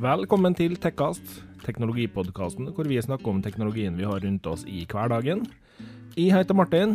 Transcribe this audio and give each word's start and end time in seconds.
Velkommen 0.00 0.54
til 0.56 0.78
Tekkast, 0.80 1.26
teknologipodkasten 1.60 2.70
hvor 2.72 2.86
vi 2.88 2.96
snakker 3.04 3.34
om 3.34 3.42
teknologien 3.44 3.98
vi 3.98 4.06
har 4.08 4.22
rundt 4.24 4.46
oss 4.48 4.62
i 4.64 4.86
hverdagen. 4.88 5.42
Jeg 6.14 6.32
heter 6.32 6.56
Martin. 6.56 6.94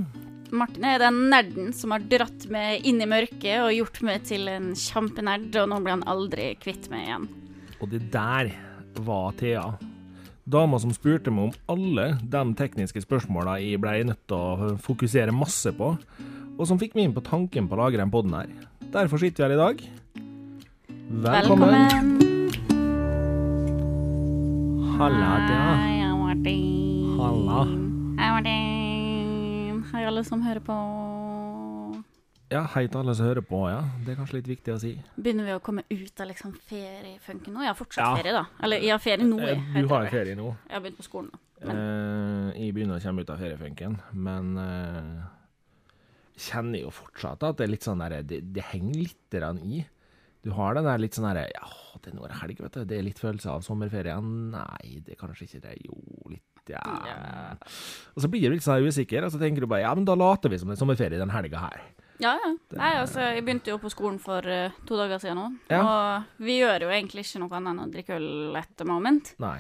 Martin 0.50 0.88
er 0.90 1.04
den 1.04 1.20
nerden 1.30 1.70
som 1.78 1.94
har 1.94 2.02
dratt 2.10 2.48
meg 2.50 2.82
inn 2.90 3.04
i 3.04 3.10
mørket 3.10 3.60
og 3.60 3.76
gjort 3.76 4.02
meg 4.10 4.26
til 4.26 4.50
en 4.50 4.72
kjempenerd, 4.74 5.52
og 5.54 5.70
nå 5.70 5.80
blir 5.84 6.00
han 6.00 6.08
aldri 6.10 6.50
kvitt 6.58 6.90
meg 6.90 7.06
igjen. 7.06 7.30
Og 7.78 7.94
det 7.94 8.02
der 8.16 8.50
var 9.06 9.38
Thea. 9.38 9.68
Dama 10.50 10.82
som 10.82 10.94
spurte 10.96 11.30
meg 11.30 11.52
om 11.52 11.78
alle 11.78 12.10
de 12.26 12.44
tekniske 12.58 13.06
spørsmåla 13.06 13.60
jeg 13.62 13.86
ble 13.86 14.00
nødt 14.10 14.26
til 14.26 14.40
å 14.40 14.76
fokusere 14.82 15.36
masse 15.36 15.78
på, 15.78 15.94
og 16.58 16.66
som 16.66 16.82
fikk 16.82 16.98
meg 16.98 17.12
inn 17.12 17.18
på 17.20 17.28
tanken 17.30 17.70
på 17.70 17.78
å 17.78 17.86
lage 17.86 18.02
den 18.02 18.10
poden 18.10 18.34
her. 18.40 18.50
Derfor 18.98 19.22
sitter 19.22 19.46
vi 19.46 19.52
her 19.52 19.60
i 19.60 19.66
dag. 19.68 19.90
Velkommen. 21.06 21.70
Velkommen. 21.70 22.25
Halla, 24.98 25.40
Martin. 26.16 27.18
Halla. 27.20 27.66
Hei, 29.92 30.04
alle 30.08 30.24
som 30.24 30.42
hører 30.44 30.62
på. 30.64 30.76
Ja, 32.54 32.62
hei 32.76 32.86
til 32.88 33.00
alle 33.02 33.16
som 33.18 33.26
hører 33.28 33.44
på, 33.44 33.60
ja. 33.68 33.82
Det 34.06 34.14
er 34.14 34.20
kanskje 34.20 34.38
litt 34.40 34.48
viktig 34.54 34.74
å 34.76 34.78
si. 34.80 34.92
Begynner 35.18 35.48
vi 35.50 35.56
å 35.58 35.62
komme 35.64 35.84
ut 35.90 36.22
av 36.24 36.30
liksom 36.30 36.54
feriefunken 36.70 37.52
nå? 37.56 37.64
Jeg 37.66 37.72
har 37.74 37.80
fortsatt 37.80 38.06
Ja. 38.06 38.16
ferie, 38.16 38.34
da. 38.38 38.46
Eller 38.64 38.78
jeg 38.86 38.92
har 38.92 39.00
ferie 39.00 39.26
nå. 39.28 39.40
Eh, 39.40 39.60
jeg, 39.76 39.84
Du 39.84 39.88
har 39.94 40.06
ferie 40.08 40.36
nå. 40.36 40.56
Jeg 40.70 40.74
har 40.74 40.82
begynt 40.82 40.98
på 41.02 41.08
skolen 41.10 41.32
nå. 41.34 41.40
Eh, 41.62 42.62
jeg 42.62 42.74
begynner 42.74 42.96
å 43.00 43.04
komme 43.04 43.22
ut 43.22 43.30
av 43.30 43.40
feriefunken, 43.40 44.00
men 44.14 44.58
eh, 44.58 45.24
kjenner 46.38 46.82
jo 46.82 46.90
fortsatt 46.92 47.44
at 47.44 47.58
det 47.58 47.64
er 47.68 47.72
litt 47.72 47.84
sånn 47.84 48.00
der, 48.00 48.22
det, 48.24 48.54
det 48.54 48.64
henger 48.72 48.96
litt 48.96 49.34
i. 49.66 49.86
Du 50.46 50.52
har 50.54 50.78
den 50.78 50.86
der 50.86 51.02
litt 51.02 51.18
sånn 51.18 51.26
herre 51.26 51.48
Ja, 51.50 51.68
det 52.04 52.14
er 52.14 52.26
er 52.28 52.40
helg, 52.44 52.60
vet 52.62 52.76
du. 52.78 52.84
Det 52.86 53.00
er 53.00 53.06
litt 53.08 53.22
følelse 53.22 53.50
av 53.50 53.64
sommerferien. 53.66 54.28
Nei, 54.54 55.00
det 55.02 55.16
er 55.16 55.18
kanskje 55.18 55.48
ikke 55.48 55.62
det. 55.64 55.76
Jo, 55.88 55.98
litt, 56.30 56.70
ja. 56.70 56.84
Yeah. 57.10 57.78
Og 58.14 58.22
så 58.22 58.30
blir 58.30 58.46
du 58.46 58.54
litt 58.54 58.66
sånn 58.66 58.86
usikker, 58.86 59.26
og 59.26 59.34
så 59.34 59.42
tenker 59.42 59.66
du 59.66 59.70
bare 59.72 59.88
ja, 59.88 59.94
men 59.98 60.06
da 60.06 60.14
later 60.14 60.54
vi 60.54 60.60
som 60.62 60.70
det 60.70 60.78
er 60.78 60.84
sommerferie 60.84 61.22
den 61.22 61.34
helga 61.34 61.64
her. 61.66 61.82
Ja, 62.22 62.36
ja. 62.40 62.52
Nei, 62.78 62.92
altså, 63.02 63.24
jeg 63.26 63.44
begynte 63.44 63.74
jo 63.74 63.80
på 63.82 63.90
skolen 63.92 64.20
for 64.24 64.46
uh, 64.46 64.76
to 64.88 65.00
dager 65.00 65.20
siden 65.24 65.42
nå. 65.42 65.48
Ja. 65.74 65.82
Og 65.82 66.46
vi 66.46 66.60
gjør 66.62 66.86
jo 66.86 66.92
egentlig 66.94 67.26
ikke 67.26 67.42
noe 67.44 67.58
annet 67.58 67.74
enn 67.74 67.82
å 67.84 67.92
drikke 67.96 68.20
øl 68.20 68.60
etter 68.62 68.88
moment. 68.88 69.34
Nei. 69.44 69.58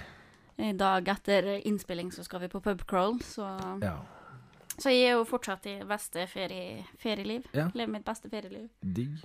I 0.61 0.71
dag 0.77 1.09
etter 1.11 1.49
innspilling 1.57 2.13
så 2.15 2.23
skal 2.23 2.45
vi 2.45 2.51
på 2.53 2.61
pubcrawl, 2.63 3.17
så 3.25 3.49
Ja. 3.83 3.97
Så 4.75 4.91
jeg 4.91 5.07
er 5.07 5.13
jo 5.15 5.23
fortsatt 5.23 5.65
i 5.71 5.77
beste 5.87 6.25
ferie, 6.27 6.81
ferieliv. 6.99 7.45
Ja. 7.55 7.69
Lever 7.71 7.93
mitt 7.93 8.03
beste 8.07 8.27
ferieliv. 8.27 8.67
Digg. 8.83 9.21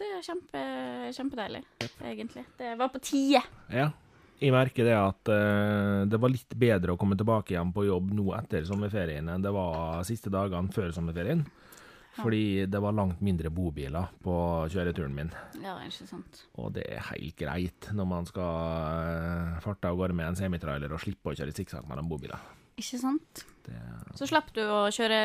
Det 0.00 0.06
er 0.08 0.22
kjempe, 0.24 0.60
kjempedeilig, 1.12 1.60
egentlig. 2.00 2.46
Det 2.56 2.70
var 2.80 2.88
på 2.92 3.02
tide. 3.04 3.42
Ja. 3.68 3.90
Jeg 4.40 4.54
merker 4.54 4.86
det 4.88 4.94
at 4.96 5.28
uh, 5.28 6.08
det 6.08 6.16
var 6.16 6.32
litt 6.32 6.54
bedre 6.56 6.94
å 6.94 7.00
komme 7.00 7.18
tilbake 7.20 7.52
igjen 7.52 7.74
på 7.76 7.84
jobb 7.84 8.14
nå 8.16 8.30
etter 8.38 8.64
sommerferien 8.64 9.28
enn 9.28 9.44
det 9.44 9.52
var 9.52 10.00
siste 10.08 10.32
dagene 10.32 10.72
før 10.72 10.94
sommerferien. 10.96 11.44
Fordi 12.20 12.66
det 12.66 12.80
var 12.82 12.96
langt 12.96 13.20
mindre 13.24 13.52
bobiler 13.54 14.08
på 14.24 14.34
kjøreturen 14.72 15.12
min. 15.14 15.30
Ja, 15.62 15.76
ikke 15.86 16.08
sant. 16.08 16.40
Og 16.58 16.72
det 16.74 16.82
er 16.90 17.04
helt 17.06 17.36
greit 17.38 17.86
når 17.96 18.08
man 18.10 18.26
skal 18.28 18.64
eh, 19.14 19.60
farte 19.62 19.92
av 19.92 20.00
gårde 20.00 20.16
med 20.18 20.32
en 20.32 20.40
semitrailer 20.40 20.92
og 20.92 21.00
slippe 21.00 21.30
å 21.30 21.36
kjøre 21.38 21.54
sikksakk 21.54 21.86
mellom 21.88 22.10
bobiler. 22.10 22.42
Ikke 22.80 22.98
sant? 23.00 23.44
Det, 23.64 23.78
Så 24.18 24.28
slapp 24.28 24.50
du 24.56 24.60
å 24.66 24.82
kjøre 24.92 25.22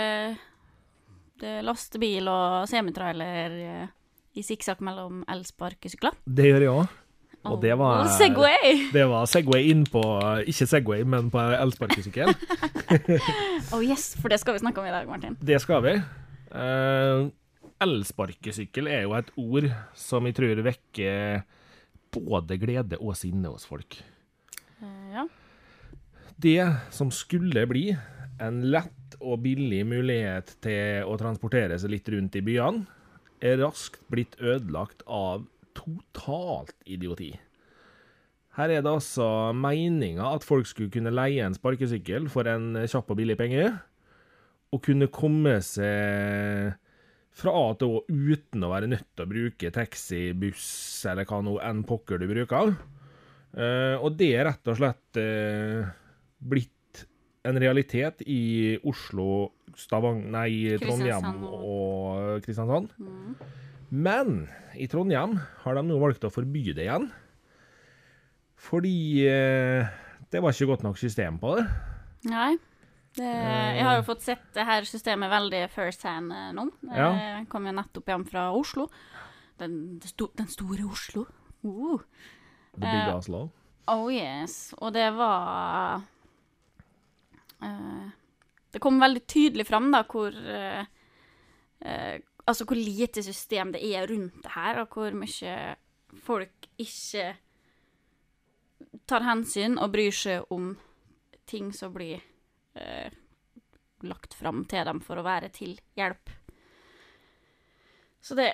det 1.41 1.57
lastebil 1.65 2.29
og 2.31 2.69
semitrailer 2.69 3.59
eh, 3.65 3.93
i 4.36 4.44
sikksakk 4.44 4.81
mellom 4.83 5.23
elsparkesykler. 5.31 6.16
det 6.28 6.45
gjør 6.52 6.61
jeg 6.66 6.73
òg. 6.75 6.94
Og 7.45 7.59
det 7.61 7.75
var- 7.78 8.08
Segway! 8.17 8.89
Det 8.91 9.03
var 9.08 9.25
Segway 9.30 9.68
inn 9.69 9.84
på 9.85 10.01
Ikke 10.50 10.66
Segway, 10.66 11.03
men 11.06 11.29
på 11.29 11.38
elsparkesykkel. 11.40 12.34
Oh 13.74 13.81
yes, 13.85 14.16
for 14.22 14.29
det 14.29 14.40
skal 14.40 14.53
vi 14.56 14.59
snakke 14.63 14.79
om 14.81 14.88
i 14.88 14.94
dag, 14.94 15.07
Martin. 15.09 15.38
Det 15.41 15.59
skal 15.62 15.81
vi. 15.85 15.94
Uh, 16.53 17.29
elsparkesykkel 17.81 18.88
er 18.90 19.06
jo 19.06 19.13
et 19.18 19.31
ord 19.41 19.68
som 19.97 20.25
jeg 20.29 20.35
tror 20.38 20.62
vekker 20.66 21.44
både 22.16 22.57
glede 22.62 23.00
og 23.01 23.16
sinne 23.19 23.50
hos 23.51 23.66
folk. 23.68 23.97
Uh, 24.81 25.09
ja. 25.13 25.25
Det 26.38 26.59
som 26.94 27.12
skulle 27.13 27.66
bli 27.69 27.90
en 28.44 28.62
lett 28.74 29.18
og 29.22 29.40
billig 29.45 29.84
mulighet 29.88 30.56
til 30.63 31.06
å 31.07 31.16
transportere 31.19 31.78
seg 31.79 31.94
litt 31.94 32.09
rundt 32.12 32.35
i 32.35 32.44
byene, 32.45 32.85
er 33.44 33.59
raskt 33.63 34.03
blitt 34.12 34.38
ødelagt 34.40 35.03
av 35.07 35.46
totalt 35.75 36.75
idioti. 36.88 37.34
Her 38.56 38.72
er 38.72 38.85
det 38.85 38.91
altså 38.91 39.28
meninga 39.57 40.29
at 40.31 40.46
folk 40.47 40.68
skulle 40.69 40.94
kunne 40.94 41.12
leie 41.12 41.44
en 41.44 41.57
sparkesykkel 41.57 42.29
for 42.31 42.47
en 42.47 42.85
kjapp 42.88 43.12
og 43.12 43.19
billig 43.19 43.35
penge, 43.40 43.68
og 44.72 44.84
kunne 44.84 45.12
komme 45.12 45.57
seg 45.63 46.75
fra 47.35 47.51
A 47.51 47.66
til 47.75 47.97
Å 47.97 48.03
uten 48.07 48.63
å 48.63 48.72
være 48.72 48.90
nødt 48.91 49.09
til 49.12 49.25
å 49.25 49.31
bruke 49.31 49.72
taxi, 49.75 50.29
buss 50.40 51.03
eller 51.09 51.28
hva 51.28 51.41
nå 51.44 51.57
enn 51.68 51.84
pokker 51.88 52.22
du 52.22 52.29
bruker. 52.31 52.72
Eh, 53.56 53.95
og 54.00 54.16
det 54.19 54.31
er 54.38 54.47
rett 54.50 54.72
og 54.72 54.79
slett 54.79 55.19
eh, 55.19 55.84
blitt 56.40 56.75
en 57.45 57.59
realitet 57.61 58.23
i 58.25 58.75
Oslo, 58.88 59.51
Stavang... 59.78 60.23
Nei, 60.33 60.78
Trondheim 60.81 61.44
og 61.45 62.41
Kristiansand. 62.45 62.94
Mm. 62.97 63.35
Men 63.95 64.38
i 64.75 64.88
Trondheim 64.91 65.38
har 65.63 65.78
de 65.78 65.83
nå 65.85 66.00
valgt 66.01 66.25
å 66.25 66.33
forby 66.33 66.72
det 66.75 66.88
igjen. 66.88 67.09
Fordi 68.66 68.95
eh, 69.29 69.91
det 70.33 70.41
var 70.41 70.56
ikke 70.56 70.72
godt 70.72 70.85
nok 70.88 70.97
system 71.00 71.38
på 71.41 71.57
det. 71.59 71.67
Nei. 72.31 72.56
Det, 73.16 73.28
jeg 73.31 73.83
har 73.88 74.01
jo 74.01 74.07
fått 74.09 74.25
sett 74.25 74.47
det 74.57 74.66
her 74.67 74.83
systemet 74.88 75.31
veldig 75.31 75.62
first 75.72 76.03
hand 76.03 76.33
eh, 76.35 76.50
nå. 76.56 76.66
Ja. 76.89 77.12
Jeg 77.13 77.45
kom 77.51 77.67
jo 77.69 77.75
nettopp 77.77 78.09
hjem 78.12 78.25
fra 78.27 78.50
Oslo. 78.56 78.89
Den, 79.62 80.01
den 80.01 80.50
store 80.51 80.88
Oslo. 80.89 81.23
Uh. 81.63 82.01
The 82.75 82.81
Big 82.81 83.06
Eh, 83.06 83.16
Oslo. 83.16 83.45
Oh 83.88 84.09
yes. 84.12 84.73
Og 84.81 84.91
det 84.97 85.07
var 85.16 85.95
eh, 85.95 86.06
Det 88.75 88.81
kom 88.83 88.99
veldig 88.99 89.23
tydelig 89.23 89.63
fram 89.69 89.88
da 89.93 90.01
hvor 90.03 90.35
eh, 90.35 90.85
eh, 91.79 92.16
Altså 92.45 92.66
hvor 92.69 92.77
lite 92.77 93.23
system 93.25 93.71
det 93.73 93.79
er 93.81 94.05
rundt 94.05 94.43
det 94.43 94.51
her, 94.53 94.83
og 94.83 94.91
hvor 94.93 95.16
mye 95.17 95.53
folk 96.21 96.67
ikke 96.77 97.23
tar 99.09 99.25
hensyn 99.25 99.79
og 99.81 99.89
bryr 99.95 100.13
seg 100.13 100.53
om 100.53 100.67
ting 101.49 101.71
som 101.73 101.95
blir 101.95 102.19
eh, 102.77 103.09
lagt 104.05 104.38
fram 104.38 104.61
til 104.69 104.85
dem 104.85 105.01
for 105.01 105.17
å 105.17 105.25
være 105.25 105.49
til 105.55 105.73
hjelp. 105.97 106.29
Så 108.21 108.38
det 108.38 108.51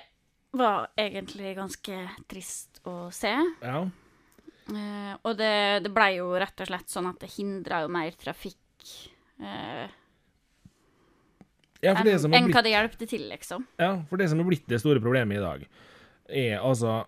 var 0.56 0.88
egentlig 0.96 1.52
ganske 1.60 2.00
trist 2.32 2.80
å 2.88 3.10
se. 3.12 3.34
Ja. 3.60 3.84
Eh, 4.72 5.14
og 5.20 5.36
det, 5.36 5.54
det 5.84 5.92
blei 5.92 6.14
jo 6.16 6.32
rett 6.32 6.64
og 6.64 6.72
slett 6.72 6.92
sånn 6.92 7.12
at 7.12 7.20
det 7.20 7.32
hindra 7.36 7.84
jo 7.84 7.92
mer 7.92 8.16
trafikk 8.16 8.61
eh, 9.42 9.90
ja, 11.82 11.96
enn 11.98 12.34
en 12.34 12.50
hva 12.52 12.62
det 12.62 12.70
hjelpte 12.70 13.08
til, 13.10 13.24
liksom. 13.26 13.64
Ja, 13.82 13.96
for 14.06 14.20
det 14.20 14.28
som 14.30 14.38
er 14.38 14.46
blitt 14.46 14.68
det 14.70 14.78
store 14.82 15.02
problemet 15.02 15.40
i 15.40 15.42
dag, 15.42 15.64
er 16.30 16.60
altså 16.62 17.02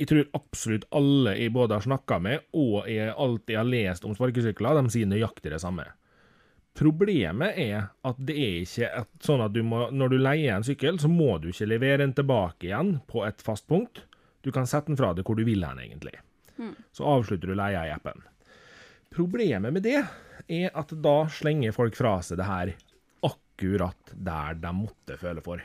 Jeg 0.00 0.08
tror 0.10 0.24
absolutt 0.34 0.84
alle 0.90 1.36
jeg 1.38 1.52
både 1.54 1.76
har 1.76 1.84
snakka 1.84 2.16
med, 2.18 2.46
og 2.58 2.88
jeg 2.90 3.12
alltid 3.12 3.54
har 3.54 3.68
lest 3.68 4.06
om 4.08 4.16
sparkesykler, 4.16 4.80
de 4.80 4.90
sier 4.90 5.06
nøyaktig 5.06 5.52
det 5.52 5.60
samme. 5.62 5.84
Problemet 6.74 7.54
er 7.60 7.92
at 8.02 8.18
det 8.18 8.34
er 8.34 8.56
ikke 8.64 8.88
et, 8.88 9.10
sånn 9.22 9.44
at 9.44 9.54
du 9.54 9.60
må, 9.62 9.84
når 9.94 10.10
du 10.10 10.18
leier 10.18 10.56
en 10.56 10.66
sykkel, 10.66 10.98
så 10.98 11.06
må 11.12 11.36
du 11.38 11.52
ikke 11.52 11.68
levere 11.70 12.00
den 12.02 12.16
tilbake 12.18 12.66
igjen 12.66 12.96
på 13.06 13.22
et 13.28 13.44
fast 13.46 13.68
punkt. 13.70 14.02
Du 14.42 14.50
kan 14.50 14.66
sette 14.66 14.90
den 14.90 14.98
fra 14.98 15.12
deg 15.14 15.28
hvor 15.28 15.38
du 15.38 15.44
vil 15.46 15.62
hen, 15.62 15.78
egentlig. 15.84 16.16
Så 16.92 17.06
avslutter 17.06 17.52
du 17.52 17.54
leia 17.54 17.86
i 17.86 17.94
appen. 17.94 18.24
Problemet 19.12 19.72
med 19.72 19.84
det 19.84 20.00
er 20.52 20.72
at 20.78 20.92
da 21.04 21.14
slenger 21.32 21.74
folk 21.76 21.96
fra 21.96 22.18
seg 22.24 22.40
det 22.40 22.48
her 22.48 22.72
akkurat 23.28 24.12
der 24.12 24.58
de 24.60 24.72
måtte 24.76 25.16
føle 25.20 25.44
for. 25.44 25.62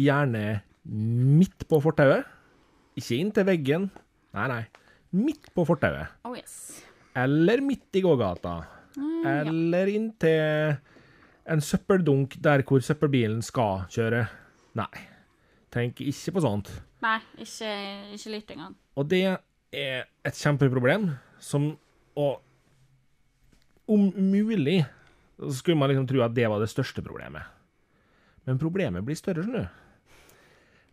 Gjerne 0.00 0.62
midt 0.84 1.66
på 1.68 1.80
fortauet. 1.82 2.26
Ikke 2.98 3.18
inntil 3.18 3.46
veggen. 3.48 3.88
Nei, 4.34 4.46
nei. 4.50 4.62
Midt 5.14 5.50
på 5.54 5.64
fortauet. 5.66 6.14
Oh 6.26 6.34
yes. 6.36 6.82
Eller 7.18 7.62
midt 7.62 7.98
i 7.98 8.02
gågata. 8.04 8.56
Eller 9.24 9.90
inntil 9.90 10.76
en 11.44 11.60
søppeldunk 11.62 12.38
der 12.42 12.64
hvor 12.66 12.82
søppelbilen 12.84 13.42
skal 13.44 13.84
kjøre. 13.92 14.24
Nei. 14.78 15.04
Tenk 15.74 16.00
ikke 16.06 16.36
på 16.36 16.42
sånt. 16.44 16.70
Nei, 17.04 17.18
ikke, 17.42 17.70
ikke 18.16 18.32
litt 18.32 18.52
engang. 18.54 18.74
Og 18.96 19.08
det 19.10 19.24
er 19.74 20.06
et 20.24 20.38
kjempeproblem 20.38 21.10
som 21.42 21.74
Og 22.14 22.38
om 23.90 24.10
mulig 24.16 24.84
så 25.38 25.50
skulle 25.58 25.76
man 25.80 25.90
liksom 25.90 26.06
tro 26.08 26.22
at 26.24 26.34
det 26.36 26.46
var 26.48 26.60
det 26.62 26.70
største 26.70 27.02
problemet. 27.04 27.42
Men 28.46 28.58
problemet 28.60 29.04
blir 29.04 29.16
større, 29.18 29.42
skjønner 29.42 29.66
du. 29.66 29.80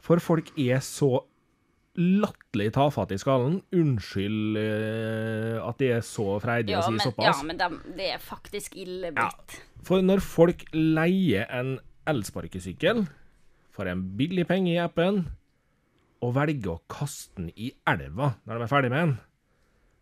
For 0.01 0.17
folk 0.23 0.49
er 0.57 0.79
så 0.81 1.19
latterlig 1.99 2.71
tafatt 2.73 3.11
i 3.13 3.19
skallen. 3.21 3.59
Unnskyld 3.75 4.57
uh, 4.57 5.57
at 5.67 5.77
det 5.81 5.89
er 5.97 6.05
så 6.07 6.25
freidige 6.41 6.77
Ja, 6.77 6.81
å 6.81 6.87
si 6.87 6.95
men, 6.95 7.03
såpass. 7.03 7.27
ja, 7.41 7.47
men 7.47 7.59
de, 7.59 7.67
det 7.99 8.07
er 8.15 8.23
faktisk 8.23 8.77
ille 8.79 9.11
Ja. 9.11 9.27
blitt. 9.29 9.59
For 9.85 10.01
når 10.05 10.21
folk 10.23 10.65
leier 10.73 11.45
en 11.51 11.75
elsparkesykkel 12.09 13.03
for 13.75 13.87
en 13.91 14.01
billig 14.17 14.47
penge 14.49 14.73
i 14.73 14.79
appen, 14.81 15.25
og 16.21 16.35
velger 16.37 16.75
å 16.75 16.81
kaste 16.91 17.33
den 17.39 17.51
i 17.57 17.71
elva 17.89 18.35
når 18.45 18.57
de 18.59 18.65
er 18.65 18.69
ferdig 18.71 18.91
med 18.93 18.99
den, 19.05 19.13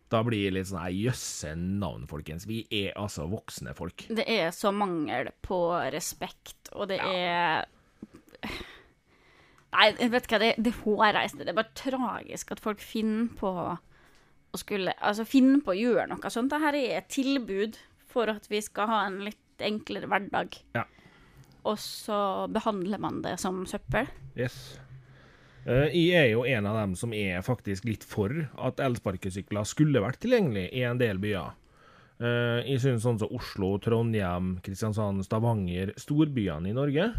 da 0.09 0.23
blir 0.25 0.47
det 0.47 0.55
litt 0.55 0.69
sånn 0.69 0.81
nei, 0.81 1.03
jøsse 1.05 1.53
navn, 1.57 2.07
folkens. 2.09 2.47
Vi 2.49 2.63
er 2.73 2.97
altså 2.97 3.27
voksne 3.29 3.75
folk. 3.77 4.07
Det 4.09 4.25
er 4.25 4.49
så 4.55 4.71
mangel 4.73 5.29
på 5.45 5.59
respekt, 5.93 6.71
og 6.73 6.89
det 6.91 6.99
er 7.03 7.67
Nei, 9.69 9.91
vet 10.09 10.25
du 10.25 10.31
hva, 10.33 10.39
det, 10.41 10.53
det 10.65 10.71
hårreisende. 10.79 11.45
Det 11.45 11.51
er 11.53 11.59
bare 11.59 11.77
tragisk 11.77 12.55
at 12.55 12.61
folk 12.63 12.81
finner 12.81 13.27
på 13.37 13.51
å 13.53 14.57
skulle 14.57 14.95
Altså 15.05 15.27
finner 15.29 15.59
på 15.61 15.75
å 15.75 15.77
gjøre 15.77 16.07
noe 16.09 16.31
sånt. 16.33 16.49
Dette 16.49 16.71
er 16.73 16.97
et 16.97 17.11
tilbud 17.13 17.77
for 18.09 18.31
at 18.31 18.47
vi 18.49 18.63
skal 18.65 18.89
ha 18.89 19.03
en 19.05 19.19
litt 19.27 19.61
enklere 19.61 20.09
hverdag. 20.09 20.57
Ja. 20.73 20.87
Og 21.69 21.77
så 21.83 22.47
behandler 22.49 23.01
man 23.03 23.21
det 23.21 23.35
som 23.43 23.61
søppel. 23.69 24.09
Yes. 24.33 24.79
Eh, 25.67 25.89
Jeg 25.93 26.11
er 26.15 26.29
jo 26.33 26.45
en 26.47 26.65
av 26.69 26.75
dem 26.81 26.95
som 26.95 27.13
er 27.13 27.41
faktisk 27.45 27.85
litt 27.85 28.03
for 28.07 28.31
at 28.57 28.79
elsparkesykler 28.79 29.65
skulle 29.67 30.01
vært 30.03 30.19
tilgjengelig 30.23 30.69
i 30.73 30.83
en 30.87 30.97
del 31.01 31.17
byer. 31.21 31.51
Eh, 32.19 32.63
Jeg 32.71 32.79
synes 32.83 33.03
sånn 33.03 33.19
som 33.19 33.29
Oslo, 33.35 33.77
Trondheim, 33.79 34.59
Kristiansand, 34.63 35.23
Stavanger, 35.25 35.93
storbyene 35.97 36.69
i 36.69 36.73
Norge, 36.75 37.13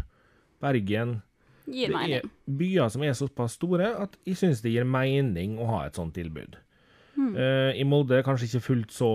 Bergen 0.61 1.21
Gir 1.67 1.89
Det 1.93 1.95
er 2.17 2.21
byer 2.49 2.89
som 2.89 3.03
er 3.05 3.13
såpass 3.13 3.53
store 3.53 3.91
at 4.01 4.15
jeg 4.25 4.35
synes 4.35 4.61
det 4.61 4.71
gir 4.73 4.83
mening 4.83 5.59
å 5.61 5.67
ha 5.69 5.85
et 5.85 5.93
sånt 5.95 6.13
tilbud. 6.17 6.55
Eh, 7.37 7.77
I 7.79 7.83
Molde 7.85 8.17
er 8.17 8.23
kanskje 8.25 8.47
ikke 8.49 8.63
fullt 8.65 8.91
så 8.91 9.09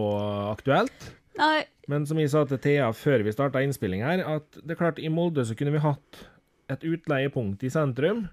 aktuelt, 0.53 1.13
Nei, 1.37 1.65
men 1.89 2.07
som 2.07 2.17
jeg 2.17 2.31
sa 2.31 2.45
til 2.49 2.57
Thea 2.59 2.87
før 2.97 3.23
vi 3.27 3.33
starta 3.35 3.61
innspilling 3.61 4.01
her, 4.07 4.23
at 4.25 4.47
det 4.63 4.71
er 4.73 4.79
klart 4.81 4.99
i 5.03 5.11
Molde 5.13 5.45
så 5.45 5.57
kunne 5.59 5.73
vi 5.75 5.83
hatt 5.85 6.23
et 6.71 6.81
utleiepunkt 6.87 7.63
i 7.67 7.69
sentrum. 7.69 8.29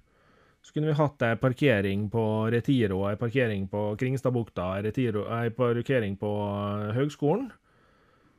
Så 0.63 0.71
kunne 0.71 0.91
vi 0.91 0.95
hatt 0.95 1.23
ei 1.27 1.35
parkering 1.39 2.05
på 2.11 2.23
Retiro, 2.53 3.01
ei 3.09 3.17
parkering 3.19 3.65
på 3.71 3.81
Kringstadbukta, 3.99 4.69
ei 4.79 5.49
parkering 5.51 6.15
på 6.19 6.31
eh, 6.47 6.93
Høgskolen. 6.95 7.49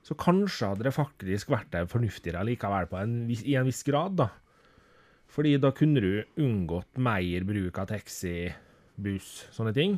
Så 0.05 0.17
kanskje 0.21 0.71
hadde 0.71 0.87
det 0.87 0.94
faktisk 0.97 1.53
vært 1.53 1.76
fornuftigere 1.88 2.44
likevel 2.49 2.88
på 2.88 2.99
en, 3.00 3.15
i 3.32 3.55
en 3.56 3.69
viss 3.69 3.85
grad, 3.87 4.17
da. 4.21 4.31
Fordi 5.32 5.56
da 5.61 5.73
kunne 5.75 6.00
du 6.05 6.41
unngått 6.41 7.00
mer 7.00 7.47
bruk 7.49 7.79
av 7.81 7.88
taxi, 7.91 8.50
buss, 9.00 9.47
sånne 9.53 9.73
ting. 9.77 9.97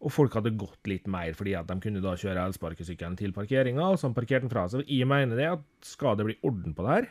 Og 0.00 0.12
folk 0.14 0.34
hadde 0.38 0.54
gått 0.58 0.86
litt 0.90 1.08
mer 1.10 1.34
fordi 1.34 1.56
at 1.58 1.68
de 1.68 1.76
kunne 1.82 2.02
da 2.04 2.14
kjøre 2.18 2.46
elsparkesykkelen 2.48 3.16
til 3.18 3.34
parkeringa, 3.36 3.92
og 3.92 3.98
så 4.00 4.12
parkerte 4.14 4.46
den 4.46 4.52
fra 4.52 4.66
seg. 4.70 4.84
Jeg 4.88 5.08
mener 5.10 5.36
det 5.36 5.48
at 5.56 5.64
skal 5.86 6.16
det 6.18 6.28
bli 6.28 6.38
orden 6.46 6.76
på 6.76 6.86
det 6.86 6.96
her, 6.96 7.08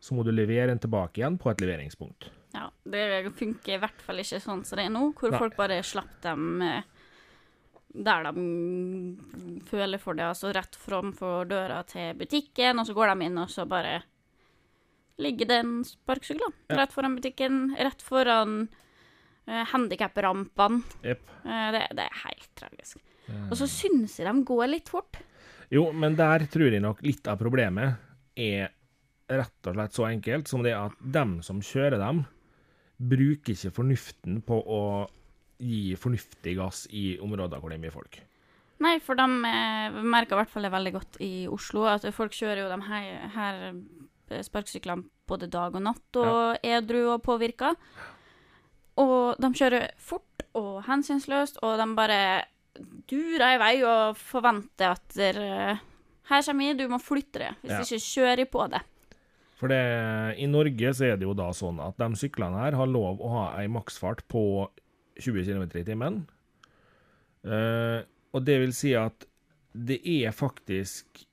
så 0.00 0.14
må 0.14 0.22
du 0.22 0.30
levere 0.34 0.70
den 0.70 0.82
tilbake 0.82 1.22
igjen 1.22 1.38
på 1.40 1.50
et 1.50 1.64
leveringspunkt. 1.64 2.30
Ja, 2.54 2.68
det 2.88 3.32
funker 3.36 3.74
i 3.74 3.80
hvert 3.82 4.04
fall 4.04 4.22
ikke 4.22 4.40
sånn 4.40 4.64
som 4.64 4.78
det 4.78 4.86
er 4.86 4.94
nå, 4.94 5.10
hvor 5.18 5.34
Nei. 5.34 5.40
folk 5.42 5.56
bare 5.58 5.82
slapp 5.84 6.14
dem 6.24 6.62
eh, 6.64 6.86
der 7.88 8.28
de 8.28 9.62
føler 9.68 10.00
for 10.00 10.16
det, 10.16 10.28
altså 10.28 10.52
rett 10.54 10.76
framfor 10.78 11.48
døra 11.48 11.82
til 11.88 12.14
butikken, 12.18 12.80
og 12.80 12.88
så 12.88 12.96
går 12.96 13.12
de 13.12 13.28
inn, 13.28 13.38
og 13.40 13.50
så 13.52 13.64
bare 13.68 14.02
ligger 15.18 15.48
det 15.50 15.60
en 15.64 15.78
sparkesykkel 15.86 16.52
Ja. 16.68 16.76
rett 16.82 16.92
foran 16.94 17.16
butikken, 17.16 17.74
rett 17.74 18.02
foran 18.04 18.68
uh, 19.48 19.64
handikaprampene. 19.72 20.82
Yep. 21.02 21.24
Uh, 21.42 21.68
det, 21.74 21.82
det 21.98 22.04
er 22.04 22.20
helt 22.26 22.50
tragisk. 22.54 23.00
Og 23.50 23.56
så 23.60 23.66
syns 23.68 24.18
jeg 24.20 24.28
de 24.28 24.44
går 24.46 24.68
litt 24.70 24.88
fort. 24.88 25.18
Jo, 25.72 25.90
men 25.92 26.14
der 26.16 26.46
tror 26.48 26.72
jeg 26.72 26.80
nok 26.84 27.02
litt 27.04 27.26
av 27.28 27.40
problemet 27.40 27.98
er 28.38 28.70
rett 29.28 29.68
og 29.68 29.74
slett 29.74 29.96
så 29.96 30.06
enkelt 30.08 30.48
som 30.48 30.62
det 30.64 30.72
at 30.76 30.94
dem 31.02 31.38
som 31.44 31.60
kjører 31.60 31.98
dem, 32.00 32.22
bruker 32.98 33.54
ikke 33.54 33.70
fornuften 33.74 34.40
på 34.46 34.58
å 34.64 34.80
gi 35.58 35.94
fornuftig 35.98 36.56
gass 36.58 36.86
i 36.94 37.18
områder 37.22 37.58
hvor 37.60 37.70
det 37.70 37.78
er 37.78 37.84
mye 37.86 37.94
folk. 37.94 38.20
Nei, 38.82 38.98
for 39.02 39.18
de 39.18 39.24
eh, 39.48 39.96
merker 40.06 40.36
i 40.36 40.40
hvert 40.42 40.52
fall 40.52 40.62
det 40.68 40.70
veldig 40.74 40.92
godt 40.94 41.16
i 41.26 41.32
Oslo, 41.50 41.82
at 41.90 42.04
folk 42.14 42.34
kjører 42.36 42.60
jo 42.62 42.68
de 42.70 42.78
her, 42.86 43.08
her 43.34 43.56
eh, 44.30 44.42
sparkesyklene 44.46 45.08
både 45.28 45.48
dag 45.50 45.74
og 45.74 45.82
natt, 45.82 46.16
og 46.16 46.62
edru 46.64 47.00
og 47.16 47.22
påvirka. 47.26 47.72
Og 48.98 49.34
de 49.42 49.50
kjører 49.54 49.90
fort 50.02 50.46
og 50.58 50.80
hensynsløst, 50.86 51.58
og 51.66 51.74
de 51.78 51.86
bare 51.98 52.20
durer 53.10 53.56
i 53.56 53.60
vei 53.60 53.74
og 53.86 54.16
forventer 54.18 54.94
at 54.94 55.14
der, 55.18 55.38
Her 56.28 56.42
kommer 56.44 56.64
vi, 56.68 56.74
du 56.78 56.88
må 56.92 56.98
flytte 57.00 57.38
det. 57.40 57.50
Hvis 57.62 57.72
Ja. 57.72 57.80
ikke 57.82 58.04
kjører 58.04 58.38
jeg 58.44 58.50
på 58.52 58.66
det. 58.70 58.80
For 59.58 59.72
det, 59.72 59.78
i 60.38 60.46
Norge 60.46 60.92
så 60.94 61.08
er 61.08 61.16
det 61.18 61.26
jo 61.26 61.34
da 61.36 61.48
sånn 61.56 61.80
at 61.82 61.98
de 61.98 62.08
syklene 62.18 62.60
her 62.62 62.76
har 62.78 62.90
lov 62.90 63.18
å 63.18 63.32
ha 63.32 63.46
ei 63.58 63.66
maksfart 63.70 64.22
på 64.30 64.42
20 65.18 65.48
km 65.48 65.64
i 65.80 65.86
timen. 65.86 66.20
Uh, 67.42 68.06
og 68.34 68.44
det 68.46 68.58
vil 68.62 68.74
si 68.76 68.92
at 68.98 69.26
det 69.74 69.98
er 70.06 70.34
faktisk 70.34 71.24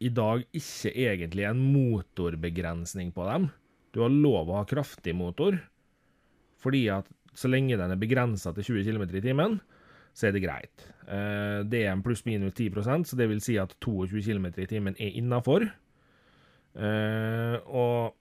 i 0.00 0.08
dag 0.16 0.46
ikke 0.56 0.92
egentlig 0.96 1.44
en 1.44 1.60
motorbegrensning 1.60 3.12
på 3.12 3.26
dem. 3.28 3.50
Du 3.92 4.00
har 4.04 4.12
lov 4.12 4.48
å 4.48 4.60
ha 4.60 4.68
kraftig 4.68 5.12
motor, 5.16 5.58
fordi 6.60 6.86
at 6.92 7.08
så 7.36 7.50
lenge 7.50 7.76
den 7.78 7.92
er 7.92 8.00
begrensa 8.00 8.54
til 8.56 8.80
20 8.80 8.88
km 8.88 9.04
i 9.12 9.24
timen, 9.24 9.58
så 10.16 10.28
er 10.28 10.34
det 10.34 10.42
greit. 10.44 10.86
Eh, 11.06 11.60
det 11.68 11.84
er 11.84 11.92
en 11.92 12.02
pluss-minus 12.04 12.56
10% 12.56 13.10
så 13.10 13.18
det 13.18 13.28
vil 13.30 13.42
si 13.44 13.58
at 13.60 13.76
22 13.84 14.24
km 14.24 14.48
i 14.56 14.68
timen 14.70 14.96
er 14.98 15.16
innafor. 15.20 15.68
Eh, 16.78 17.56
og 17.66 18.16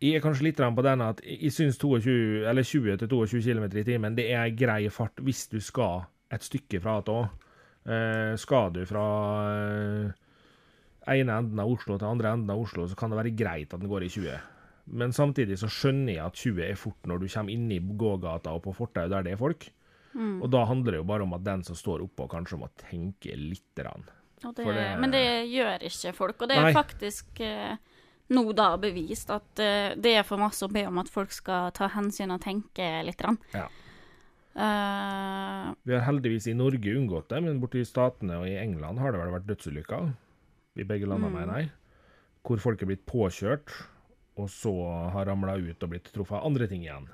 jeg 0.00 0.16
er 0.16 0.24
kanskje 0.24 0.46
litt 0.48 0.60
på 0.60 0.84
den 0.84 1.04
at 1.04 1.22
jeg 1.24 1.52
syns 1.52 1.78
20-22 1.80 3.42
km 3.44 3.66
i 3.68 3.84
timen 3.84 4.16
det 4.16 4.28
er 4.32 4.52
grei 4.56 4.88
fart 4.92 5.20
hvis 5.24 5.46
du 5.52 5.58
skal 5.60 6.06
et 6.32 6.44
stykke 6.44 6.80
fra 6.84 6.98
til 7.04 7.20
Å. 7.20 7.26
Eh, 7.86 8.32
skal 8.40 8.72
du 8.74 8.80
fra 8.88 9.06
uh, 9.46 10.10
ene 11.06 11.36
enden 11.38 11.60
av 11.62 11.70
Oslo 11.70 11.94
til 11.94 12.08
andre 12.08 12.32
enden 12.34 12.50
av 12.50 12.64
Oslo, 12.64 12.88
så 12.90 12.98
kan 12.98 13.12
det 13.12 13.20
være 13.20 13.36
greit 13.38 13.72
at 13.72 13.78
den 13.78 13.90
går 13.90 14.08
i 14.08 14.10
20. 14.10 14.40
Men 14.98 15.14
samtidig 15.14 15.58
så 15.60 15.70
skjønner 15.70 16.16
jeg 16.16 16.24
at 16.24 16.42
20 16.42 16.66
er 16.66 16.80
fort 16.80 17.06
når 17.06 17.22
du 17.22 17.28
kommer 17.30 17.54
inn 17.54 17.70
i 17.70 17.78
gågata 17.78 18.54
og 18.54 18.64
på 18.66 18.74
fortau 18.74 19.06
der 19.10 19.26
det 19.26 19.34
er 19.34 19.40
folk. 19.40 19.68
Og 20.16 20.48
da 20.50 20.64
handler 20.64 20.94
det 20.94 21.00
jo 21.02 21.08
bare 21.08 21.26
om 21.26 21.34
at 21.36 21.44
den 21.44 21.62
som 21.66 21.76
står 21.76 22.04
oppå, 22.06 22.26
kanskje 22.32 22.58
må 22.60 22.70
tenke 22.80 23.34
lite 23.36 23.82
grann. 23.82 24.06
Det, 24.42 24.52
det- 24.64 24.98
Men 25.00 25.10
det 25.10 25.24
gjør 25.50 25.82
ikke 25.88 26.12
folk. 26.14 26.42
Og 26.42 26.48
det 26.48 26.56
er 26.58 26.66
Nei. 26.68 26.72
faktisk 26.76 27.40
eh, 27.40 27.76
nå 28.30 28.42
da 28.58 28.76
bevist 28.76 29.30
at 29.30 29.58
eh, 29.62 29.94
det 29.96 30.16
er 30.18 30.22
for 30.28 30.36
masse 30.38 30.62
å 30.66 30.72
be 30.72 30.84
om 30.86 30.98
at 30.98 31.08
folk 31.08 31.32
skal 31.32 31.70
ta 31.72 31.88
hensyn 31.88 32.30
og 32.34 32.40
tenke 32.44 32.88
litt. 33.06 33.22
Ja. 33.54 33.68
Uh, 34.56 35.74
Vi 35.84 35.92
har 35.92 36.04
heldigvis 36.06 36.46
i 36.48 36.54
Norge 36.56 36.94
unngått 36.96 37.28
det, 37.28 37.42
men 37.44 37.58
borti 37.60 37.82
Statene 37.84 38.38
og 38.40 38.46
i 38.48 38.54
England 38.56 38.98
har 39.02 39.12
det 39.12 39.20
vel 39.20 39.34
vært 39.34 39.48
dødsulykker. 39.50 40.14
I 40.76 40.84
begge 40.84 41.08
landene, 41.08 41.32
mener 41.32 41.60
jeg. 41.60 41.68
Hvor 42.46 42.60
folk 42.60 42.82
er 42.82 42.88
blitt 42.90 43.04
påkjørt, 43.08 43.72
og 44.36 44.48
så 44.52 44.72
har 45.14 45.28
ramla 45.28 45.54
ut 45.56 45.82
og 45.84 45.92
blitt 45.92 46.08
truffet 46.12 46.36
av 46.38 46.44
andre 46.48 46.68
ting 46.68 46.82
igjen. 46.84 47.06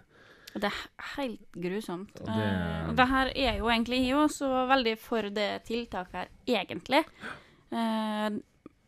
Det 0.61 0.69
er 0.69 0.81
helt 1.17 1.53
grusomt. 1.57 2.21
Og 2.21 2.27
det- 2.27 2.49
uh, 2.89 2.93
det 2.99 3.09
her 3.09 3.33
er 3.35 3.59
jo 3.59 3.71
egentlig 3.73 4.01
Jeg 4.03 4.11
er 4.17 4.25
også 4.27 4.69
veldig 4.69 4.99
for 4.99 5.23
det 5.31 5.65
tiltaket 5.65 6.13
her, 6.13 6.29
egentlig. 6.47 7.05
Uh, 7.73 8.41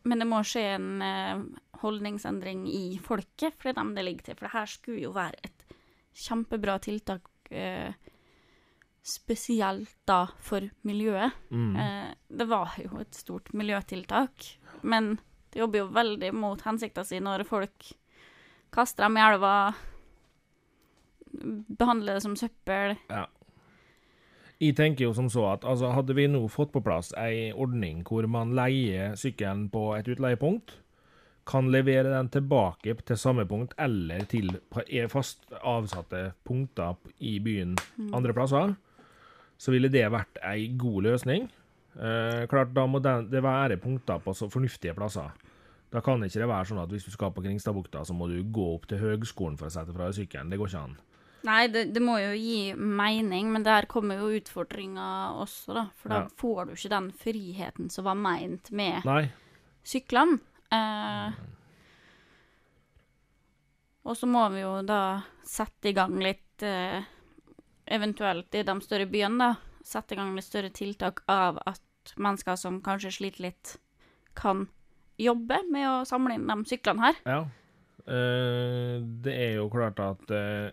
men 0.05 0.19
det 0.21 0.27
må 0.27 0.43
skje 0.45 0.75
en 0.75 1.01
uh, 1.01 1.45
holdningsendring 1.81 2.67
i 2.69 2.99
folket, 3.01 3.53
for 3.57 3.69
det 3.69 3.77
er 3.77 3.81
dem 3.81 3.95
det 3.95 4.05
ligger 4.05 4.23
til. 4.29 4.35
For 4.35 4.45
det 4.45 4.53
her 4.53 4.65
skulle 4.65 5.01
jo 5.01 5.11
være 5.11 5.39
et 5.43 5.65
kjempebra 6.15 6.77
tiltak, 6.79 7.21
spesielt 9.05 9.91
da 10.07 10.25
for 10.41 10.65
miljøet. 10.87 11.31
Mm. 11.51 11.75
Eh, 11.77 12.13
det 12.27 12.47
var 12.49 12.73
jo 12.81 12.97
et 13.01 13.13
stort 13.13 13.51
miljøtiltak, 13.53 14.47
men 14.81 15.17
det 15.53 15.61
jobber 15.61 15.83
jo 15.83 15.91
veldig 15.93 16.31
mot 16.33 16.61
hensikta 16.65 17.03
si 17.05 17.19
når 17.21 17.43
folk 17.47 17.91
kaster 18.73 19.05
dem 19.05 19.19
i 19.19 19.21
elva, 19.27 19.53
behandler 21.79 22.17
det 22.17 22.25
som 22.25 22.35
søppel. 22.39 22.95
Ja. 23.09 23.25
Jeg 24.61 24.77
tenker 24.77 25.09
jo 25.09 25.13
som 25.15 25.27
så 25.31 25.43
at 25.51 25.65
altså, 25.67 25.91
hadde 25.91 26.15
vi 26.15 26.29
nå 26.31 26.45
fått 26.47 26.71
på 26.71 26.83
plass 26.83 27.11
ei 27.19 27.51
ordning 27.51 28.05
hvor 28.07 28.27
man 28.31 28.53
leier 28.55 29.17
sykkelen 29.19 29.67
på 29.73 29.89
et 29.97 30.07
utleiepunkt, 30.07 30.77
kan 31.45 31.67
levere 31.69 32.09
den 32.09 32.31
tilbake 32.33 32.95
til 33.05 33.19
samme 33.21 33.45
punkt 33.45 33.75
eller 33.77 34.23
til 34.31 34.55
er 34.87 35.11
fast 35.11 35.43
avsatte 35.61 36.31
punkter 36.47 36.95
i 37.19 37.37
byen 37.43 37.75
andre 38.15 38.33
plasser, 38.33 38.73
så 39.57 39.75
ville 39.75 39.91
det 39.91 40.07
vært 40.11 40.39
ei 40.43 40.71
god 40.79 41.05
løsning. 41.05 41.49
Eh, 41.95 42.47
klart, 42.51 42.73
da 42.75 42.87
må 42.89 42.99
det 43.03 43.43
være 43.43 43.77
punkter 43.77 44.23
på 44.23 44.33
så 44.35 44.49
fornuftige 44.51 44.95
plasser. 44.97 45.35
Da 45.93 46.01
kan 46.03 46.23
ikke 46.25 46.41
det 46.41 46.49
være 46.49 46.67
sånn 46.71 46.81
at 46.81 46.91
hvis 46.91 47.05
du 47.07 47.13
skal 47.13 47.31
på 47.31 47.43
Kringstadbukta, 47.45 48.01
så 48.03 48.15
må 48.17 48.27
du 48.27 48.39
gå 48.43 48.65
opp 48.73 48.87
til 48.89 48.99
høgskolen 48.99 49.55
for 49.59 49.69
å 49.69 49.75
sette 49.75 49.93
fra 49.95 50.09
deg 50.09 50.17
sykkelen. 50.17 50.49
Det 50.51 50.59
går 50.59 50.71
ikke 50.71 50.81
an. 50.89 50.97
Nei, 51.45 51.67
det, 51.69 51.83
det 51.93 52.01
må 52.01 52.15
jo 52.17 52.31
gi 52.33 52.73
mening, 52.73 53.51
men 53.53 53.63
der 53.65 53.85
kommer 53.91 54.17
jo 54.17 54.31
utfordringa 54.39 55.07
også, 55.43 55.75
da. 55.77 55.83
For 55.99 56.09
da 56.09 56.21
Ja. 56.23 56.29
får 56.41 56.65
du 56.65 56.71
ikke 56.73 56.89
den 56.95 57.09
friheten 57.13 57.91
som 57.93 58.07
var 58.07 58.15
meint 58.17 58.71
med 58.73 59.05
Nei. 59.05 59.27
syklene. 59.85 60.39
Eh, 60.73 61.35
og 64.05 64.17
så 64.17 64.27
må 64.29 64.47
vi 64.53 64.61
jo 64.63 64.79
da 64.85 64.99
sette 65.45 65.89
i 65.91 65.95
gang 65.97 66.17
litt 66.21 66.63
eh, 66.65 67.03
Eventuelt 67.85 68.49
i 68.57 68.63
de 68.65 68.73
større 68.81 69.05
byene, 69.05 69.37
da. 69.37 69.81
Sette 69.85 70.15
i 70.15 70.17
gang 70.17 70.31
litt 70.33 70.47
større 70.47 70.71
tiltak 70.73 71.19
av 71.29 71.59
at 71.69 72.15
mennesker 72.17 72.57
som 72.57 72.79
kanskje 72.81 73.11
sliter 73.13 73.43
litt, 73.45 73.75
kan 74.33 74.63
jobbe 75.21 75.59
med 75.69 75.85
å 75.91 75.99
samle 76.09 76.33
inn 76.39 76.47
de 76.49 76.55
syklene 76.65 77.03
her. 77.05 77.19
Ja. 77.29 77.43
Eh, 78.09 78.97
det 79.21 79.35
er 79.37 79.53
jo 79.59 79.67
klart 79.69 80.01
at 80.01 80.33
eh, 80.33 80.71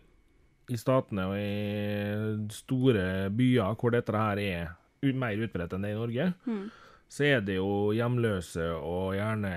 i 0.72 0.78
statene 0.80 1.26
og 1.28 1.36
i 1.36 2.52
store 2.52 3.28
byer 3.34 3.76
hvor 3.78 3.92
dette 3.94 4.12
her 4.16 4.40
er 4.42 5.12
mer 5.18 5.36
utbredt 5.44 5.72
enn 5.76 5.82
det 5.84 5.90
er 5.92 5.96
i 5.96 6.00
Norge, 6.00 6.26
Mm. 6.46 6.70
så 7.12 7.24
er 7.26 7.40
det 7.44 7.56
jo 7.58 7.92
hjemløse 7.96 8.68
og 8.80 9.14
gjerne 9.16 9.52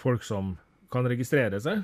folk 0.00 0.22
som 0.24 0.56
kan 0.90 1.04
registrere 1.10 1.60
seg. 1.60 1.82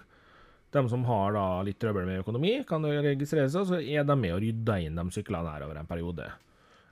De 0.72 0.82
som 0.90 1.04
har 1.08 1.32
da 1.36 1.62
litt 1.66 1.78
trøbbel 1.80 2.06
med 2.06 2.20
økonomi, 2.25 2.64
kan 2.66 2.82
jo 2.82 2.90
registrere 3.02 3.48
seg, 3.48 3.60
og 3.62 3.66
så 3.70 3.78
er 3.80 4.04
de 4.04 4.16
med 4.18 4.32
og 4.34 4.40
rydder 4.42 4.82
inn 4.86 4.96
de 4.98 5.04
syklene 5.14 5.52
her 5.52 5.62
over 5.66 5.78
en 5.78 5.86
periode. 5.88 6.26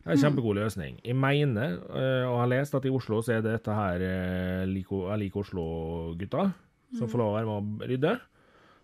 Det 0.04 0.10
er 0.12 0.16
en 0.18 0.20
kjempegod 0.20 0.56
løsning. 0.58 0.98
Jeg 1.04 1.16
mener, 1.16 1.78
eh, 1.96 2.24
og 2.28 2.38
har 2.42 2.48
lest, 2.52 2.74
at 2.76 2.84
i 2.84 2.90
Oslo 2.92 3.22
så 3.24 3.38
er 3.38 3.40
det 3.42 3.54
dette 3.56 3.72
her 3.74 4.02
eh, 4.04 4.66
Jeg 4.66 5.18
liker 5.18 5.40
Oslo-gutta, 5.40 6.52
som 6.98 7.08
får 7.08 7.18
lov 7.18 7.30
å 7.32 7.36
være 7.38 7.46
med 7.48 7.56
å 7.80 7.88
rydde. 7.88 8.20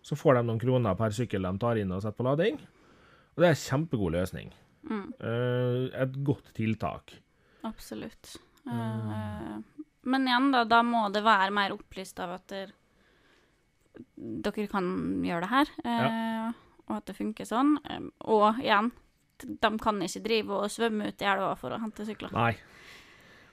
Så 0.01 0.17
får 0.17 0.39
de 0.39 0.45
noen 0.47 0.61
kroner 0.61 0.97
per 0.97 1.13
sykkel 1.15 1.45
de 1.45 1.51
tar 1.61 1.79
inn 1.81 1.91
og 1.93 2.01
setter 2.03 2.17
på 2.17 2.25
lading. 2.25 2.57
Og 3.35 3.43
det 3.43 3.47
er 3.47 3.55
en 3.55 3.63
kjempegod 3.63 4.15
løsning. 4.15 4.49
Mm. 4.89 5.07
Eh, 5.19 6.01
Et 6.03 6.15
godt 6.25 6.53
tiltak. 6.57 7.13
Absolutt. 7.67 8.35
Eh, 8.65 9.57
men 10.01 10.27
igjen, 10.27 10.49
da, 10.53 10.63
da 10.65 10.81
må 10.85 11.05
det 11.13 11.23
være 11.25 11.53
mer 11.53 11.75
opplyst 11.75 12.19
av 12.23 12.35
at 12.39 12.47
der, 12.49 12.73
dere 14.17 14.67
kan 14.71 14.89
gjøre 15.25 15.45
det 15.45 15.51
her, 15.51 15.71
ja. 15.85 16.49
og 16.87 16.97
at 16.97 17.11
det 17.11 17.17
funker 17.19 17.47
sånn. 17.47 17.75
Eh, 17.85 18.09
og 18.33 18.61
igjen, 18.63 18.91
de 19.41 19.71
kan 19.81 20.01
ikke 20.01 20.25
drive 20.25 20.63
og 20.63 20.73
svømme 20.73 21.11
ut 21.11 21.21
i 21.21 21.29
elva 21.29 21.53
for 21.59 21.73
å 21.73 21.81
hente 21.81 22.05
sykler. 22.07 22.33
Nei. 22.33 22.55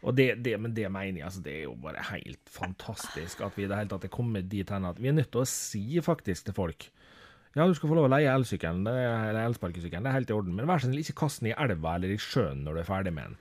Og 0.07 0.15
det, 0.15 0.29
det, 0.47 0.55
men 0.63 0.75
det 0.77 0.87
mener 0.95 1.19
jeg, 1.19 1.27
altså, 1.27 1.43
det 1.43 1.55
er 1.57 1.65
jo 1.65 1.75
bare 1.83 2.05
helt 2.13 2.53
fantastisk 2.55 3.41
at 3.43 3.57
vi 3.59 3.65
i 3.67 3.71
det 3.71 3.81
hele 3.81 3.91
tatt 3.91 4.07
er 4.07 4.13
kommet 4.15 4.47
dit 4.51 4.71
hen 4.71 4.87
at 4.87 5.01
vi 5.03 5.11
er 5.11 5.17
nødt 5.17 5.33
til 5.35 5.43
å 5.43 5.49
si 5.51 5.99
faktisk 6.05 6.47
til 6.49 6.55
folk 6.55 6.87
ja, 7.57 7.65
du 7.67 7.73
skal 7.75 7.91
få 7.91 7.97
lov 7.97 8.07
å 8.07 8.13
leie 8.13 8.31
elsykkelen 8.31 8.87
er- 8.87 9.31
eller 9.31 9.49
elsparkesykkelen, 9.49 10.05
det 10.05 10.11
er 10.11 10.19
helt 10.21 10.31
i 10.31 10.37
orden, 10.37 10.55
men 10.55 10.69
vær 10.69 10.79
så 10.79 10.87
snill, 10.87 11.01
ikke 11.03 11.17
kast 11.25 11.41
den 11.41 11.51
i 11.51 11.55
elva 11.59 11.97
eller 11.97 12.13
i 12.15 12.19
sjøen 12.21 12.61
når 12.63 12.77
du 12.77 12.81
er 12.83 12.87
ferdig 12.87 13.13
med 13.17 13.33
den. 13.33 13.39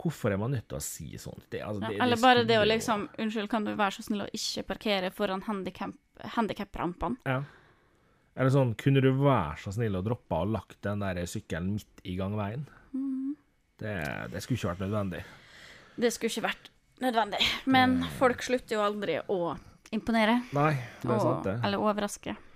Hvorfor 0.00 0.32
er 0.32 0.40
man 0.40 0.50
nødt 0.54 0.66
til 0.70 0.78
å 0.78 0.82
si 0.82 1.18
sånt? 1.20 1.44
Det, 1.50 1.60
altså, 1.62 1.82
det, 1.84 1.96
Ja, 1.96 2.04
eller 2.04 2.20
bare 2.22 2.44
det 2.48 2.56
å 2.58 2.66
liksom 2.66 3.08
Unnskyld, 3.18 3.48
kan 3.50 3.66
du 3.66 3.74
være 3.76 3.94
så 3.98 4.04
snill 4.06 4.24
å 4.24 4.30
ikke 4.34 4.64
parkere 4.66 5.10
foran 5.14 5.44
handikaprampene? 5.44 7.18
Ja. 7.28 7.42
Eller 8.38 8.54
sånn, 8.54 8.74
kunne 8.78 9.02
du 9.02 9.10
være 9.18 9.58
så 9.62 9.74
snill 9.74 9.98
å 9.98 10.02
droppe 10.06 10.38
å 10.38 10.48
lagt 10.48 10.80
den 10.86 11.02
der 11.02 11.20
sykkelen 11.30 11.74
midt 11.76 12.02
i 12.06 12.16
gangveien? 12.18 12.66
Mm. 12.94 13.36
Det, 13.78 13.94
det 14.32 14.42
skulle 14.42 14.58
ikke 14.58 14.72
vært 14.72 14.84
nødvendig. 14.86 15.22
Det 15.98 16.12
skulle 16.14 16.30
ikke 16.30 16.46
vært 16.48 16.68
nødvendig. 17.02 17.40
Men 17.66 18.00
folk 18.18 18.42
slutter 18.46 18.78
jo 18.78 18.84
aldri 18.84 19.18
å 19.26 19.56
imponere. 19.94 20.42
Nei, 20.56 20.74
det 21.02 21.08
er 21.08 21.16
og, 21.16 21.24
sant 21.24 21.48
det. 21.48 21.56
Eller 21.66 21.82
overraske. 21.82 22.34
Eh, 22.34 22.46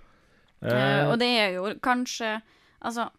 Eh, 0.63 1.09
og 1.09 1.17
det 1.19 1.27
er 1.27 1.49
jo 1.57 1.65
kanskje 1.83 2.37
Altså 2.87 3.09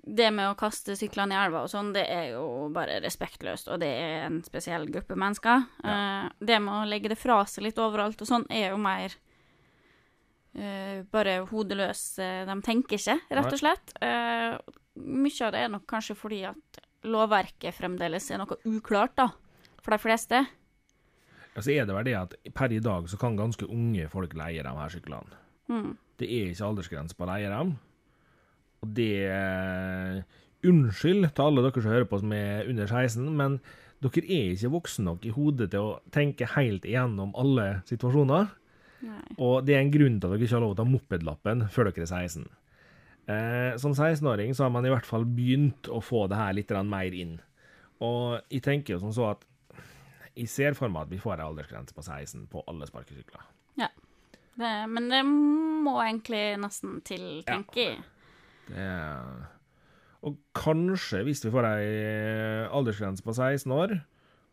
Det 0.00 0.30
med 0.32 0.48
å 0.48 0.56
kaste 0.56 0.94
syklene 0.96 1.36
i 1.36 1.38
elva 1.38 1.60
og 1.66 1.68
sånn, 1.68 1.90
det 1.92 2.06
er 2.08 2.30
jo 2.32 2.70
bare 2.72 2.96
respektløst, 3.04 3.68
og 3.68 3.82
det 3.82 3.90
er 4.00 4.24
en 4.24 4.38
spesiell 4.42 4.86
gruppe 4.88 5.14
mennesker. 5.14 5.66
Eh, 5.84 6.24
det 6.40 6.56
med 6.64 6.72
å 6.72 6.88
legge 6.88 7.12
det 7.12 7.18
fra 7.20 7.36
seg 7.46 7.66
litt 7.66 7.78
overalt 7.78 8.24
og 8.24 8.30
sånn, 8.30 8.46
er 8.48 8.72
jo 8.72 8.80
mer 8.80 9.12
uh, 10.56 11.04
bare 11.12 11.36
hodeløse 11.52 12.30
De 12.48 12.56
tenker 12.64 12.96
ikke, 12.96 13.18
rett 13.28 13.52
og 13.52 13.60
slett. 13.60 13.92
Uh, 14.00 14.56
mye 14.96 15.46
av 15.46 15.54
det 15.54 15.62
er 15.66 15.72
nok 15.76 15.86
kanskje 15.92 16.16
fordi 16.18 16.40
at 16.48 16.80
lovverket 17.06 17.76
fremdeles 17.76 18.30
er 18.30 18.42
noe 18.42 18.58
uklart, 18.68 19.16
da, 19.18 19.28
for 19.80 19.94
de 19.94 20.00
fleste. 20.02 20.42
Ja, 21.54 21.62
så 21.62 21.72
er 21.74 21.86
det 21.88 21.96
vel 21.96 22.06
det 22.06 22.16
at 22.18 22.36
per 22.54 22.72
i 22.72 22.82
dag 22.82 23.08
så 23.10 23.18
kan 23.20 23.38
ganske 23.38 23.66
unge 23.66 24.08
folk 24.12 24.36
leie 24.38 24.62
de 24.64 24.74
her 24.76 24.92
syklene. 24.92 25.40
Mm. 25.70 25.94
Det 26.20 26.28
er 26.28 26.50
ikke 26.50 26.68
aldersgrense 26.68 27.16
på 27.16 27.26
å 27.26 27.30
leie 27.32 27.50
dem. 27.50 27.74
Og 28.80 28.94
det 28.96 29.14
Unnskyld 30.60 31.24
til 31.32 31.46
alle 31.46 31.62
dere 31.64 31.80
som 31.80 31.88
hører 31.94 32.08
på 32.08 32.18
som 32.20 32.32
er 32.36 32.66
under 32.68 32.90
16, 32.90 33.28
men 33.32 33.54
dere 34.04 34.22
er 34.26 34.50
ikke 34.52 34.72
voksne 34.74 35.06
nok 35.06 35.24
i 35.24 35.32
hodet 35.32 35.70
til 35.72 35.86
å 35.86 35.94
tenke 36.12 36.48
helt 36.54 36.84
igjennom 36.88 37.32
alle 37.40 37.80
situasjoner. 37.88 38.50
Nei. 39.00 39.22
Og 39.40 39.64
det 39.64 39.76
er 39.76 39.80
en 39.80 39.92
grunn 39.94 40.18
til 40.20 40.28
at 40.28 40.34
dere 40.36 40.44
ikke 40.44 40.58
har 40.58 40.64
lov 40.66 40.74
til 40.74 40.76
å 40.76 40.82
ta 40.82 40.90
mopedlappen 40.90 41.64
før 41.72 41.88
dere 41.88 42.04
er 42.04 42.12
16. 42.28 42.44
Eh, 43.30 43.76
som 43.78 43.94
16-åring 43.94 44.54
så 44.56 44.66
har 44.66 44.74
man 44.74 44.86
i 44.86 44.92
hvert 44.92 45.06
fall 45.06 45.26
begynt 45.28 45.90
å 45.92 46.02
få 46.02 46.26
det 46.30 46.40
her 46.40 46.56
litt 46.56 46.74
mer 46.88 47.14
inn. 47.14 47.38
Og 48.02 48.40
jeg 48.50 48.64
tenker 48.66 48.96
jo 48.96 49.02
som 49.04 49.14
så 49.14 49.32
at 49.34 49.46
jeg 50.34 50.48
ser 50.48 50.76
for 50.78 50.92
meg 50.92 51.06
at 51.06 51.12
vi 51.12 51.20
får 51.20 51.38
en 51.38 51.50
aldersgrense 51.50 51.94
på 51.94 52.02
16 52.02 52.46
på 52.50 52.62
alle 52.70 52.88
sparkesykler. 52.88 53.48
Det, 54.60 54.70
men 54.92 55.08
det 55.08 55.20
må 55.24 55.96
egentlig 56.02 56.42
nesten 56.60 57.00
til, 57.06 57.40
tenker 57.46 57.80
jeg. 57.80 58.04
Det 58.68 58.84
er... 58.84 59.48
Og 60.26 60.36
kanskje, 60.52 61.22
hvis 61.24 61.40
vi 61.46 61.52
får 61.54 61.66
ei 61.70 61.92
aldersgrense 62.68 63.24
på 63.24 63.32
16 63.32 63.72
år, 63.72 63.94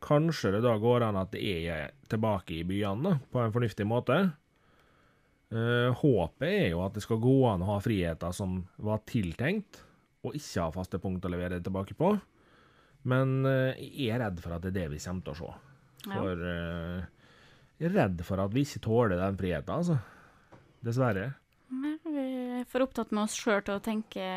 kanskje 0.05 0.53
det 0.55 0.61
da 0.63 0.77
går 0.79 1.03
an 1.09 1.19
at 1.19 1.33
det 1.33 1.41
er 1.43 1.89
tilbake 2.07 2.61
i 2.61 2.67
byene 2.67 3.03
da, 3.03 3.17
på 3.33 3.41
en 3.43 3.51
fornuftig 3.51 3.87
måte. 3.89 4.21
Eh, 5.47 5.89
håpet 6.01 6.47
er 6.47 6.69
jo 6.73 6.81
at 6.83 6.97
det 6.97 7.03
skal 7.05 7.21
gå 7.23 7.35
an 7.47 7.63
å 7.63 7.69
ha 7.69 7.77
friheter 7.83 8.33
som 8.35 8.59
var 8.83 8.99
tiltenkt, 9.07 9.79
og 10.27 10.35
ikke 10.35 10.65
ha 10.65 10.73
faste 10.75 10.99
punkt 10.99 11.23
å 11.23 11.31
levere 11.31 11.61
tilbake 11.63 11.95
på. 11.95 12.11
Men 13.07 13.45
uh, 13.45 13.71
jeg 13.77 14.09
er 14.11 14.19
redd 14.19 14.41
for 14.43 14.57
at 14.57 14.65
det 14.65 14.73
er 14.73 14.77
det 14.81 14.87
vi 14.91 14.99
kommer 14.99 15.23
til 15.23 15.31
å 15.31 15.37
se. 15.37 15.51
Ja. 16.09 16.17
For 16.17 16.41
uh, 16.43 17.05
jeg 17.79 17.87
er 17.87 17.93
redd 17.95 18.23
for 18.27 18.41
at 18.43 18.51
vi 18.51 18.65
ikke 18.65 18.81
tåler 18.83 19.21
den 19.21 19.37
friheten, 19.39 19.71
altså. 19.77 19.95
Dessverre. 20.83 21.29
Men 21.71 21.95
Vi 22.03 22.25
er 22.57 22.67
for 22.67 22.83
opptatt 22.83 23.13
med 23.15 23.23
oss 23.23 23.37
sjøl 23.37 23.61
til 23.63 23.77
å 23.77 23.83
tenke 23.85 24.27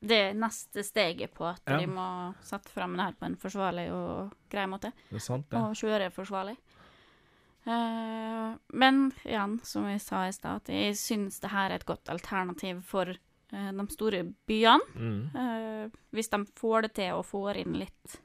det 0.00 0.20
neste 0.36 0.84
steget 0.84 1.32
på 1.36 1.46
at 1.48 1.62
Ja. 1.68 1.78
vi 1.80 1.86
må 1.88 2.34
sette 2.44 2.72
frem 2.72 2.96
det 2.98 3.06
her 3.06 3.16
på 3.16 3.26
en 3.30 3.38
forsvarlig 3.40 3.86
og 3.92 4.34
grei 4.52 4.66
måte, 4.68 4.92
Det 5.08 5.20
er 5.20 5.24
sant, 5.24 5.48
det. 5.48 5.56
og 5.60 5.72
kjøre 5.76 6.10
forsvarlig. 6.12 6.56
Eh, 7.64 8.52
men 8.68 9.12
igjen, 9.24 9.60
som 9.64 9.86
vi 9.86 9.98
sa 9.98 10.26
i 10.26 10.32
stad, 10.32 10.62
at 10.62 10.72
jeg 10.72 10.96
syns 10.98 11.40
det 11.42 11.52
her 11.52 11.70
er 11.70 11.80
et 11.80 11.88
godt 11.88 12.08
alternativ 12.12 12.80
for 12.88 13.12
eh, 13.12 13.70
de 13.76 13.86
store 13.92 14.24
byene. 14.48 14.94
Mm. 14.96 15.20
Eh, 15.42 15.98
hvis 16.16 16.32
de 16.32 16.42
får 16.60 16.88
det 16.88 16.94
til 17.00 17.18
og 17.18 17.26
får 17.28 17.60
inn 17.62 17.76
litt 17.80 18.20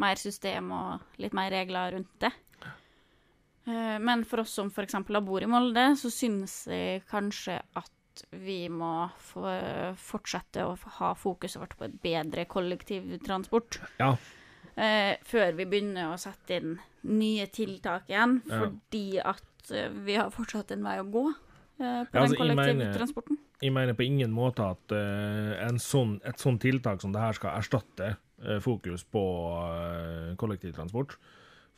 mer 0.00 0.20
system 0.20 0.70
og 0.72 1.20
litt 1.20 1.34
mer 1.36 1.50
regler 1.52 1.96
rundt 1.98 2.14
det. 2.22 2.32
Men 3.70 4.22
for 4.26 4.40
oss 4.40 4.54
som 4.56 4.70
f.eks. 4.72 4.96
bor 5.22 5.44
i 5.44 5.46
Molde, 5.46 5.82
så 6.00 6.08
syns 6.10 6.54
jeg 6.66 7.02
kanskje 7.06 7.58
at 7.76 8.22
vi 8.32 8.64
må 8.72 9.04
få 9.20 9.44
fortsette 10.00 10.64
å 10.64 10.72
ha 10.96 11.10
fokuset 11.14 11.60
vårt 11.60 11.76
på 11.78 11.86
et 11.86 11.98
bedre 12.02 12.46
kollektivtransport. 12.50 13.78
Ja. 14.00 14.14
Eh, 14.80 15.18
før 15.26 15.52
vi 15.58 15.66
begynner 15.68 16.12
å 16.12 16.18
sette 16.20 16.56
inn 16.56 16.76
nye 17.02 17.46
tiltak 17.46 18.08
igjen, 18.10 18.40
Ja. 18.46 18.58
fordi 18.64 19.20
at 19.22 19.70
eh, 19.72 19.88
vi 19.88 20.16
har 20.16 20.30
fortsatt 20.30 20.72
en 20.74 20.84
vei 20.84 20.98
å 21.00 21.06
gå 21.08 21.26
eh, 21.28 22.04
på 22.04 22.12
Ja, 22.12 22.22
altså, 22.24 22.36
den 22.36 22.56
kollektivtransporten. 22.56 23.38
Jeg 23.60 23.72
mener 23.76 23.96
på 23.96 24.06
ingen 24.06 24.32
måte 24.32 24.64
at 24.64 24.92
uh, 24.92 25.52
en 25.66 25.76
sånn, 25.76 26.14
et 26.24 26.40
sånt 26.40 26.62
tiltak 26.64 27.02
som 27.02 27.12
det 27.12 27.20
her 27.20 27.36
skal 27.36 27.58
erstatte 27.58 28.14
uh, 28.16 28.56
fokus 28.64 29.04
på 29.04 29.20
uh, 29.52 30.32
kollektivtransport. 30.40 31.18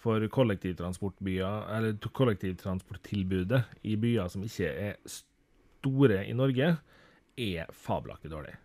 For 0.03 0.23
kollektivtransportbyer, 0.35 1.67
eller 1.75 1.99
kollektivtransporttilbudet 1.99 3.65
i 3.87 3.97
byer 3.99 4.31
som 4.31 4.43
ikke 4.47 4.71
er 4.71 4.97
store 5.07 6.25
i 6.27 6.35
Norge, 6.35 6.73
er 7.39 7.71
fabelaktig 7.71 8.31
dårlig. 8.33 8.57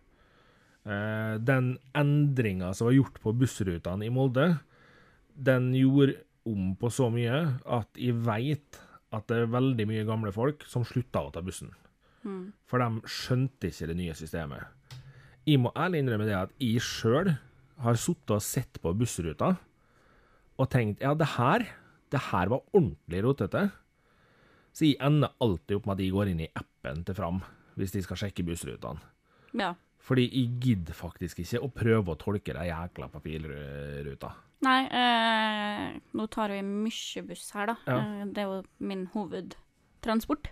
Den 0.82 1.76
endringa 1.94 2.72
som 2.74 2.88
var 2.88 2.96
gjort 2.96 3.20
på 3.22 3.32
bussrutene 3.38 4.06
i 4.06 4.10
Molde, 4.10 4.48
den 5.38 5.70
gjorde 5.78 6.16
om 6.48 6.72
på 6.78 6.90
så 6.92 7.08
mye 7.12 7.40
at 7.64 8.00
jeg 8.00 8.16
veit 8.26 8.80
at 9.14 9.28
det 9.30 9.42
er 9.42 9.52
veldig 9.52 9.86
mye 9.88 10.06
gamle 10.08 10.32
folk 10.34 10.64
som 10.68 10.84
slutta 10.86 11.22
å 11.24 11.32
ta 11.32 11.42
bussen. 11.44 11.70
Mm. 12.26 12.50
For 12.68 12.82
de 12.82 13.08
skjønte 13.08 13.70
ikke 13.70 13.88
det 13.90 13.96
nye 13.98 14.16
systemet. 14.16 14.66
Jeg 15.48 15.62
må 15.62 15.72
ærlig 15.78 16.02
innrømme 16.02 16.26
det 16.28 16.36
at 16.36 16.52
jeg 16.60 16.82
sjøl 16.84 17.32
har 17.80 18.00
sittet 18.00 18.34
og 18.36 18.44
sett 18.44 18.80
på 18.82 18.92
bussruta 18.98 19.54
og 20.58 20.70
tenkt 20.72 21.04
ja, 21.04 21.14
det 21.14 21.30
her, 21.36 21.64
det 22.10 22.20
her 22.32 22.50
var 22.50 22.66
ordentlig 22.74 23.22
rotete. 23.24 23.68
Så 24.74 24.90
jeg 24.90 24.98
ender 25.04 25.32
alltid 25.42 25.78
opp 25.78 25.86
med 25.88 25.96
at 25.96 26.04
jeg 26.04 26.14
går 26.14 26.32
inn 26.32 26.42
i 26.44 26.50
appen 26.58 27.04
til 27.06 27.16
Fram 27.16 27.40
hvis 27.78 27.94
de 27.94 28.02
skal 28.02 28.18
sjekke 28.24 28.44
bussrutene. 28.46 29.00
Ja. 29.56 29.72
Fordi 29.98 30.24
jeg 30.30 30.60
gidder 30.62 30.94
faktisk 30.96 31.40
ikke 31.42 31.60
å 31.66 31.70
prøve 31.74 32.14
å 32.14 32.18
tolke 32.20 32.54
de 32.54 32.68
jækla 32.70 33.08
papirruta. 33.12 34.30
Nei, 34.64 34.80
eh, 34.90 35.98
nå 36.14 36.26
tar 36.30 36.50
vi 36.50 36.62
mye 36.62 37.22
buss 37.28 37.50
her, 37.54 37.66
da. 37.66 37.76
Ja. 37.86 37.98
Eh, 37.98 38.24
det 38.32 38.38
er 38.42 38.48
jo 38.48 38.62
min 38.80 39.06
hovedtransport. 39.12 40.48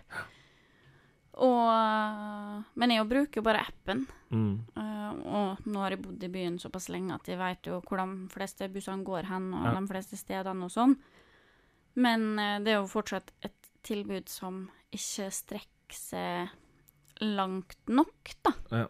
Og 1.37 2.63
Men 2.75 2.89
jeg 2.93 3.07
bruker 3.09 3.39
jo 3.41 3.45
bare 3.45 3.61
appen. 3.67 4.05
Mm. 4.33 4.55
Eh, 4.75 5.11
og 5.29 5.65
nå 5.69 5.79
har 5.83 5.93
jeg 5.93 6.01
bodd 6.03 6.23
i 6.25 6.29
byen 6.33 6.57
såpass 6.61 6.89
lenge 6.89 7.13
at 7.15 7.27
jeg 7.29 7.37
vet 7.39 7.69
jo 7.69 7.79
hvor 7.85 7.97
de 8.01 8.27
fleste 8.33 8.67
bussene 8.73 9.05
går 9.05 9.27
hen, 9.29 9.53
og 9.53 9.65
Ja. 9.65 9.79
de 9.79 9.87
fleste 9.87 10.17
stedene 10.17 10.63
og 10.65 10.71
sånn. 10.73 10.97
Men 11.95 12.37
eh, 12.39 12.59
det 12.59 12.73
er 12.73 12.79
jo 12.81 12.87
fortsatt 12.87 13.31
et 13.43 13.53
tilbud 13.83 14.27
som 14.29 14.69
ikke 14.91 15.29
strekker 15.31 15.93
seg 15.95 16.49
langt 17.21 17.77
nok, 17.87 18.33
da. 18.43 18.51
Ja. 18.71 18.87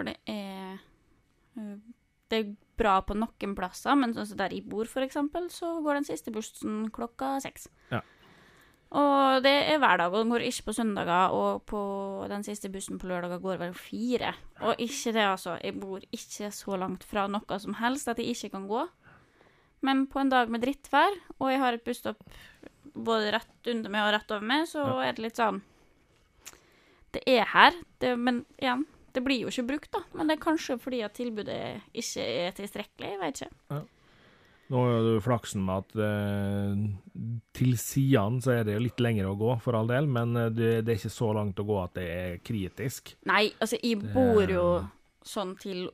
For 0.00 0.08
det 0.08 0.16
er 0.32 0.78
eh, 1.60 1.74
Det 2.30 2.38
er 2.40 2.52
bra 2.80 3.00
på 3.04 3.12
noen 3.18 3.54
plasser, 3.58 3.96
men 3.98 4.14
sånn 4.16 4.28
som 4.30 4.38
der 4.40 4.54
jeg 4.54 4.64
bor, 4.70 4.88
eksempel, 5.04 5.50
så 5.52 5.82
går 5.84 5.98
den 5.98 6.06
siste 6.08 6.32
bussen 6.32 6.86
klokka 6.94 7.34
seks. 7.44 7.66
Ja. 7.90 8.00
Og 8.96 9.42
det 9.44 9.52
er 9.70 9.78
hverdag, 9.82 10.10
og 10.14 10.24
den 10.24 10.30
går 10.32 10.42
ikke 10.48 10.64
på 10.70 10.74
søndager, 10.74 11.34
og 11.36 11.64
på 11.68 11.80
den 12.30 12.42
siste 12.46 12.70
bussen 12.72 12.98
på 12.98 13.10
lørdager 13.10 13.42
går 13.42 13.58
vel 13.60 13.74
fire. 13.76 14.32
Og 14.62 14.80
ikke 14.82 15.12
det, 15.14 15.26
altså. 15.26 15.58
Jeg 15.62 15.76
bor 15.82 16.00
ikke 16.10 16.48
så 16.54 16.78
langt 16.80 17.04
fra 17.06 17.26
noe 17.30 17.58
som 17.62 17.76
helst 17.82 18.08
at 18.10 18.18
jeg 18.22 18.32
ikke 18.34 18.50
kan 18.56 18.66
gå. 18.70 18.86
Men 19.86 20.06
på 20.10 20.20
en 20.22 20.32
dag 20.32 20.50
med 20.50 20.62
drittvær, 20.64 21.18
og 21.38 21.50
jeg 21.52 21.60
har 21.62 21.76
et 21.76 21.84
busstopp 21.86 22.22
både 22.94 23.30
rett 23.36 23.70
under 23.74 23.92
meg 23.92 24.06
og 24.08 24.14
rett 24.16 24.34
over 24.34 24.46
meg, 24.46 24.66
så 24.70 24.82
Ja. 24.86 25.02
er 25.08 25.12
det 25.12 25.22
litt 25.28 25.36
sånn 25.36 25.62
Det 27.12 27.22
er 27.26 27.44
her, 27.44 27.72
det, 27.98 28.16
men 28.18 28.44
igjen, 28.58 28.86
det 29.14 29.22
blir 29.24 29.44
jo 29.44 29.52
ikke 29.52 29.68
brukt, 29.72 29.90
da. 29.94 30.02
Men 30.16 30.28
det 30.28 30.36
er 30.36 30.44
kanskje 30.44 30.76
fordi 30.80 31.00
at 31.06 31.16
tilbudet 31.16 31.62
ikke 31.92 32.26
er 32.26 32.54
tilstrekkelig, 32.56 33.14
jeg 33.14 33.22
vet 33.22 33.42
ikke. 33.46 33.80
Nå 34.70 34.82
har 34.86 35.00
du 35.02 35.16
flaksen 35.24 35.64
med 35.66 35.82
at 35.82 35.96
eh, 36.06 36.82
til 37.58 37.72
sidene 37.80 38.38
så 38.44 38.52
er 38.54 38.68
det 38.68 38.76
jo 38.76 38.84
litt 38.84 39.00
lengre 39.02 39.32
å 39.32 39.38
gå, 39.38 39.56
for 39.64 39.74
all 39.74 39.90
del, 39.90 40.06
men 40.06 40.36
eh, 40.38 40.52
det, 40.54 40.68
det 40.86 40.94
er 40.94 41.00
ikke 41.00 41.10
så 41.16 41.32
langt 41.34 41.58
å 41.58 41.66
gå 41.66 41.80
at 41.82 41.96
det 41.98 42.06
er 42.06 42.36
kritisk. 42.46 43.16
Nei, 43.26 43.48
altså, 43.58 43.80
jeg 43.82 43.98
bor 44.14 44.46
jo 44.46 44.68
sånn 45.26 45.56
til 45.60 45.88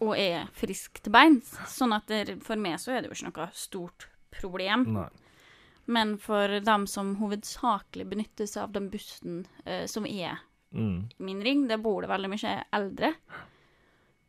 og 0.00 0.14
er 0.16 0.46
frisk 0.56 1.02
til 1.04 1.12
beins, 1.12 1.50
sånn 1.68 1.92
at 1.92 2.06
det, 2.08 2.38
for 2.46 2.56
meg 2.56 2.78
så 2.80 2.94
er 2.94 3.02
det 3.02 3.10
jo 3.10 3.18
ikke 3.18 3.32
noe 3.32 3.48
stort 3.52 4.06
problem. 4.32 4.86
Nei. 4.94 5.10
Men 5.90 6.14
for 6.22 6.60
dem 6.62 6.86
som 6.86 7.16
hovedsakelig 7.18 8.06
benytter 8.12 8.46
seg 8.46 8.68
av 8.68 8.74
den 8.76 8.86
bussen 8.92 9.42
eh, 9.64 9.84
som 9.90 10.06
er 10.06 10.38
Mm. 10.70 11.08
min 11.18 11.40
ring, 11.42 11.64
der 11.68 11.80
bor 11.82 12.04
det 12.04 12.10
veldig 12.10 12.30
mye 12.30 12.56
eldre. 12.76 13.14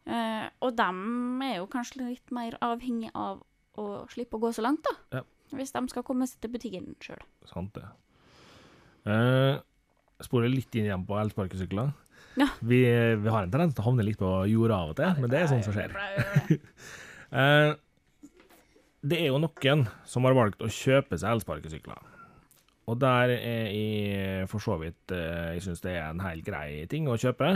Uh, 0.10 0.48
og 0.66 0.74
dem 0.78 1.42
er 1.46 1.60
jo 1.60 1.68
kanskje 1.70 2.02
litt 2.02 2.32
mer 2.34 2.56
avhengig 2.66 3.12
av 3.14 3.44
å 3.78 3.88
slippe 4.12 4.40
å 4.40 4.42
gå 4.42 4.50
så 4.56 4.64
langt, 4.66 4.82
da. 4.88 5.20
Ja. 5.20 5.26
Hvis 5.56 5.74
de 5.76 5.84
skal 5.92 6.06
komme 6.08 6.26
seg 6.30 6.42
til 6.42 6.54
butikken 6.54 6.96
sjøl. 7.04 7.22
Sant 7.50 7.76
det. 7.78 7.86
Uh, 9.06 9.60
sporer 10.24 10.52
litt 10.52 10.74
inn 10.78 10.88
igjen 10.88 11.06
på 11.06 11.20
elsparkesykler. 11.22 11.92
Ja. 12.40 12.48
Vi, 12.64 12.82
vi 13.22 13.32
har 13.32 13.44
en 13.46 13.54
tendens 13.54 13.76
til 13.76 13.84
å 13.84 13.90
havne 13.90 14.06
litt 14.08 14.20
på 14.20 14.30
jorda 14.50 14.82
av 14.82 14.94
og 14.94 15.00
til, 15.00 15.22
men 15.22 15.32
det 15.32 15.42
er 15.42 15.50
sånt 15.52 15.68
som 15.68 15.76
skjer. 15.76 15.94
uh, 17.36 17.74
det 19.12 19.20
er 19.20 19.30
jo 19.30 19.42
noen 19.42 19.86
som 20.08 20.26
har 20.26 20.38
valgt 20.38 20.64
å 20.64 20.72
kjøpe 20.72 21.20
seg 21.20 21.36
elsparkesykler. 21.36 22.11
Og 22.90 22.98
der 23.00 23.36
er 23.36 23.68
jeg 23.70 24.48
for 24.50 24.64
så 24.64 24.78
vidt 24.82 25.14
eh, 25.14 25.54
Jeg 25.56 25.66
syns 25.68 25.84
det 25.84 25.94
er 25.96 26.10
en 26.10 26.24
helt 26.24 26.46
grei 26.46 26.86
ting 26.90 27.08
å 27.10 27.20
kjøpe. 27.20 27.52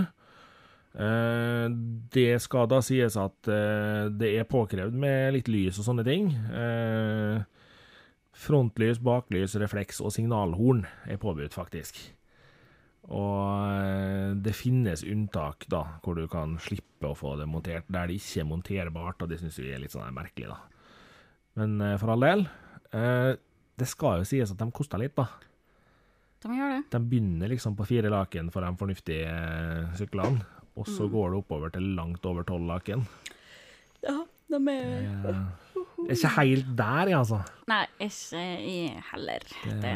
Eh, 0.96 1.66
det 2.14 2.38
skal 2.44 2.70
da 2.72 2.80
sies 2.86 3.18
at 3.20 3.50
eh, 3.52 4.06
det 4.14 4.36
er 4.38 4.50
påkrevd 4.50 4.96
med 4.96 5.34
litt 5.36 5.50
lys 5.52 5.82
og 5.82 5.90
sånne 5.90 6.06
ting. 6.08 6.30
Eh, 6.32 7.42
frontlys, 8.36 9.02
baklys, 9.04 9.58
refleks 9.60 10.02
og 10.04 10.14
signalhorn 10.14 10.86
er 11.10 11.20
påbudt, 11.20 11.56
faktisk. 11.56 12.00
Og 13.06 13.70
eh, 13.70 14.32
det 14.42 14.56
finnes 14.58 15.04
unntak 15.06 15.68
da, 15.72 15.84
hvor 16.04 16.18
du 16.18 16.26
kan 16.32 16.58
slippe 16.62 17.12
å 17.12 17.18
få 17.18 17.36
det 17.40 17.50
montert 17.50 17.90
der 17.92 18.10
det 18.10 18.18
ikke 18.22 18.42
er 18.42 18.50
monterbart, 18.50 19.22
og 19.22 19.30
det 19.30 19.42
syns 19.42 19.60
vi 19.62 19.74
er 19.74 19.84
litt 19.84 19.94
sånn 19.94 20.16
merkelig, 20.16 20.54
da. 20.54 20.62
Men 21.60 21.78
eh, 21.82 21.98
for 22.02 22.16
all 22.16 22.26
del, 22.26 22.48
eh, 22.98 23.36
det 23.80 23.88
skal 23.90 24.22
jo 24.22 24.28
sies 24.30 24.52
at 24.54 24.62
de 24.62 24.68
koster 24.76 25.02
litt, 25.02 25.16
da. 25.18 25.28
De 26.46 26.54
gjør 26.54 26.76
det. 26.76 26.82
De 26.94 27.02
begynner 27.02 27.52
liksom 27.52 27.76
på 27.78 27.88
fire 27.90 28.12
laken 28.14 28.52
for 28.54 28.66
de 28.66 28.72
fornuftige 28.80 29.30
eh, 29.32 29.94
syklene, 29.98 30.46
og 30.76 30.88
så 30.92 31.08
går 31.12 31.32
det 31.32 31.40
oppover 31.42 31.72
til 31.74 31.94
langt 31.98 32.26
over 32.28 32.46
tolv 32.48 32.68
laken. 32.70 33.06
Ja, 34.06 34.20
de 34.52 34.60
er 34.72 35.06
Det 35.26 36.12
er 36.12 36.18
ikke 36.18 36.34
helt 36.36 36.74
der, 36.78 37.12
jeg, 37.12 37.18
altså. 37.18 37.40
Nei, 37.72 37.86
ikke 38.06 38.42
jeg 38.44 39.06
heller. 39.12 39.48
Det 39.82 39.96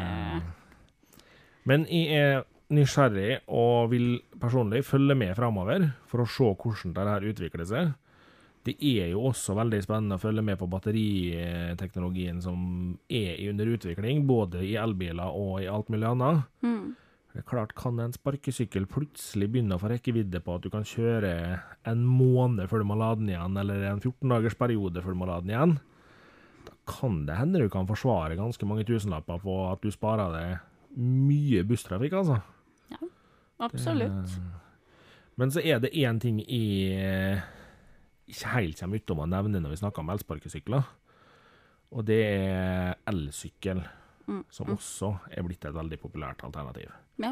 Men 1.70 1.86
jeg 1.92 2.08
er 2.18 2.48
nysgjerrig 2.74 3.42
og 3.48 3.92
vil 3.92 4.22
personlig 4.42 4.84
følge 4.86 5.16
med 5.18 5.36
framover 5.38 5.92
for 6.10 6.24
å 6.24 6.30
se 6.30 6.50
hvordan 6.50 6.96
det 6.96 7.06
her 7.12 7.28
utvikler 7.30 7.68
seg. 7.70 7.92
Det 8.70 8.76
er 8.86 9.12
jo 9.14 9.26
også 9.32 9.56
veldig 9.58 9.82
spennende 9.82 10.18
å 10.20 10.22
følge 10.22 10.44
med 10.46 10.60
på 10.60 10.68
batteriteknologien 10.70 12.42
som 12.44 12.60
er 13.10 13.40
i 13.40 13.48
under 13.50 13.72
utvikling, 13.74 14.26
både 14.30 14.62
i 14.68 14.76
elbiler 14.78 15.34
og 15.34 15.64
i 15.64 15.70
alt 15.72 15.90
mulig 15.90 16.10
annet. 16.14 16.50
mm. 16.66 16.90
Det 17.30 17.44
er 17.44 17.46
klart, 17.46 17.76
Kan 17.78 18.00
en 18.02 18.14
sparkesykkel 18.14 18.88
plutselig 18.90 19.52
begynne 19.54 19.78
å 19.78 19.82
få 19.82 19.92
rekkevidde 19.92 20.42
på 20.42 20.56
at 20.58 20.64
du 20.66 20.72
kan 20.74 20.86
kjøre 20.88 21.34
en 21.88 22.02
måned 22.02 22.66
før 22.72 22.82
du 22.82 22.88
må 22.90 22.98
lade 22.98 23.22
den 23.22 23.30
igjen, 23.30 23.58
eller 23.62 23.86
en 23.92 24.02
14 24.02 24.34
dagers 24.34 24.58
periode 24.58 25.04
før 25.06 25.14
du 25.14 25.20
må 25.22 25.28
lade 25.30 25.46
den 25.46 25.54
igjen, 25.54 25.76
da 26.66 26.74
kan 26.90 27.22
det 27.28 27.38
hende 27.38 27.62
du 27.62 27.70
kan 27.70 27.88
forsvare 27.88 28.40
ganske 28.40 28.66
mange 28.66 28.88
tusenlapper 28.90 29.44
på 29.46 29.60
at 29.70 29.86
du 29.86 29.94
sparer 29.94 30.34
deg 30.34 30.98
mye 30.98 31.62
busstrafikk, 31.70 32.18
altså. 32.18 32.40
Ja, 32.90 33.12
Absolutt. 33.70 34.40
Men 35.40 35.54
så 35.54 35.62
er 35.62 35.80
det 35.80 35.94
én 35.96 36.18
ting 36.20 36.42
jeg 36.42 37.40
ikke 38.30 38.54
helt 38.56 38.80
kommer 38.80 39.02
utom 39.02 39.20
å 39.24 39.30
nevne 39.30 39.62
når 39.62 39.74
vi 39.76 39.80
snakker 39.82 40.04
om 40.04 40.12
elsparkesykler, 40.14 40.84
og 41.92 42.06
det 42.06 42.20
er 42.26 42.96
elsykkel, 43.10 43.84
Mm. 44.30 44.44
som 44.54 44.68
også 44.70 45.08
er 45.34 45.42
blitt 45.42 45.66
et 45.66 45.74
veldig 45.74 45.98
populært 45.98 46.44
alternativ. 46.46 46.92
Ja. 47.18 47.32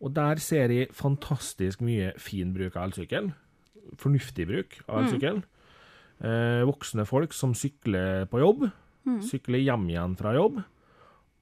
Og 0.00 0.12
der 0.14 0.36
ser 0.38 0.70
jeg 0.70 0.92
fantastisk 0.94 1.80
mye 1.82 2.12
fin 2.16 2.52
bruk 2.54 2.76
av 2.76 2.84
elsykkel. 2.92 3.32
Fornuftig 3.98 4.46
bruk 4.46 4.76
av 4.88 5.00
elsykkel. 5.02 5.42
Eh, 6.22 6.62
voksne 6.64 7.04
folk 7.06 7.32
som 7.34 7.54
sykler 7.54 8.26
på 8.30 8.38
jobb, 8.38 8.70
sykler 9.26 9.64
hjem 9.64 9.88
igjen 9.90 10.16
fra 10.16 10.32
jobb, 10.36 10.62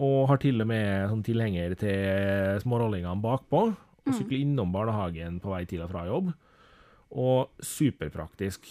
og 0.00 0.28
har 0.28 0.38
til 0.38 0.62
og 0.62 0.66
med 0.68 1.10
sånn 1.10 1.24
tilhenger 1.24 1.76
til 1.76 2.60
smårollingene 2.64 3.20
bakpå, 3.20 3.76
og 3.76 4.14
sykler 4.16 4.40
innom 4.40 4.72
barnehagen 4.72 5.42
på 5.42 5.52
vei 5.52 5.66
til 5.68 5.82
og 5.84 5.90
fra 5.92 6.06
jobb. 6.08 6.32
Og 7.10 7.50
superpraktisk 7.60 8.68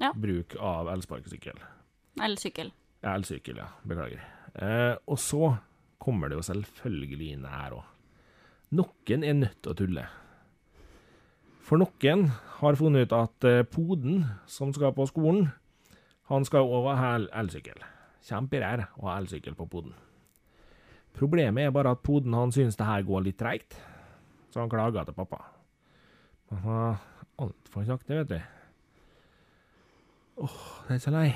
Ja. 0.00 0.12
bruk 0.16 0.54
av 0.58 0.88
elsparkesykkel. 0.88 1.58
Elsykkel. 2.20 2.70
Ja, 3.02 3.14
elsykkel, 3.14 3.56
ja. 3.56 3.66
Beklager. 3.86 4.20
Eh, 4.54 4.96
og 5.06 5.18
så 5.18 5.58
kommer 6.00 6.28
det 6.28 6.36
jo 6.38 6.42
selvfølgelig 6.52 7.32
inn 7.34 7.44
her 7.44 7.70
òg. 7.72 7.84
Noen 8.72 9.24
er 9.24 9.34
nødt 9.34 9.60
til 9.62 9.72
å 9.72 9.76
tulle. 9.76 10.06
For 11.60 11.76
noen 11.78 12.28
har 12.60 12.74
funnet 12.76 13.06
ut 13.10 13.12
at 13.12 13.44
eh, 13.44 13.62
poden 13.62 14.24
som 14.46 14.72
skal 14.72 14.92
på 14.96 15.06
skolen, 15.10 15.52
han 16.30 16.44
skal 16.44 16.60
over 16.66 16.96
ha 16.96 17.14
el- 17.16 17.28
elsykkel. 17.32 17.78
Kjemperær 18.24 18.88
å 18.98 19.08
ha 19.08 19.18
elsykkel 19.20 19.54
på 19.58 19.68
poden. 19.68 19.92
Problemet 21.14 21.66
er 21.66 21.70
bare 21.74 21.90
at 21.92 22.02
poden 22.06 22.32
han 22.34 22.52
syns 22.54 22.76
det 22.78 22.86
her 22.86 23.02
går 23.02 23.24
litt 23.24 23.38
treigt, 23.38 23.76
så 24.52 24.60
han 24.62 24.70
klager 24.70 25.04
til 25.04 25.14
pappa. 25.14 25.40
Har 26.62 26.98
altfor 27.40 27.86
sakte, 27.88 28.20
vet 28.20 28.32
du. 28.32 28.40
Åh, 30.40 30.60
det 30.88 30.96
er 30.96 31.02
så 31.02 31.12
lei. 31.14 31.28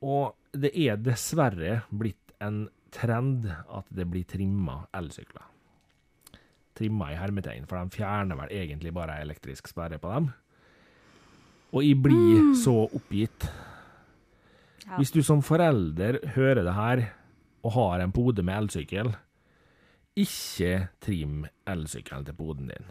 Og 0.00 0.36
det 0.56 0.72
er 0.72 1.00
dessverre 1.00 1.82
blitt 1.92 2.34
en 2.40 2.64
trend 2.94 3.46
at 3.50 3.88
det 3.94 4.06
blir 4.10 4.26
trimma 4.28 4.80
elsykler. 4.96 5.44
Trimma 6.78 7.10
i 7.12 7.18
hermetegn, 7.20 7.66
for 7.68 7.76
de 7.76 7.98
fjerner 8.00 8.38
vel 8.38 8.54
egentlig 8.56 8.94
bare 8.96 9.20
elektrisk 9.20 9.68
sperre 9.68 10.00
på 10.00 10.12
dem. 10.14 10.30
Og 11.70 11.84
jeg 11.84 12.00
blir 12.02 12.54
så 12.58 12.74
oppgitt. 12.88 13.46
Ja. 14.86 14.96
Hvis 14.96 15.12
du 15.14 15.20
som 15.22 15.44
forelder 15.44 16.18
hører 16.34 16.64
det 16.64 16.74
her 16.74 17.04
og 17.62 17.76
har 17.76 18.00
en 18.00 18.14
pode 18.16 18.42
med 18.42 18.56
elsykkel, 18.56 19.12
ikke 20.18 20.88
trim 21.04 21.44
elsykkelen 21.68 22.26
til 22.26 22.34
poden 22.40 22.72
din. 22.72 22.88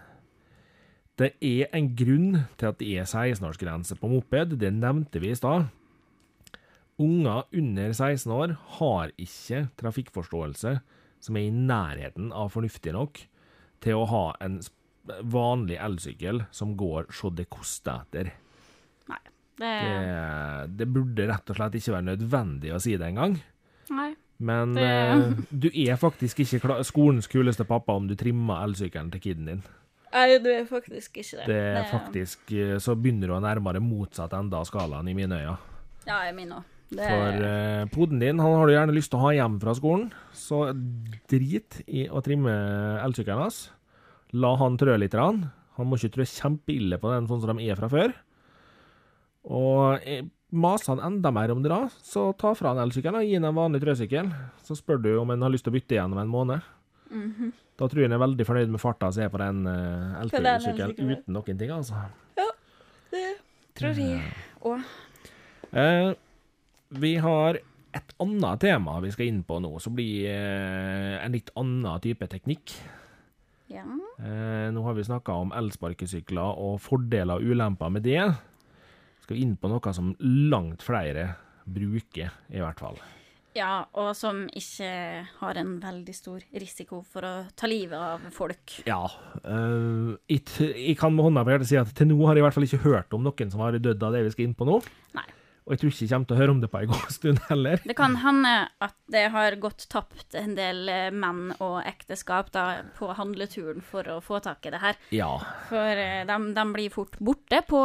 Det 1.20 1.34
er 1.44 1.68
en 1.76 1.90
grunn 2.00 2.30
til 2.60 2.70
at 2.70 2.78
det 2.80 2.94
er 3.02 3.08
16-årsgrense 3.10 3.98
på 4.00 4.08
moped, 4.12 4.54
det 4.62 4.72
nevnte 4.74 5.20
vi 5.20 5.34
i 5.34 5.36
stad. 5.38 5.68
Unger 7.00 7.46
under 7.56 7.94
16 7.96 8.32
år 8.36 8.54
har 8.80 9.12
ikke 9.20 9.66
trafikkforståelse 9.80 10.74
som 11.24 11.38
er 11.40 11.48
i 11.48 11.52
nærheten 11.56 12.32
av 12.36 12.52
fornuftig 12.54 12.94
nok 12.96 13.20
til 13.84 13.96
å 14.00 14.06
ha 14.12 14.24
en, 14.44 14.60
vanlig 15.24 15.80
elsykkel 15.82 16.44
som 16.54 16.76
går 16.78 17.08
så 17.16 17.32
det 17.34 17.48
koster 17.52 18.04
etter. 18.04 18.32
Nei. 19.10 19.20
Det, 19.60 19.72
Det, 19.84 20.76
det 20.80 20.88
burde 20.94 21.28
rett 21.32 21.50
og 21.52 21.58
slett 21.60 21.76
ikke 21.80 21.96
være 21.98 22.08
nødvendig 22.14 22.72
å 22.76 22.80
si 22.84 22.96
det 23.00 23.08
engang. 23.12 23.40
nei. 23.92 24.12
Men 24.40 24.74
Det- 24.74 24.84
eh, 24.88 25.34
du 25.52 25.68
er 25.74 25.98
faktisk 26.00 26.40
ikke 26.46 26.84
skolens 26.88 27.28
kuleste 27.28 27.66
pappa 27.68 27.92
om 27.98 28.08
du 28.08 28.16
trimmer 28.16 28.64
elsykkelen 28.64 29.12
til 29.12 29.20
kiden 29.20 29.46
din. 29.46 29.64
Nei, 30.14 30.40
du 30.42 30.50
er 30.50 30.66
faktisk 30.66 31.20
ikke 31.22 31.38
det. 31.44 31.46
Det 31.52 31.60
er 31.78 31.88
faktisk 31.92 32.52
eh, 32.58 32.76
Så 32.82 32.96
begynner 32.98 33.30
du 33.30 33.36
å 33.36 33.44
nærmere 33.44 33.82
motsatt 33.84 34.34
ende 34.34 34.58
av 34.58 34.66
skalaen 34.70 35.08
i 35.12 35.14
mine 35.18 35.38
øyne. 35.38 35.58
Ja, 36.08 36.24
i 36.26 36.34
mine 36.34 36.62
òg. 36.62 36.76
Det 36.90 37.06
For 37.06 37.44
eh, 37.46 37.84
poden 37.94 38.18
din 38.18 38.40
han 38.42 38.56
har 38.58 38.66
du 38.66 38.74
gjerne 38.74 38.96
lyst 38.96 39.12
til 39.14 39.20
å 39.20 39.28
ha 39.28 39.34
hjem 39.38 39.60
fra 39.62 39.76
skolen, 39.78 40.08
så 40.34 40.64
drit 41.30 41.84
i 41.86 42.08
å 42.10 42.24
trimme 42.26 42.56
elsykkelen 43.06 43.44
hans. 43.46 43.60
La 44.34 44.56
han 44.58 44.78
trø 44.82 44.96
litt. 44.98 45.14
Rann. 45.14 45.44
Han 45.78 45.88
må 45.90 46.00
ikke 46.00 46.16
trø 46.18 46.26
kjempeille 46.26 46.98
på 47.02 47.14
den 47.14 47.30
sånn 47.30 47.44
som 47.44 47.62
de 47.62 47.70
er 47.70 47.78
fra 47.78 47.92
før. 47.94 48.16
Og 49.54 50.02
eh, 50.02 50.26
maser 50.50 50.96
han 50.96 51.06
enda 51.14 51.32
mer 51.34 51.54
om 51.54 51.62
det 51.62 51.70
da, 51.72 51.84
så 52.02 52.32
ta 52.34 52.56
fra 52.58 52.74
han 52.74 52.82
elsykkelen 52.88 53.22
og 53.22 53.30
gi 53.30 53.38
han 53.38 53.48
en 53.52 53.58
vanlig 53.62 53.84
trøsykkel. 53.86 54.34
Så 54.66 54.78
spør 54.82 55.02
du 55.06 55.12
om 55.22 55.30
han 55.34 55.46
har 55.46 55.54
lyst 55.54 55.68
til 55.70 55.74
å 55.76 55.78
bytte 55.78 55.98
igjen 55.98 56.18
om 56.18 56.22
en 56.26 56.34
måned. 56.34 56.70
Mhm. 57.14 57.54
Da 57.80 57.88
tror 57.88 58.04
jeg 58.04 58.10
han 58.10 58.18
er 58.18 58.24
veldig 58.26 58.48
fornøyd 58.48 58.74
med 58.74 58.84
farta 58.84 59.12
som 59.16 59.24
er 59.24 59.32
på 59.32 59.40
den 59.40 59.64
uh, 59.70 60.20
elsykkelen 60.20 60.50
elsykkelen. 60.58 61.14
uten 61.16 61.38
noen 61.38 61.62
ting, 61.62 61.72
altså. 61.72 62.04
Ja, 62.40 62.50
Det 63.14 63.26
tror 63.80 64.02
jeg 64.04 64.22
òg. 64.68 64.88
Uh, 65.72 66.12
vi 67.00 67.16
har 67.24 67.62
et 67.96 68.16
annet 68.22 68.62
tema 68.62 69.00
vi 69.02 69.12
skal 69.14 69.30
inn 69.32 69.44
på 69.48 69.62
nå, 69.64 69.72
som 69.80 69.96
blir 69.96 70.28
uh, 70.28 71.20
en 71.24 71.38
litt 71.38 71.54
annen 71.58 72.04
type 72.04 72.28
teknikk. 72.32 72.76
Ja. 73.70 73.86
Eh, 74.18 74.72
nå 74.74 74.82
har 74.82 74.96
vi 74.98 75.06
snakka 75.06 75.36
om 75.44 75.52
elsparkesykler 75.54 76.58
og 76.58 76.80
fordeler 76.82 77.38
og 77.38 77.54
ulemper 77.54 77.94
med 77.94 78.06
det. 78.08 78.24
Skal 79.22 79.38
vi 79.38 79.46
inn 79.46 79.56
på 79.62 79.70
noe 79.70 79.94
som 79.94 80.16
langt 80.20 80.82
flere 80.86 81.36
bruker, 81.70 82.34
i 82.50 82.64
hvert 82.64 82.82
fall. 82.82 82.98
Ja, 83.58 83.72
og 83.98 84.12
som 84.18 84.44
ikke 84.56 84.90
har 85.40 85.60
en 85.62 85.76
veldig 85.82 86.16
stor 86.16 86.44
risiko 86.62 87.02
for 87.08 87.26
å 87.26 87.34
ta 87.58 87.70
livet 87.70 87.98
av 87.98 88.30
folk. 88.36 88.80
Ja. 88.90 89.02
Uh, 89.44 90.16
jeg, 90.30 90.46
jeg 90.70 90.96
kan 91.00 91.16
med 91.16 91.30
hånda 91.30 91.46
på 91.46 91.56
hjertet 91.56 91.72
si 91.72 91.80
at 91.80 91.92
til 91.98 92.12
nå 92.12 92.20
har 92.28 92.38
jeg 92.38 92.44
i 92.44 92.48
hvert 92.48 92.58
fall 92.58 92.70
ikke 92.70 92.86
hørt 92.86 93.18
om 93.18 93.26
noen 93.26 93.52
som 93.52 93.66
har 93.66 93.80
dødd 93.80 94.06
av 94.06 94.16
det 94.16 94.26
vi 94.28 94.34
skal 94.36 94.50
inn 94.50 94.58
på 94.58 94.70
nå. 94.70 94.80
Nei. 95.18 95.28
Og 95.70 95.76
jeg 95.76 95.82
tror 95.84 95.92
ikke 95.94 96.02
jeg 96.02 96.10
kommer 96.10 96.26
til 96.26 96.34
å 96.34 96.40
høre 96.40 96.54
om 96.56 96.62
det 96.64 96.68
på 96.74 96.80
en 96.80 96.90
god 96.90 97.12
stund 97.14 97.42
heller. 97.46 97.82
Det 97.86 97.96
kan 97.98 98.16
hende 98.24 98.54
at 98.82 98.96
det 99.14 99.26
har 99.36 99.58
gått 99.62 99.86
tapt 99.94 100.38
en 100.40 100.56
del 100.58 100.90
eh, 100.90 101.10
menn 101.14 101.52
og 101.62 101.76
ekteskap 101.86 102.50
da, 102.56 102.64
på 102.98 103.12
handleturen 103.14 103.86
for 103.86 104.10
å 104.10 104.18
få 104.26 104.40
tak 104.42 104.66
i 104.66 104.74
det 104.74 104.82
her. 104.82 104.98
Ja. 105.14 105.30
For 105.70 106.02
eh, 106.02 106.24
de, 106.26 106.40
de 106.58 106.66
blir 106.74 106.90
fort 106.94 107.20
borte 107.22 107.62
på 107.70 107.84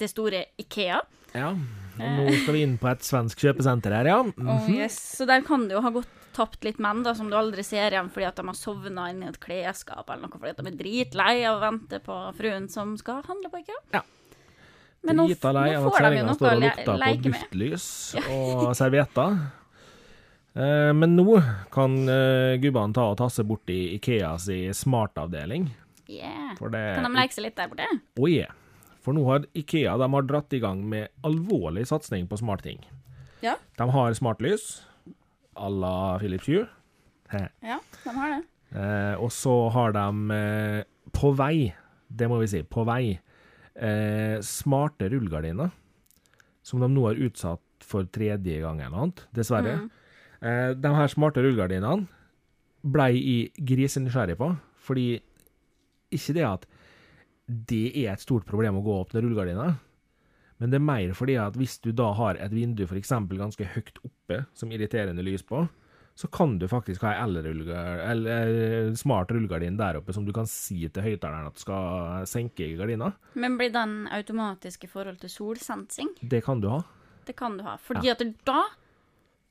det 0.00 0.08
store 0.12 0.46
Ikea. 0.64 1.02
Ja. 1.34 1.50
Og 1.96 2.04
nå 2.18 2.26
skal 2.42 2.52
vi 2.58 2.60
inn 2.66 2.74
på 2.78 2.90
et 2.90 3.00
svensk 3.06 3.40
kjøpesenter 3.40 3.94
her, 3.96 4.04
ja. 4.12 4.18
Mhm. 4.22 4.48
Og 4.52 4.68
yes, 4.74 4.98
så 5.16 5.26
der 5.26 5.40
kan 5.46 5.66
det 5.68 5.74
jo 5.78 5.80
ha 5.80 5.90
gått 5.94 6.12
tapt 6.36 6.64
litt 6.64 6.78
menn 6.78 7.00
da, 7.02 7.14
som 7.16 7.30
du 7.32 7.36
aldri 7.38 7.62
ser 7.64 7.94
igjen 7.94 8.10
fordi 8.12 8.26
at 8.28 8.36
de 8.36 8.44
har 8.44 8.56
sovna 8.58 9.06
inni 9.08 9.24
et 9.30 9.38
klesskap 9.40 10.04
eller 10.12 10.26
noe, 10.28 10.36
fordi 10.36 10.52
at 10.52 10.58
de 10.60 10.68
er 10.68 10.76
dritlei 10.76 11.46
av 11.48 11.56
å 11.56 11.62
vente 11.64 12.00
på 12.04 12.18
fruen 12.36 12.68
som 12.68 12.92
skal 13.00 13.22
handle 13.24 13.48
på 13.48 13.62
IKEA. 13.64 13.78
Ja. 13.96 14.02
Men 15.06 15.16
nå, 15.16 15.26
Drita 15.30 15.52
lei 15.56 15.70
nå 15.72 15.78
av 15.78 15.86
at 15.86 15.94
får 15.94 15.96
de 15.96 16.02
jo 16.02 16.02
kjerringa 16.02 16.26
noe 16.26 16.36
står 16.36 16.48
å 16.48 16.52
og 16.52 16.60
le 16.60 16.66
lukter 16.66 16.84
på 16.90 16.98
leke 17.00 17.30
med. 17.32 17.40
duftlys 17.40 17.86
og 18.26 18.76
servietter. 18.76 19.38
Eh, 20.56 20.92
Men 20.96 21.16
nå 21.16 21.40
kan 21.72 21.96
eh, 22.08 22.56
gubbene 22.60 22.96
ta 22.96 23.08
og 23.12 23.18
tasse 23.20 23.44
bort 23.44 23.68
i 23.72 23.80
Ikeas 23.96 24.48
smartavdeling. 24.76 25.70
Yeah. 26.08 26.54
Det 26.58 26.84
Kan 26.96 27.08
de 27.08 27.16
leke 27.18 27.34
seg 27.34 27.44
litt 27.48 27.56
der 27.56 27.68
borte? 27.72 27.86
Oh 28.18 28.28
yeah. 28.28 28.52
For 29.06 29.14
nå 29.14 29.22
har 29.28 29.44
Ikea 29.54 29.94
de 30.02 30.06
har 30.10 30.24
dratt 30.26 30.54
i 30.56 30.58
gang 30.58 30.80
med 30.90 31.12
alvorlig 31.26 31.84
satsing 31.86 32.26
på 32.26 32.40
smartting. 32.40 32.80
Ja. 33.44 33.54
De 33.78 33.86
har 33.94 34.16
smartlys 34.18 34.82
à 35.54 35.70
la 35.70 36.18
Philips 36.18 36.48
Hue. 36.50 36.64
Ja, 37.30 37.78
de 38.02 38.14
har 38.16 38.32
det. 38.34 38.40
Eh, 38.74 39.14
og 39.22 39.30
så 39.30 39.54
har 39.70 39.94
de 39.94 40.34
eh, 40.34 40.80
på 41.14 41.30
vei, 41.38 41.70
det 42.10 42.26
må 42.26 42.40
vi 42.42 42.50
si, 42.50 42.64
på 42.66 42.82
vei, 42.88 43.14
eh, 43.78 44.42
smarte 44.42 45.06
rullegardiner. 45.12 45.70
Som 46.66 46.82
de 46.82 46.90
nå 46.90 47.06
har 47.06 47.22
utsatt 47.28 47.62
for 47.86 48.10
tredje 48.10 48.58
gang 48.58 48.80
eller 48.82 48.90
noe 48.90 49.06
annet, 49.06 49.22
dessverre. 49.38 49.78
Eh, 50.42 50.72
de 50.74 50.94
her 50.98 51.12
smarte 51.14 51.46
rullegardinene 51.46 52.08
blei 52.86 53.12
jeg 53.14 53.66
grisenysgjerrig 53.70 54.34
på, 54.42 54.50
fordi 54.82 55.06
ikke 56.14 56.34
det 56.34 56.46
at 56.46 56.66
det 57.46 57.92
er 57.94 58.12
et 58.12 58.22
stort 58.22 58.46
problem 58.48 58.80
å 58.80 58.84
gå 58.84 58.94
opp 59.00 59.12
til 59.12 59.22
rullegardina. 59.24 59.76
men 60.58 60.70
det 60.70 60.78
er 60.78 60.86
mer 60.86 61.12
fordi 61.14 61.36
at 61.38 61.56
hvis 61.56 61.78
du 61.84 61.92
da 61.92 62.12
har 62.16 62.38
et 62.40 62.52
vindu 62.52 62.86
f.eks. 62.86 63.12
ganske 63.30 63.64
høyt 63.74 63.98
oppe, 64.02 64.44
som 64.54 64.72
irriterende 64.72 65.22
lys 65.22 65.44
på, 65.46 65.66
så 66.16 66.28
kan 66.32 66.58
du 66.58 66.64
faktisk 66.68 67.02
ha 67.04 67.12
ei 67.12 67.42
eh, 67.44 68.94
smart 68.96 69.30
rullegardin 69.30 69.76
der 69.76 69.98
oppe 69.98 70.14
som 70.16 70.24
du 70.24 70.32
kan 70.32 70.48
si 70.48 70.88
til 70.88 71.04
høyttaleren 71.04 71.50
at 71.50 71.60
skal 71.60 72.24
senke 72.24 72.70
gardina. 72.78 73.12
Men 73.34 73.58
blir 73.60 73.70
den 73.74 74.06
automatisk 74.08 74.84
i 74.84 74.88
forhold 74.88 75.20
til 75.20 75.30
solsensing? 75.30 76.14
Det 76.22 76.40
kan 76.46 76.62
du 76.64 76.70
ha. 76.72 76.80
Det 77.28 77.36
kan 77.36 77.58
du 77.58 77.66
ha. 77.66 77.76
Fordi 77.76 78.08
at 78.14 78.24
da 78.48 78.62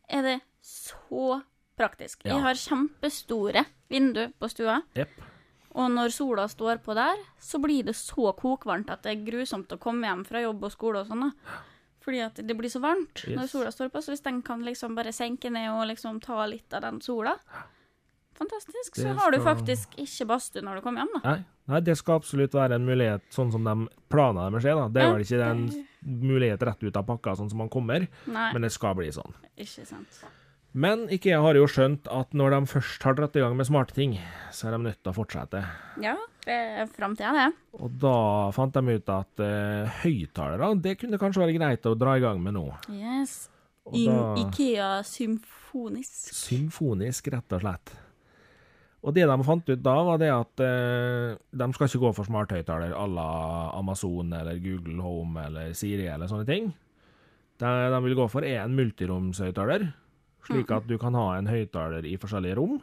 er 0.10 0.26
det 0.26 0.40
så 0.66 1.44
praktisk. 1.78 2.26
Ja. 2.26 2.34
Jeg 2.34 2.46
har 2.48 2.58
kjempestore 2.58 3.66
vindu 3.92 4.26
på 4.40 4.50
stua, 4.50 4.82
Jepp. 4.98 5.14
Og 5.76 5.92
når 5.92 6.14
sola 6.16 6.48
står 6.48 6.80
på 6.86 6.96
der, 6.96 7.20
så 7.42 7.60
blir 7.60 7.88
det 7.88 7.98
så 8.00 8.32
kokvarmt 8.38 8.92
at 8.94 9.04
det 9.04 9.12
er 9.12 9.24
grusomt 9.28 9.74
å 9.76 9.80
komme 9.82 10.08
hjem 10.08 10.24
fra 10.28 10.44
jobb 10.46 10.64
og 10.64 10.74
skole 10.74 11.02
og 11.04 11.10
sånn. 11.10 11.32
Fordi 12.06 12.22
at 12.22 12.40
det 12.48 12.56
blir 12.56 12.72
så 12.72 12.80
varmt 12.84 13.26
når 13.28 13.50
sola 13.52 13.72
står 13.74 13.90
på, 13.92 14.02
så 14.04 14.14
hvis 14.14 14.24
den 14.24 14.44
kan 14.46 14.64
liksom 14.64 14.96
bare 14.96 15.14
senke 15.16 15.50
ned 15.52 15.72
og 15.74 15.88
liksom 15.90 16.22
ta 16.24 16.46
litt 16.48 16.74
av 16.76 16.86
den 16.86 17.02
sola 17.04 17.36
Fantastisk. 18.36 18.96
Så 18.96 19.02
skal... 19.02 19.16
har 19.16 19.32
du 19.32 19.40
faktisk 19.40 19.94
ikke 20.02 20.26
badstue 20.28 20.64
når 20.66 20.80
du 20.80 20.84
kommer 20.84 21.06
hjem, 21.06 21.12
da. 21.16 21.22
Nei, 21.24 21.44
nei, 21.72 21.82
det 21.88 21.96
skal 22.00 22.20
absolutt 22.20 22.56
være 22.58 22.76
en 22.76 22.88
mulighet, 22.88 23.24
sånn 23.32 23.54
som 23.54 23.64
de 23.64 23.76
planene 24.12 24.50
deres 24.52 24.68
er. 24.68 24.80
da. 24.80 24.88
Det 24.92 25.04
er 25.04 25.14
vel 25.14 25.24
ikke 25.24 25.52
en 25.54 25.62
mulighet 26.34 26.66
rett 26.68 26.84
ut 26.84 27.00
av 27.00 27.06
pakka 27.08 27.38
sånn 27.40 27.52
som 27.54 27.64
man 27.64 27.72
kommer, 27.72 28.10
Nei, 28.28 28.50
men 28.52 28.68
det 28.68 28.74
skal 28.76 28.98
bli 29.00 29.08
sånn. 29.16 29.38
ikke 29.56 29.88
sant. 29.88 30.20
Men 30.76 31.06
Ikea 31.08 31.38
har 31.40 31.56
jo 31.56 31.68
skjønt 31.72 32.10
at 32.12 32.34
når 32.36 32.52
de 32.52 32.68
først 32.68 33.04
har 33.08 33.16
dratt 33.16 33.38
i 33.40 33.44
gang 33.44 33.54
med 33.56 33.68
smarte 33.70 33.96
ting, 33.96 34.18
så 34.52 34.68
er 34.68 34.76
de 34.76 34.82
nødt 34.90 35.00
til 35.00 35.14
å 35.14 35.16
fortsette. 35.16 35.62
Ja, 36.04 36.18
framtida, 36.98 37.32
det. 37.32 37.46
Og 37.80 37.94
da 38.02 38.18
fant 38.56 38.76
de 38.76 38.98
ut 38.98 39.12
at 39.16 39.44
uh, 39.44 39.96
høyttalere, 40.02 40.74
det 40.84 40.98
kunne 41.00 41.20
kanskje 41.22 41.46
være 41.46 41.56
greit 41.56 41.88
å 41.88 41.96
dra 41.96 42.18
i 42.20 42.26
gang 42.26 42.44
med 42.44 42.58
nå. 42.58 42.66
Yes. 42.92 43.46
Og 43.88 43.96
In 44.02 44.12
da 44.12 44.28
Ikea 44.44 44.92
symfonisk. 45.08 46.36
Symfonisk, 46.36 47.32
rett 47.32 47.56
og 47.56 47.64
slett. 47.64 47.96
Og 49.06 49.14
det 49.16 49.28
de 49.30 49.42
fant 49.46 49.68
ut 49.70 49.82
da, 49.86 49.98
var 50.10 50.20
det 50.20 50.32
at 50.34 50.62
eh, 50.66 51.36
de 51.38 51.66
skal 51.76 51.88
ikke 51.88 52.02
gå 52.02 52.16
for 52.18 52.28
smarthøyttaler 52.28 52.96
à 52.98 53.04
la 53.08 53.28
Amazon 53.78 54.34
eller 54.34 54.58
Google 54.64 54.98
Home 55.06 55.44
eller 55.46 55.76
Siri 55.78 56.08
eller 56.10 56.28
sånne 56.28 56.48
ting. 56.50 56.72
De, 57.62 57.70
de 57.94 58.00
vil 58.08 58.18
gå 58.18 58.26
for, 58.34 58.44
én 58.44 58.74
multiromshøyttaler, 58.76 59.86
slik 60.46 60.72
at 60.72 60.88
du 60.88 60.98
kan 61.02 61.16
ha 61.18 61.28
en 61.38 61.48
høyttaler 61.50 62.06
i 62.06 62.16
forskjellige 62.22 62.58
rom, 62.60 62.80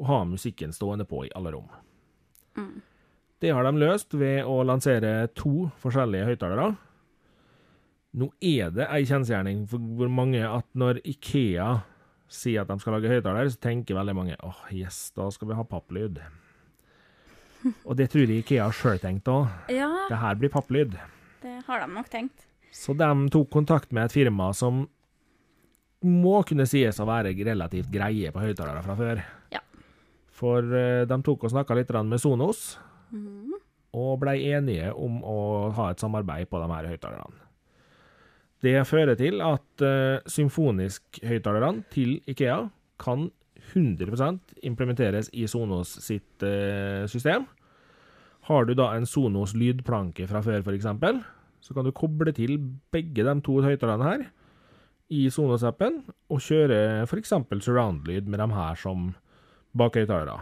og 0.00 0.06
ha 0.08 0.20
musikken 0.26 0.72
stående 0.74 1.04
på 1.08 1.24
i 1.26 1.32
alle 1.36 1.52
rom. 1.54 1.68
Det 3.42 3.50
har 3.50 3.66
de 3.66 3.72
løst 3.82 4.14
ved 4.14 4.44
å 4.46 4.60
lansere 4.66 5.28
to 5.34 5.68
forskjellige 5.82 6.28
høyttalere. 6.30 6.68
Nå 8.20 8.28
er 8.44 8.70
det 8.76 8.86
ei 8.92 9.06
kjensgjerning 9.08 9.64
for 9.70 9.80
hvor 9.98 10.10
mange 10.12 10.42
at 10.44 10.66
når 10.78 11.00
Ikea 11.08 11.70
sier 12.32 12.62
at 12.62 12.70
de 12.70 12.76
skal 12.80 12.96
lage 12.98 13.10
høyttaler, 13.10 13.48
så 13.50 13.58
tenker 13.60 13.96
veldig 13.98 14.14
mange 14.16 14.36
åh, 14.44 14.60
yes, 14.72 15.10
da 15.16 15.26
skal 15.32 15.50
vi 15.50 15.56
ha 15.58 15.64
papplyd. 15.68 16.20
Og 17.88 17.96
det 17.98 18.10
tror 18.12 18.28
jeg 18.28 18.44
Ikea 18.44 18.68
sjøl 18.76 19.00
tenkte 19.02 19.34
òg. 19.42 19.50
Ja, 19.72 19.90
Det 20.10 20.20
her 20.22 20.38
blir 20.38 20.52
papplyd. 20.52 20.96
det 21.42 21.56
har 21.66 21.80
de 21.82 21.88
nok 21.94 22.08
tenkt. 22.12 22.46
Så 22.72 22.94
de 22.96 23.08
tok 23.32 23.50
kontakt 23.52 23.90
med 23.92 24.06
et 24.08 24.14
firma 24.14 24.52
som 24.56 24.86
må 26.02 26.40
kunne 26.46 26.66
sies 26.68 26.98
å 27.00 27.06
være 27.08 27.34
relativt 27.46 27.90
greie 27.92 28.32
på 28.34 28.42
høyttalere 28.42 28.82
fra 28.84 28.96
før. 28.98 29.22
Ja. 29.54 29.60
For 30.32 30.66
eh, 30.74 31.04
de 31.08 31.18
tok 31.22 31.46
og 31.46 31.52
snakka 31.54 31.76
litt 31.78 31.92
med 32.02 32.20
Sonos, 32.20 32.78
Mhm. 33.12 33.52
og 33.92 34.20
blei 34.20 34.38
enige 34.56 34.92
om 34.96 35.20
å 35.22 35.70
ha 35.76 35.90
et 35.90 36.00
samarbeid 36.00 36.48
på 36.48 36.58
de 36.62 36.68
her 36.72 36.88
høyttalerne. 36.88 37.40
Det 38.62 38.86
fører 38.86 39.18
til 39.18 39.42
at 39.42 39.82
uh, 39.82 40.22
symfonisk-høyttalerne 40.30 41.84
til 41.90 42.20
Ikea 42.30 42.70
kan 43.02 43.30
100% 43.74 44.54
implementeres 44.62 45.28
i 45.34 45.44
Sonos 45.50 45.90
sitt 46.00 46.42
uh, 46.46 47.04
system. 47.10 47.44
Har 48.48 48.64
du 48.64 48.74
da 48.78 48.92
en 48.94 49.04
Sonos 49.04 49.52
lydplanke 49.58 50.28
fra 50.30 50.40
før, 50.42 50.62
f.eks., 50.62 50.86
så 51.62 51.74
kan 51.74 51.84
du 51.84 51.92
koble 51.94 52.32
til 52.34 52.56
begge 52.94 53.26
de 53.26 53.34
to 53.44 53.60
høyttalerne 53.62 54.08
her 54.08 54.24
i 55.12 55.26
Sonos-appen 55.32 56.00
og 56.32 56.40
kjøre 56.40 56.78
f.eks. 57.06 57.34
surround-lyd 57.66 58.28
med 58.32 58.40
de 58.40 58.48
her 58.56 58.78
som 58.80 59.10
bakhøyttalere. 59.76 60.38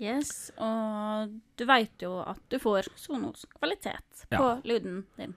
Yes, 0.00 0.50
og 0.60 1.32
du 1.56 1.64
veit 1.68 2.02
jo 2.04 2.18
at 2.20 2.40
du 2.52 2.58
får 2.60 2.88
Sonos 3.00 3.46
kvalitet 3.56 4.26
på 4.28 4.42
Ja. 4.42 4.60
lyden 4.64 5.04
din. 5.16 5.34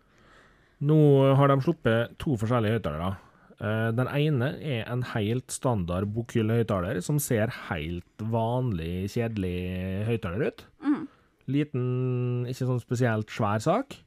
Nå 0.82 0.98
har 1.36 1.48
de 1.52 1.58
sluppet 1.64 2.18
to 2.20 2.36
forskjellige 2.40 2.80
høyttalere. 2.80 3.18
Eh, 3.60 3.92
Den 3.92 4.08
ene 4.08 4.54
er 4.64 4.86
en 4.92 5.02
helt 5.04 5.52
standard 5.52 6.08
bokhyllehøyttaler 6.16 7.02
som 7.04 7.20
ser 7.20 7.48
helt 7.70 8.18
vanlig, 8.20 9.10
kjedelig 9.12 10.06
høyttaler 10.08 10.48
ut. 10.48 10.66
Mm. 10.84 11.08
Liten, 11.48 12.46
ikke 12.48 12.68
sånn 12.68 12.80
spesielt 12.84 13.28
svær 13.28 13.60
sak. 13.60 13.98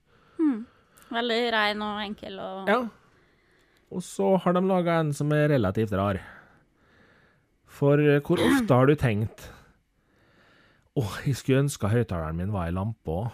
Veldig 1.12 1.40
rein 1.52 1.82
og 1.84 1.98
enkel 2.00 2.38
og 2.40 2.68
Ja. 2.68 2.88
Og 3.92 4.04
så 4.04 4.36
har 4.40 4.56
de 4.56 4.62
laga 4.64 5.00
en 5.02 5.12
som 5.16 5.32
er 5.36 5.50
relativt 5.52 5.92
rar. 5.96 6.20
For 7.72 8.00
eh, 8.00 8.20
hvor 8.24 8.40
ofte 8.40 8.78
har 8.78 8.88
du 8.88 8.96
tenkt 8.98 9.48
Åh, 11.00 11.14
jeg 11.24 11.38
skulle 11.38 11.62
ønske 11.62 11.88
høyttaleren 11.88 12.36
min 12.36 12.50
var 12.52 12.68
ei 12.68 12.74
lampe 12.76 13.14
òg. 13.14 13.30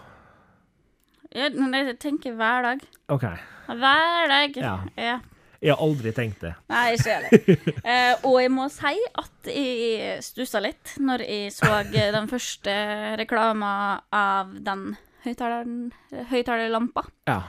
Jeg, 1.34 1.56
jeg 1.58 1.96
tenker 1.98 2.36
hver 2.38 2.62
dag. 2.62 2.84
OK. 3.10 3.24
Hver 3.66 4.30
dag. 4.30 4.54
Ja. 4.62 4.76
ja. 4.94 5.16
Jeg 5.58 5.74
har 5.74 5.82
aldri 5.82 6.12
tenkt 6.14 6.44
det. 6.46 6.52
Nei, 6.70 6.84
ikke 6.94 7.16
heller. 7.16 7.58
eh, 7.90 8.12
og 8.22 8.36
jeg 8.38 8.52
må 8.54 8.68
si 8.70 8.94
at 8.94 9.50
jeg 9.50 10.22
stussa 10.22 10.62
litt 10.62 10.94
når 11.02 11.26
jeg 11.26 11.50
så 11.56 11.82
den 11.90 12.30
første 12.30 12.76
reklama 13.18 13.72
av 14.14 14.54
den 14.62 14.92
Høyttalerlampa. 15.28 17.04
Ja. 17.28 17.40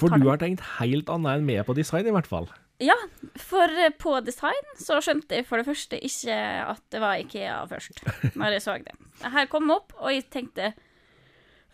For 0.00 0.18
du 0.18 0.28
har 0.28 0.40
tenkt 0.42 0.64
helt 0.80 1.10
annet 1.12 1.38
enn 1.38 1.46
meg 1.48 1.66
på 1.68 1.76
design, 1.78 2.08
i 2.08 2.14
hvert 2.14 2.30
fall. 2.30 2.48
Ja, 2.82 2.96
for 3.40 3.72
eh, 3.72 3.92
på 3.96 4.18
design 4.20 4.66
så 4.76 4.98
skjønte 5.00 5.38
jeg 5.38 5.46
for 5.48 5.60
det 5.60 5.68
første 5.68 5.96
ikke 6.04 6.34
at 6.66 6.82
det 6.92 7.00
var 7.00 7.20
Ikea 7.22 7.62
først, 7.70 8.02
når 8.36 8.58
jeg 8.58 8.64
så 8.64 8.74
det. 8.84 8.96
Det 9.22 9.30
her 9.32 9.48
kom 9.48 9.70
opp, 9.72 9.94
og 9.96 10.12
jeg 10.12 10.26
tenkte 10.32 10.74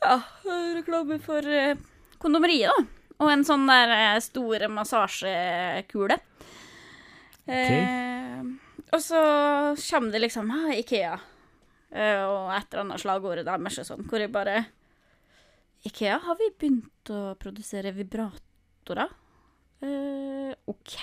Ja, 0.02 0.20
reklame 0.76 1.18
for 1.22 1.46
eh, 1.46 1.78
kondomeriet, 2.22 2.70
da. 2.70 3.16
Og 3.22 3.30
en 3.30 3.42
sånn 3.46 3.66
der 3.66 3.90
eh, 3.96 4.20
stor 4.22 4.66
massasjekule. 4.70 6.20
Eh, 7.50 8.38
og 8.92 9.02
så 9.02 9.22
kommer 9.74 10.14
det 10.14 10.22
liksom 10.22 10.50
ah, 10.54 10.70
Ikea, 10.76 11.16
og 12.28 12.52
et 12.54 12.70
eller 12.70 12.84
annet 12.84 13.02
slagordet 13.02 13.46
deres 13.46 13.80
og 13.82 13.88
sånn, 13.88 14.06
hvor 14.06 14.22
jeg 14.22 14.30
bare 14.32 14.60
Ikea, 15.82 16.20
har 16.22 16.38
vi 16.38 16.50
begynt 16.54 17.10
å 17.10 17.34
produsere 17.42 17.90
vibratorer? 17.96 19.10
Uh, 19.82 20.52
OK. 20.70 20.94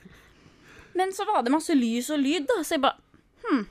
Men 0.98 1.10
så 1.16 1.26
var 1.26 1.42
det 1.42 1.54
masse 1.54 1.74
lys 1.74 2.12
og 2.14 2.20
lyd, 2.22 2.46
da, 2.50 2.60
så 2.62 2.76
jeg 2.76 2.84
bare 2.84 3.00
Hm. 3.42 3.64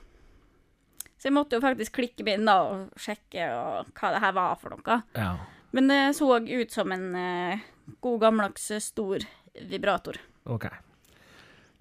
Så 1.16 1.30
jeg 1.30 1.36
måtte 1.36 1.56
jo 1.56 1.62
faktisk 1.62 1.94
klikke 1.96 2.24
meg 2.26 2.40
inn 2.40 2.48
da 2.48 2.58
og 2.66 3.00
sjekke 3.00 3.46
og, 3.56 3.92
hva 3.96 4.08
det 4.12 4.20
her 4.24 4.32
var 4.36 4.56
for 4.60 4.74
noe. 4.74 4.96
Ja. 5.16 5.30
Men 5.72 5.88
det 5.88 6.00
så 6.18 6.28
ut 6.36 6.74
som 6.74 6.92
en 6.92 7.06
uh, 7.16 7.62
god 8.04 8.18
gammeldags 8.26 8.66
eh, 8.74 8.82
stor 8.82 9.24
vibrator. 9.70 10.18
OK. 10.44 10.66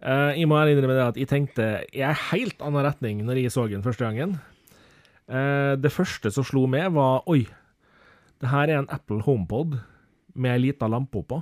Uh, 0.01 0.31
jeg 0.37 0.47
må 0.47 0.55
ærlig 0.61 0.77
innrømme 0.77 0.95
det 0.95 1.07
at 1.09 1.19
jeg 1.19 1.29
tenkte 1.29 1.65
i 1.91 2.05
en 2.05 2.21
helt 2.29 2.63
annen 2.63 2.85
retning 2.85 3.25
når 3.27 3.41
jeg 3.41 3.53
så 3.57 3.65
den 3.67 3.83
første 3.83 4.07
gangen. 4.07 4.37
Uh, 5.25 5.73
det 5.75 5.91
første 5.91 6.31
som 6.31 6.45
slo 6.47 6.63
meg, 6.69 6.91
var 6.95 7.27
Oi, 7.31 7.43
det 8.41 8.49
her 8.49 8.69
er 8.69 8.81
en 8.81 8.89
Apple 8.93 9.21
HomePod 9.25 9.77
med 10.33 10.55
ei 10.55 10.61
lita 10.67 10.87
lampe 10.89 11.21
oppå. 11.21 11.41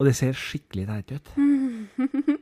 Og 0.00 0.06
det 0.08 0.14
ser 0.16 0.36
skikkelig 0.36 0.86
teit 0.88 1.12
ut. 1.18 1.32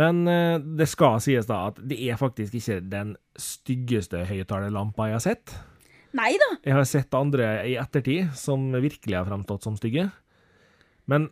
Men 0.00 0.22
eh, 0.30 0.56
det 0.78 0.86
skal 0.88 1.18
sies 1.20 1.48
da 1.50 1.66
at 1.68 1.80
det 1.90 1.98
er 2.06 2.16
faktisk 2.20 2.54
ikke 2.56 2.78
den 2.92 3.16
styggeste 3.36 4.22
høyttalerlampa 4.28 5.10
jeg 5.10 5.18
har 5.18 5.24
sett. 5.24 5.54
Nei 6.16 6.32
da! 6.40 6.48
Jeg 6.64 6.74
har 6.78 6.88
sett 6.88 7.14
andre 7.14 7.50
i 7.68 7.76
ettertid 7.78 8.32
som 8.38 8.70
virkelig 8.72 9.18
har 9.18 9.28
framstått 9.28 9.66
som 9.66 9.76
stygge. 9.78 10.08
Men 11.10 11.28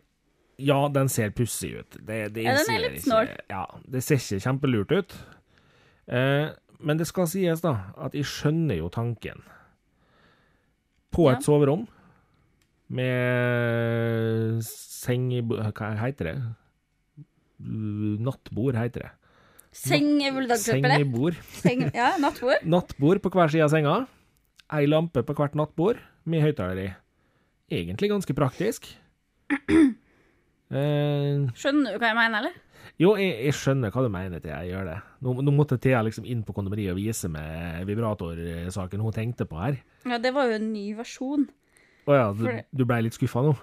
ja, 0.59 0.77
den 0.91 1.09
ser 1.09 1.31
pussig 1.35 1.71
ut. 1.79 1.97
Det, 1.99 2.21
det 2.35 2.45
Ja, 2.45 2.55
den 2.59 2.73
er 2.75 2.83
litt 2.85 3.03
snål. 3.03 3.31
Ja, 3.49 3.63
det 3.87 4.03
ser 4.05 4.19
ikke 4.19 4.43
kjempelurt 4.43 4.91
ut. 4.91 5.15
Eh, 6.11 6.51
men 6.79 6.99
det 6.99 7.07
skal 7.09 7.27
sies, 7.31 7.63
da, 7.63 7.73
at 7.99 8.15
jeg 8.15 8.27
skjønner 8.27 8.79
jo 8.79 8.91
tanken. 8.91 9.41
På 11.11 11.29
et 11.31 11.39
Ja. 11.39 11.45
soverom 11.45 11.87
med 12.89 14.61
seng 14.65 15.31
i 15.33 15.41
Hva 15.41 15.89
heter 16.01 16.29
det? 16.31 16.35
Nattbord, 17.59 18.77
heter 18.79 19.05
det. 19.07 19.11
Seng 19.75 20.21
er. 20.25 20.55
Sengebord. 20.57 21.35
Seng, 21.63 21.83
ja, 21.93 22.13
nattbord. 22.21 22.63
Nattbord 22.65 23.21
på 23.21 23.29
hver 23.35 23.51
side 23.53 23.65
av 23.67 23.73
senga. 23.73 23.95
Ei 24.73 24.85
lampe 24.89 25.21
på 25.25 25.35
hvert 25.37 25.55
nattbord 25.57 25.99
med 26.29 26.41
høyttaler 26.45 26.81
i. 26.85 26.89
Egentlig 27.69 28.09
ganske 28.13 28.35
praktisk. 28.37 28.89
Eh, 30.69 31.47
Skjønner 31.57 31.95
du 31.95 31.97
hva 31.97 32.11
jeg 32.11 32.15
mener, 32.19 32.43
eller? 32.43 32.57
jo, 33.01 33.15
jeg, 33.17 33.31
jeg 33.47 33.55
skjønner 33.57 33.89
hva 33.89 34.03
du 34.05 34.09
mener 34.13 34.37
til 34.43 34.51
jeg 34.51 34.67
gjør 34.69 34.83
det. 34.85 34.97
Nå, 35.25 35.31
nå 35.41 35.53
måtte 35.57 35.79
Thea 35.81 36.03
liksom 36.05 36.27
inn 36.29 36.43
på 36.45 36.53
kondomeriet 36.53 36.91
og 36.93 36.99
vise 37.01 37.25
meg 37.33 37.87
vibratorsaken 37.89 39.01
hun 39.01 39.15
tenkte 39.15 39.47
på 39.49 39.57
her. 39.57 39.79
Ja, 40.07 40.17
det 40.21 40.31
var 40.33 40.47
jo 40.47 40.55
en 40.59 40.69
ny 40.73 40.85
versjon. 40.97 41.47
Å 42.07 42.15
ja, 42.15 42.27
du, 42.33 42.45
For- 42.45 42.63
du 42.71 42.85
blei 42.87 43.01
litt 43.03 43.17
skuffa 43.17 43.41
nå? 43.45 43.55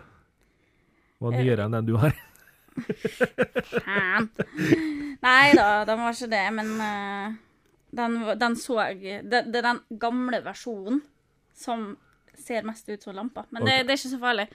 Var 1.24 1.32
nyere 1.38 1.64
enn 1.64 1.72
den 1.78 1.86
du 1.88 1.94
har? 1.96 2.12
Faen. 3.72 4.28
Nei 5.22 5.52
da, 5.56 5.68
den 5.88 6.02
var 6.02 6.12
ikke 6.16 6.28
det, 6.32 6.42
men 6.58 6.72
eh, 6.84 7.36
den, 7.96 8.18
var- 8.26 8.38
den 8.40 8.56
så 8.60 8.76
Det 9.00 9.22
det 9.32 9.60
er 9.62 9.68
den 9.70 9.80
gamle 10.02 10.42
versjonen 10.44 11.00
som 11.56 11.94
ser 12.36 12.66
mest 12.68 12.88
ut 12.92 13.02
som 13.02 13.16
lampa. 13.16 13.46
Men 13.50 13.64
det, 13.64 13.78
det 13.88 13.94
er 13.94 14.00
ikke 14.00 14.12
så 14.12 14.20
farlig. 14.20 14.48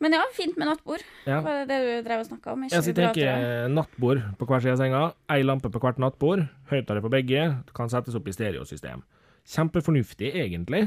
Men 0.00 0.14
ja, 0.16 0.22
fint 0.34 0.56
med 0.56 0.66
nattbord. 0.66 1.02
Ja. 1.28 1.42
Var 1.44 1.60
det 1.60 1.66
det 1.70 1.78
du 1.84 2.08
drev 2.08 2.22
og 2.24 2.26
snakka 2.30 2.54
om? 2.56 2.62
Ikke 2.64 2.78
Jeg 2.80 2.94
tenker 2.96 3.20
vibratorer. 3.20 3.68
nattbord 3.76 4.22
på 4.40 4.46
hver 4.48 4.62
side 4.64 4.72
av 4.74 4.80
senga, 4.80 5.02
ei 5.30 5.42
lampe 5.44 5.70
på 5.70 5.82
hvert 5.82 6.00
nattbord, 6.00 6.46
høyttaler 6.72 7.04
på 7.04 7.10
begge, 7.12 7.42
kan 7.76 7.92
settes 7.92 8.16
opp 8.16 8.26
i 8.26 8.32
stereosystem. 8.34 9.04
Kjempefornuftig, 9.48 10.32
egentlig. 10.36 10.84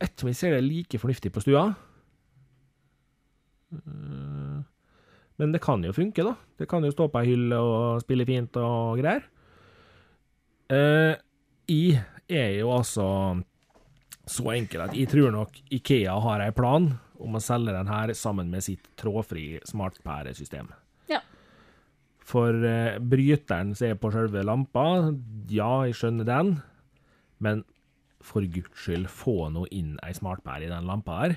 Etter 0.00 0.24
om 0.24 0.30
jeg 0.30 0.36
ser 0.38 0.54
det 0.56 0.62
like 0.64 0.98
fornuftig 1.02 1.32
på 1.34 1.42
stua. 1.44 1.66
Eh, 3.72 4.60
Men 5.40 5.52
det 5.54 5.62
kan 5.64 5.80
jo 5.84 5.92
funke, 5.96 6.20
da. 6.26 6.34
Det 6.58 6.66
kan 6.68 6.84
jo 6.84 6.90
stå 6.92 7.06
på 7.08 7.20
ei 7.22 7.30
hylle 7.30 7.56
og 7.64 8.02
spille 8.02 8.26
fint 8.28 8.56
og 8.60 8.98
greier. 9.00 9.22
Eh, 10.70 11.14
Jeg 11.70 12.02
er 12.28 12.58
jo 12.60 12.70
altså 12.74 13.04
så 14.26 14.44
enkel 14.52 14.80
at 14.84 14.92
jeg 14.94 15.08
tror 15.10 15.30
nok 15.34 15.56
Ikea 15.74 16.12
har 16.22 16.40
ei 16.44 16.50
plan 16.54 16.90
om 17.20 17.34
å 17.34 17.40
selge 17.42 17.72
den 17.74 17.86
her 17.90 18.12
sammen 18.14 18.50
med 18.50 18.62
sitt 18.62 18.84
trådfri 18.98 19.60
smartpæresystem. 19.66 20.68
Ja. 21.10 21.20
For 22.18 22.50
eh, 22.66 22.98
bryteren 22.98 23.72
som 23.74 23.88
er 23.88 23.98
på 23.98 24.10
selve 24.14 24.42
lampa, 24.46 25.12
ja, 25.50 25.70
jeg 25.88 25.94
skjønner 25.98 26.26
den, 26.28 26.52
men 27.40 27.64
for 28.20 28.44
guds 28.44 28.76
skyld, 28.84 29.06
få 29.08 29.48
nå 29.52 29.66
inn 29.72 29.94
ei 30.04 30.12
smartpære 30.16 30.66
i 30.66 30.72
den 30.72 30.86
lampa 30.88 31.18
her, 31.22 31.36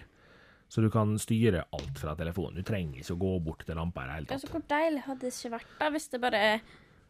så 0.68 0.82
du 0.84 0.90
kan 0.92 1.14
styre 1.22 1.62
alt 1.76 2.00
fra 2.02 2.16
telefonen. 2.20 2.58
Du 2.60 2.66
trenger 2.68 3.00
ikke 3.04 3.14
å 3.16 3.20
gå 3.22 3.34
bort 3.46 3.64
til 3.68 3.78
lampa 3.78 4.04
i 4.04 4.08
det 4.10 4.16
hele 4.18 4.28
Altså, 4.36 4.48
tatt. 4.50 4.56
hvor 4.58 4.64
deilig 4.74 5.04
hadde 5.06 5.22
det 5.28 5.32
ikke 5.36 5.52
vært 5.54 5.76
da 5.80 5.90
hvis 5.94 6.08
det 6.12 6.20
bare 6.24 6.42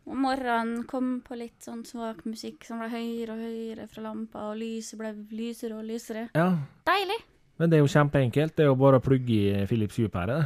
om 0.06 0.20
morgenen 0.20 0.84
kom 0.86 1.14
på 1.24 1.38
litt 1.40 1.64
sånn 1.64 1.86
svak 1.88 2.26
musikk 2.28 2.66
som 2.68 2.82
ble 2.84 2.90
høyere 2.92 3.38
og 3.38 3.40
høyere 3.40 3.86
fra 3.88 4.02
lampa, 4.04 4.50
og 4.52 4.58
lyset 4.60 5.00
ble 5.00 5.14
lysere 5.32 5.78
og 5.80 5.86
lysere. 5.88 6.26
Ja, 6.36 6.50
Deilig! 6.86 7.22
men 7.58 7.70
det 7.72 7.78
er 7.80 7.86
jo 7.86 7.92
kjempeenkelt. 7.94 8.56
Det 8.58 8.66
er 8.66 8.72
jo 8.74 8.76
bare 8.82 9.00
å 9.00 9.04
plugge 9.06 9.32
i 9.64 9.66
Philips 9.70 9.96
Hue-pære. 10.02 10.38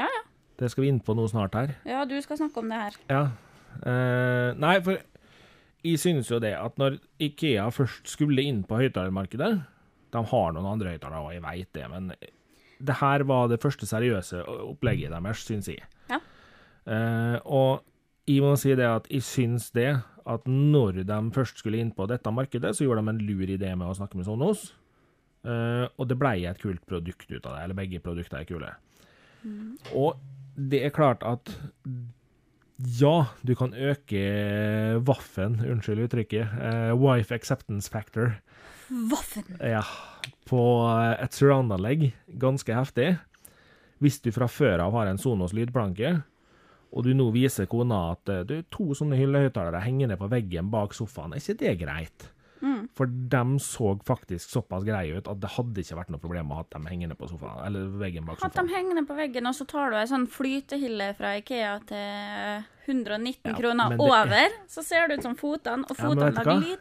Ja, 0.00 0.08
ja. 0.10 0.22
Det 0.58 0.70
skal 0.72 0.82
vi 0.82 0.88
inn 0.90 0.98
på 1.06 1.14
nå 1.14 1.28
snart 1.30 1.54
her. 1.54 1.76
Ja, 1.86 2.02
du 2.04 2.16
skal 2.24 2.40
snakke 2.40 2.58
om 2.64 2.68
det 2.72 2.80
her. 2.82 2.96
Ja. 3.12 3.22
Eh, 3.86 4.54
nei, 4.58 4.80
for 4.82 4.98
jeg 5.86 6.02
synes 6.02 6.30
jo 6.30 6.40
det 6.42 6.54
at 6.58 6.78
når 6.80 6.98
Ikea 7.22 7.68
først 7.74 8.08
skulle 8.10 8.44
inn 8.44 8.62
på 8.66 8.78
høyttalermarkedet 8.80 9.50
De 10.14 10.22
har 10.30 10.54
noen 10.54 10.68
andre 10.70 10.94
høyttalere 10.94 11.22
òg, 11.22 11.34
jeg 11.36 11.44
veit 11.44 11.70
det, 11.76 11.86
men 11.92 12.10
det 12.76 12.98
her 13.00 13.24
var 13.28 13.48
det 13.50 13.60
første 13.62 13.88
seriøse 13.88 14.42
opplegget 14.46 15.12
deres, 15.14 15.44
synes 15.48 15.68
jeg. 15.70 15.84
Ja. 16.10 16.20
Uh, 16.86 17.36
og 17.44 18.28
jeg 18.28 18.42
må 18.44 18.52
si 18.60 18.74
det 18.76 18.86
at 18.86 19.08
jeg 19.10 19.24
syns 19.24 19.70
det 19.74 19.90
at 20.26 20.48
når 20.50 21.02
de 21.06 21.18
først 21.34 21.62
skulle 21.62 21.80
inn 21.80 21.92
på 21.94 22.06
dette 22.10 22.30
markedet, 22.34 22.74
så 22.76 22.84
gjorde 22.84 23.04
de 23.04 23.14
en 23.14 23.22
lur 23.28 23.46
idé 23.46 23.72
med 23.74 23.88
å 23.88 23.96
snakke 23.96 24.18
med 24.18 24.28
Sonos. 24.28 24.68
Uh, 25.46 25.86
og 25.96 26.08
det 26.10 26.18
blei 26.18 26.40
et 26.48 26.60
kult 26.60 26.82
produkt 26.90 27.30
ut 27.30 27.44
av 27.46 27.54
det, 27.54 27.62
eller 27.62 27.78
begge 27.78 28.02
produkter 28.02 28.40
er 28.40 28.48
kule. 28.48 28.72
Og 29.94 30.16
det 30.56 30.82
er 30.84 30.94
klart 30.94 31.22
at 31.26 31.52
ja, 32.76 33.16
du 33.42 33.54
kan 33.56 33.72
øke 33.72 34.22
vaffen, 35.06 35.60
unnskyld 35.64 36.06
uttrykket, 36.06 36.56
uh, 36.60 36.92
wife 37.00 37.34
acceptance 37.34 37.90
factor, 37.92 38.36
Vaffen! 38.86 39.56
ja, 39.58 39.82
på 40.46 40.60
et 41.18 41.34
surround-anlegg, 41.34 42.12
ganske 42.38 42.76
heftig. 42.76 43.16
Hvis 43.98 44.20
du 44.22 44.30
fra 44.34 44.46
før 44.50 44.84
av 44.84 44.94
har 44.94 45.10
en 45.10 45.18
Sonos 45.18 45.54
lydplanke, 45.56 46.18
og 46.92 47.04
du 47.04 47.12
nå 47.16 47.30
viser 47.34 47.68
kona 47.70 48.12
at 48.12 48.30
eh, 48.32 48.44
du, 48.46 48.60
to 48.72 48.94
sånne 48.96 49.18
hyllehøyttalere 49.18 49.82
hengende 49.84 50.18
på 50.20 50.28
veggen 50.32 50.70
bak 50.72 50.94
sofaen, 50.96 51.34
er 51.34 51.42
ikke 51.42 51.60
det 51.64 51.74
greit? 51.82 52.28
For 52.96 53.06
de 53.06 53.42
så 53.60 53.90
faktisk 54.08 54.48
såpass 54.54 54.84
greie 54.86 55.18
ut 55.18 55.26
at 55.28 55.40
det 55.42 55.50
hadde 55.52 55.82
ikke 55.82 55.98
vært 55.98 56.08
noe 56.14 56.20
problem 56.22 56.52
å 56.54 56.60
ha 56.62 56.62
dem 56.72 56.86
hengende 56.88 57.16
på 57.18 57.28
sofaen, 57.28 57.58
eller 57.66 57.90
veggen 58.00 58.24
bak 58.24 58.38
sofaen. 58.38 58.48
Hatt 58.48 58.56
dem 58.56 58.70
hengende 58.72 59.02
på 59.08 59.16
veggen, 59.18 59.46
og 59.50 59.52
så 59.58 59.66
tar 59.68 59.90
du 59.92 59.96
ei 60.00 60.06
sånn 60.08 60.24
flytehylle 60.32 61.10
fra 61.18 61.34
Ikea 61.42 61.74
til 61.90 62.64
119 62.86 63.50
Ja, 63.52 63.56
kroner 63.58 63.98
over. 64.00 64.32
er- 64.46 64.56
så 64.72 64.82
ser 64.82 65.08
det 65.08 65.18
ut 65.18 65.22
som 65.28 65.36
fotene, 65.36 65.84
og 65.90 65.96
fotene 65.96 66.30
ja, 66.32 66.38
lager 66.40 66.60
lyd. 66.64 66.78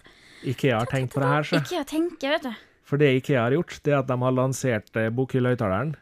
Ikea 0.54 0.80
har 0.80 0.86
tenkt 0.88 1.14
på 1.14 1.20
det 1.20 1.28
her, 1.34 1.44
så. 1.44 1.60
Ikea 1.60 1.84
tenker, 1.84 2.30
vet 2.38 2.44
du. 2.44 2.56
For 2.86 2.98
det 2.98 3.12
Ikea 3.22 3.42
har 3.50 3.52
gjort, 3.52 3.80
det 3.84 3.94
er 3.94 4.00
at 4.00 4.08
de 4.08 4.18
har 4.22 4.32
lansert 4.32 4.96
eh, 4.96 5.10
bokhyllehøyttaleren 5.10 5.96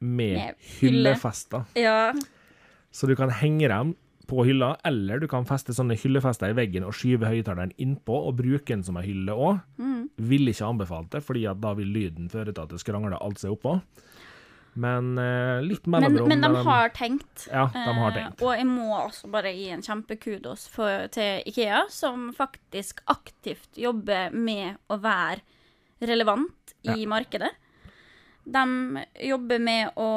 med 0.00 0.36
Med 0.40 0.54
hyllefester. 0.80 1.66
Ja. 1.76 2.12
Så 2.90 3.06
du 3.06 3.14
kan 3.14 3.30
henge 3.30 3.68
dem 3.68 3.94
på 4.30 4.44
hylla, 4.46 4.74
eller 4.86 5.20
du 5.20 5.26
kan 5.30 5.46
feste 5.48 5.74
sånne 5.76 5.98
hyllefester 5.98 6.52
i 6.52 6.56
veggen 6.56 6.86
og 6.86 6.94
skyve 6.96 7.28
høyttaleren 7.30 7.74
innpå 7.82 8.14
og 8.28 8.38
bruke 8.38 8.70
den 8.70 8.84
som 8.86 8.98
ei 9.00 9.08
hylle 9.08 9.34
òg. 9.34 9.60
Mm. 9.82 10.04
Vil 10.30 10.52
ikke 10.52 10.68
anbefalt 10.68 11.10
det, 11.14 11.24
fordi 11.26 11.46
da 11.50 11.74
vil 11.78 11.90
lyden 11.90 12.30
føre 12.32 12.54
til 12.54 12.62
at 12.64 12.72
det 12.72 12.82
skrangler 12.82 13.18
alt 13.18 13.42
seg 13.42 13.56
oppå. 13.56 13.80
Men 14.78 15.18
eh, 15.18 15.60
litt 15.66 15.86
Men, 15.86 16.04
mellomrom 16.04 16.28
men 16.30 16.44
de 16.44 16.64
har 16.68 16.92
tenkt. 16.94 17.46
Ja, 17.50 17.66
de 17.74 17.94
har 17.96 18.18
Eh, 18.20 18.28
og 18.38 18.52
jeg 18.54 18.66
må 18.68 18.90
også 18.94 19.30
bare 19.32 19.52
gi 19.54 19.66
en 19.74 19.82
kjempekudos 19.82 20.68
for, 20.70 21.08
til 21.14 21.42
Ikea, 21.50 21.84
som 21.90 22.30
faktisk 22.36 23.02
aktivt 23.10 23.78
jobber 23.78 24.30
med 24.34 24.78
å 24.90 25.00
være 25.02 25.42
relevant 26.06 26.74
i 26.86 27.04
markedet. 27.10 27.50
De 28.50 28.62
jobber 29.26 29.60
med 29.62 29.98
å 30.00 30.10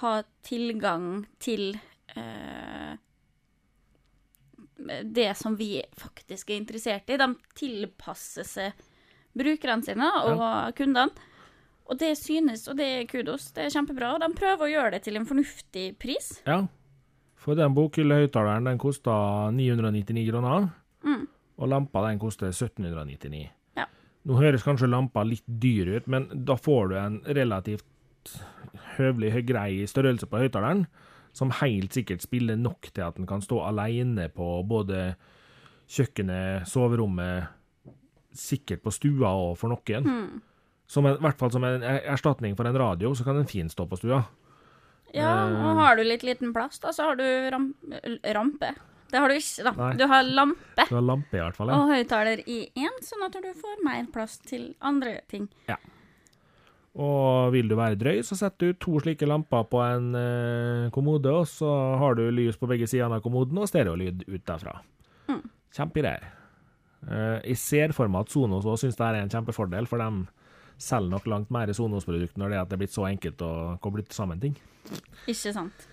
ha 0.00 0.12
tilgang 0.46 1.24
til 1.40 1.72
eh, 2.16 2.98
det 5.04 5.28
som 5.36 5.56
vi 5.58 5.82
faktisk 5.98 6.50
er 6.50 6.60
interessert 6.60 7.10
i. 7.10 7.16
De 7.20 7.28
tilpasser 7.58 8.46
seg 8.48 8.72
brukerne 9.36 9.84
sine 9.86 10.08
og 10.26 10.74
kundene. 10.78 11.10
Og 11.90 11.98
det 11.98 12.12
synes, 12.18 12.68
og 12.70 12.76
det 12.78 12.86
er 13.00 13.06
kudos. 13.10 13.48
Det 13.56 13.64
er 13.66 13.72
kjempebra. 13.74 14.12
Og 14.14 14.20
de 14.22 14.28
prøver 14.38 14.62
å 14.66 14.70
gjøre 14.70 14.92
det 14.94 15.02
til 15.08 15.16
en 15.18 15.26
fornuftig 15.26 15.88
pris. 15.98 16.36
Ja. 16.46 16.60
For 17.40 17.56
den 17.58 17.74
bokhyllehøyttaleren 17.74 18.68
den 18.68 18.78
kosta 18.78 19.14
999 19.56 20.28
kroner, 20.30 20.68
Mm. 21.02 21.26
og 21.58 21.68
lampa 21.68 22.02
den 22.08 22.18
koster 22.20 22.52
1799. 22.52 23.48
Ja. 23.76 23.86
Nå 24.28 24.36
høres 24.36 24.62
kanskje 24.62 24.86
lampa 24.92 25.22
litt 25.24 25.42
dyr 25.48 25.96
ut, 25.96 26.06
men 26.06 26.28
da 26.44 26.54
får 26.60 26.88
du 26.90 26.94
en 27.00 27.20
relativt 27.24 27.86
høvelig 28.98 29.46
grei 29.48 29.86
størrelse 29.88 30.28
på 30.28 30.42
høyttaleren, 30.42 30.86
som 31.40 31.52
helt 31.62 31.96
sikkert 31.96 32.20
spiller 32.24 32.58
nok 32.60 32.90
til 32.92 33.06
at 33.06 33.16
den 33.16 33.26
kan 33.28 33.40
stå 33.44 33.62
alene 33.70 34.28
på 34.32 34.50
både 34.68 35.14
kjøkkenet, 35.90 36.68
soverommet, 36.70 37.48
sikkert 38.36 38.84
på 38.84 38.92
stua 38.94 39.32
og 39.34 39.56
for 39.58 39.72
noen. 39.72 40.06
Mm. 40.06 40.42
Som 40.90 41.06
en, 41.06 41.16
I 41.18 41.24
hvert 41.24 41.38
fall 41.40 41.52
som 41.54 41.64
en 41.66 41.82
erstatning 41.86 42.54
for 42.58 42.66
en 42.68 42.78
radio, 42.78 43.12
så 43.14 43.24
kan 43.26 43.38
den 43.40 43.48
fint 43.50 43.72
stå 43.72 43.86
på 43.90 43.98
stua. 43.98 44.20
Ja, 45.14 45.30
Eh. 45.48 45.56
og 45.66 45.76
har 45.80 45.96
du 45.98 46.04
litt 46.06 46.22
liten 46.22 46.52
plass, 46.54 46.78
da, 46.78 46.92
så 46.94 47.08
har 47.08 47.16
du 47.18 47.24
ram 47.50 47.72
rampe. 48.34 48.74
Det 49.10 49.18
har 49.18 49.26
du 49.28 49.34
ikke, 49.34 49.64
da. 49.66 49.72
Nei. 49.74 49.96
Du 49.98 50.04
har 50.06 50.22
lampe 50.22 50.84
Du 50.88 50.94
har 50.94 51.02
lampe, 51.02 51.34
i 51.34 51.40
hvert 51.42 51.56
fall. 51.58 51.68
Ja. 51.72 51.80
og 51.80 51.88
høyttaler 51.90 52.42
i 52.46 52.60
én, 52.78 53.00
sånn 53.02 53.24
at 53.26 53.32
du 53.34 53.48
får 53.58 53.82
mer 53.82 54.06
plass 54.14 54.36
til 54.38 54.74
andre 54.80 55.16
ting. 55.28 55.48
Og 57.00 57.52
vil 57.54 57.70
du 57.70 57.76
være 57.78 57.96
drøy, 57.96 58.18
så 58.26 58.36
setter 58.36 58.72
du 58.72 58.80
to 58.82 58.98
slike 59.00 59.28
lamper 59.28 59.64
på 59.70 59.80
en 59.80 60.10
eh, 60.18 60.90
kommode, 60.92 61.32
og 61.32 61.46
så 61.48 61.70
har 62.00 62.18
du 62.18 62.26
lys 62.34 62.58
på 62.60 62.68
begge 62.68 62.88
sidene 62.90 63.16
av 63.16 63.24
kommoden 63.24 63.56
og 63.62 63.70
stereolyd 63.70 64.26
ut 64.28 64.44
derfra. 64.44 64.74
Mm. 65.30 65.40
Kjempegreier. 65.76 66.26
Eh, 67.08 67.38
jeg 67.52 67.60
ser 67.62 67.96
for 67.96 68.10
meg 68.12 68.26
at 68.26 68.34
Sonos 68.34 68.68
òg 68.68 68.76
syns 68.82 68.98
det 68.98 69.06
er 69.06 69.22
en 69.22 69.32
kjempefordel, 69.32 69.88
for 69.88 70.02
de 70.02 70.26
selger 70.80 71.12
nok 71.14 71.28
langt 71.30 71.54
mer 71.54 71.72
Sonos-produkt 71.76 72.36
når 72.40 72.52
det 72.52 72.58
er 72.58 72.64
at 72.64 72.72
det 72.72 72.76
er 72.76 72.82
blitt 72.84 72.96
så 72.96 73.06
enkelt 73.08 73.44
å 73.44 73.52
koble 73.84 74.04
sammen 74.12 74.42
ting. 74.42 74.58
Ikke 75.28 75.54
sant. 75.56 75.88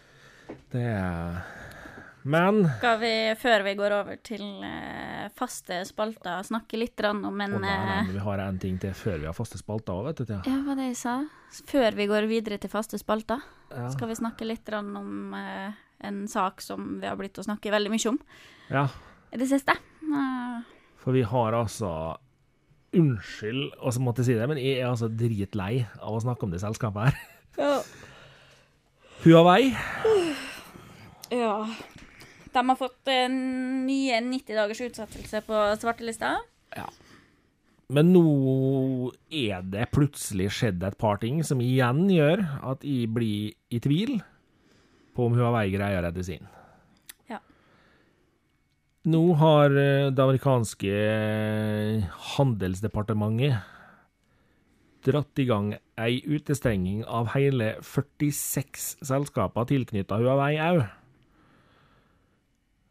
Det 0.71 0.83
er 0.83 1.39
Men 2.27 2.65
Skal 2.79 2.97
vi, 2.99 3.11
før 3.39 3.63
vi 3.63 3.73
går 3.79 3.93
over 4.01 4.17
til 4.25 4.41
uh, 4.59 5.27
faste 5.37 5.79
spalter, 5.87 6.41
snakke 6.43 6.79
litt 6.79 6.99
om 7.07 7.21
en 7.29 7.55
oh, 7.55 7.61
nei, 7.63 7.71
nei, 7.71 7.99
eh, 8.01 8.09
vi 8.17 8.23
har 8.25 8.41
en 8.43 8.57
ting 8.59 8.75
til 8.83 8.91
før 8.97 9.21
vi 9.21 9.29
har 9.29 9.35
faste 9.37 9.59
spalter 9.61 9.95
òg, 9.95 10.09
vet 10.09 10.23
du. 10.27 10.33
Ja, 10.35 10.57
hva 10.65 10.75
det 10.75 10.89
jeg 10.89 10.97
sa? 10.99 11.13
Før 11.71 11.95
vi 11.95 12.09
går 12.11 12.27
videre 12.27 12.59
til 12.59 12.71
faste 12.73 12.99
spalter, 12.99 13.43
Ja. 13.71 13.87
skal 13.91 14.11
vi 14.11 14.19
snakke 14.19 14.47
litt 14.47 14.67
om 14.75 15.33
uh, 15.35 15.71
en 16.03 16.21
sak 16.27 16.61
som 16.63 16.97
vi 17.01 17.07
har 17.07 17.15
blitt 17.19 17.39
å 17.39 17.47
snakke 17.47 17.71
veldig 17.71 17.91
mye 17.91 18.11
om 18.11 18.19
ja, 18.71 18.85
i 19.31 19.39
det 19.39 19.47
siste. 19.49 19.75
Uh. 20.07 20.63
for 21.03 21.15
vi 21.15 21.23
har 21.27 21.55
altså 21.55 21.91
Unnskyld 22.95 23.73
å 23.83 23.91
måtte 23.99 24.23
si 24.23 24.31
det, 24.33 24.45
men 24.47 24.59
jeg 24.59 24.79
er 24.79 24.87
altså 24.87 25.09
dritlei 25.11 25.83
av 25.99 26.15
å 26.15 26.21
snakke 26.23 26.47
om 26.47 26.53
det 26.53 26.61
selskapet 26.63 27.09
her. 27.09 27.17
ja. 27.59 27.73
Huawei. 29.25 29.73
Ja. 31.35 31.65
De 32.57 32.63
har 32.65 32.77
fått 32.79 33.11
en 33.13 33.35
nye 33.85 34.17
90 34.25 34.57
dagers 34.57 34.81
utsettelse 34.81 35.43
på 35.45 35.59
svartelista. 35.77 36.39
Ja. 36.73 36.87
Men 37.93 38.09
nå 38.11 39.11
er 39.31 39.61
det 39.63 39.85
plutselig 39.95 40.49
skjedd 40.57 40.81
et 40.83 40.97
par 40.99 41.21
ting 41.21 41.39
som 41.47 41.61
igjen 41.63 42.09
gjør 42.11 42.43
at 42.73 42.83
jeg 42.83 43.07
blir 43.15 43.53
i 43.71 43.79
tvil 43.83 44.17
på 45.15 45.29
om 45.29 45.37
Huawei 45.37 45.69
greier 45.71 46.01
å 46.01 46.05
redde 46.09 46.25
sin. 46.25 46.49
Ja. 47.31 47.39
Nå 49.07 49.23
har 49.39 49.71
eh, 49.71 50.11
det 50.11 50.25
amerikanske 50.25 50.91
eh, 50.91 52.05
handelsdepartementet 52.35 53.73
dratt 55.07 55.39
i 55.39 55.47
gang 55.47 55.71
ei 55.95 56.19
utestenging 56.27 57.05
av 57.07 57.31
hele 57.37 57.77
46 57.85 58.97
selskaper 59.07 59.69
tilknytta 59.69 60.19
Huawei 60.19 60.57
òg. 60.59 60.83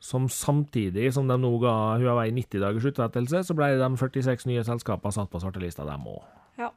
Som 0.00 0.28
samtidig 0.28 1.08
som 1.16 1.26
de 1.28 1.36
nå 1.40 1.50
ga 1.62 1.72
Huawei 1.98 2.28
90 2.36 2.60
dagers 2.62 2.84
utsettelse, 2.90 3.40
så 3.48 3.54
ble 3.56 3.72
de 3.80 3.88
46 3.96 4.46
nye 4.50 4.64
selskaper 4.66 5.14
satt 5.14 5.30
på 5.32 5.40
svartelista, 5.42 5.86
dem 5.88 6.04
òg. 6.10 6.22
Ja. 6.60 6.70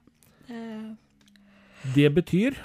Det 1.96 2.10
betyr 2.16 2.58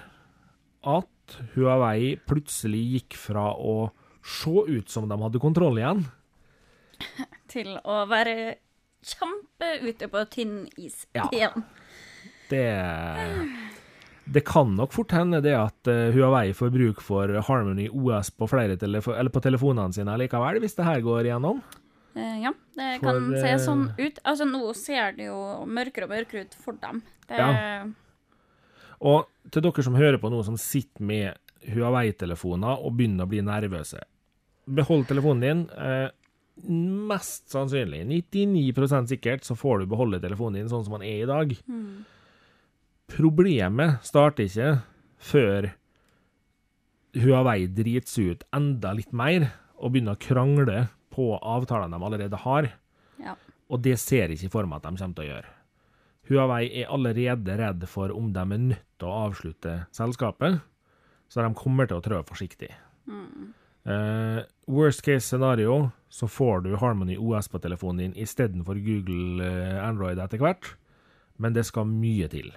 at 0.87 1.39
Huawei 1.55 2.15
plutselig 2.29 2.83
gikk 2.95 3.17
fra 3.19 3.51
å 3.57 3.91
se 4.25 4.55
ut 4.71 4.89
som 4.93 5.09
de 5.11 5.19
hadde 5.21 5.41
kontroll 5.43 5.79
igjen, 5.83 6.05
Til 7.51 7.73
å 7.85 8.05
være 8.09 8.55
kjempe 9.05 9.67
ute 9.83 10.07
på 10.09 10.21
tynn 10.33 10.61
is 10.81 11.05
Ja. 11.15 11.27
igjen. 11.35 11.65
Det 12.49 12.63
Det 14.25 14.41
kan 14.49 14.71
nok 14.77 14.93
fort 14.95 15.13
hende 15.13 15.41
det 15.45 15.53
at 15.59 15.91
eh, 15.91 16.15
Huawei 16.15 16.55
får 16.57 16.71
bruk 16.73 17.03
for 17.05 17.29
Harmony 17.49 17.91
OS 17.93 18.31
på 18.33 18.49
flere 18.49 18.79
telefo 18.81 19.13
eller 19.13 19.33
på 19.33 19.43
telefonene 19.45 19.93
sine 19.93 20.15
likevel, 20.21 20.63
hvis 20.65 20.77
det 20.79 20.87
her 20.87 21.03
går 21.05 21.29
igjennom. 21.29 21.61
Eh, 22.15 22.41
ja, 22.47 22.55
det 22.79 22.89
For, 23.03 23.11
kan 23.11 23.29
se 23.35 23.51
eh, 23.51 23.61
sånn 23.61 23.85
ut. 23.99 24.23
Altså, 24.23 24.47
nå 24.49 24.63
ser 24.79 25.19
det 25.19 25.29
jo 25.29 25.39
mørkere 25.67 26.09
og 26.09 26.15
mørkere 26.15 26.47
ut 26.47 26.57
for 26.65 26.81
dem. 26.81 27.05
Det, 27.29 27.39
Ja. 27.41 27.85
Og 29.05 29.27
til 29.53 29.65
dere 29.67 29.83
som 29.85 29.97
hører 29.99 30.17
på 30.23 30.31
nå, 30.33 30.41
som 30.47 30.57
sitter 30.57 31.05
med 31.05 31.41
Huawei-telefoner 31.69 32.81
og 32.81 32.95
begynner 32.97 33.27
å 33.27 33.29
bli 33.29 33.43
nervøse, 33.45 34.01
behold 34.65 35.09
telefonen 35.11 35.45
din. 35.45 35.65
Eh, 35.77 36.09
mest 37.11 37.51
sannsynlig, 37.51 38.05
99% 38.07 39.11
sikkert, 39.11 39.45
så 39.45 39.57
får 39.59 39.83
du 39.83 39.91
beholde 39.91 40.23
telefonen 40.23 40.63
din 40.63 40.71
sånn 40.71 40.85
som 40.87 40.97
den 40.97 41.09
er 41.09 41.25
i 41.25 41.29
dag. 41.29 41.57
Mm. 41.67 42.05
Problemet 43.11 44.05
starter 44.07 44.49
ikke 44.49 44.71
før 45.21 45.71
Huawei 47.15 47.69
driter 47.71 48.11
seg 48.11 48.31
ut 48.33 48.47
enda 48.57 48.95
litt 48.97 49.13
mer 49.15 49.51
og 49.79 49.95
begynner 49.95 50.17
å 50.17 50.23
krangle 50.23 50.79
på 51.15 51.35
avtalene 51.39 51.95
de 51.95 52.09
allerede 52.09 52.41
har. 52.43 52.71
Ja. 53.23 53.37
Og 53.71 53.85
det 53.85 53.99
ser 54.03 54.33
jeg 54.33 54.41
ikke 54.41 54.57
for 54.57 54.71
meg 54.71 54.81
at 54.81 54.89
de 54.89 54.99
kommer 54.99 55.19
til 55.19 55.27
å 55.27 55.31
gjøre. 55.31 55.53
Huawei 56.25 56.63
er 56.81 56.91
allerede 56.93 57.59
redd 57.61 57.85
for 57.91 58.13
om 58.15 58.33
de 58.33 58.41
er 58.41 58.63
nødt 58.71 58.87
til 58.99 59.11
å 59.11 59.19
avslutte 59.29 59.77
selskapet, 59.95 60.63
så 61.29 61.45
de 61.45 61.53
kommer 61.59 61.89
til 61.89 62.01
å 62.01 62.05
trå 62.05 62.23
forsiktig. 62.27 62.71
Eh, 63.85 64.41
worst 64.67 65.05
case 65.05 65.29
scenario, 65.29 65.91
så 66.09 66.29
får 66.31 66.65
du 66.65 66.77
Harmony 66.81 67.19
OS 67.21 67.51
på 67.53 67.61
telefonen 67.61 68.01
din 68.01 68.23
istedenfor 68.25 68.81
Google 68.81 69.45
eh, 69.45 69.81
Android 69.85 70.19
etter 70.19 70.41
hvert, 70.41 70.73
men 71.37 71.53
det 71.53 71.67
skal 71.69 71.91
mye 71.91 72.31
til. 72.33 72.49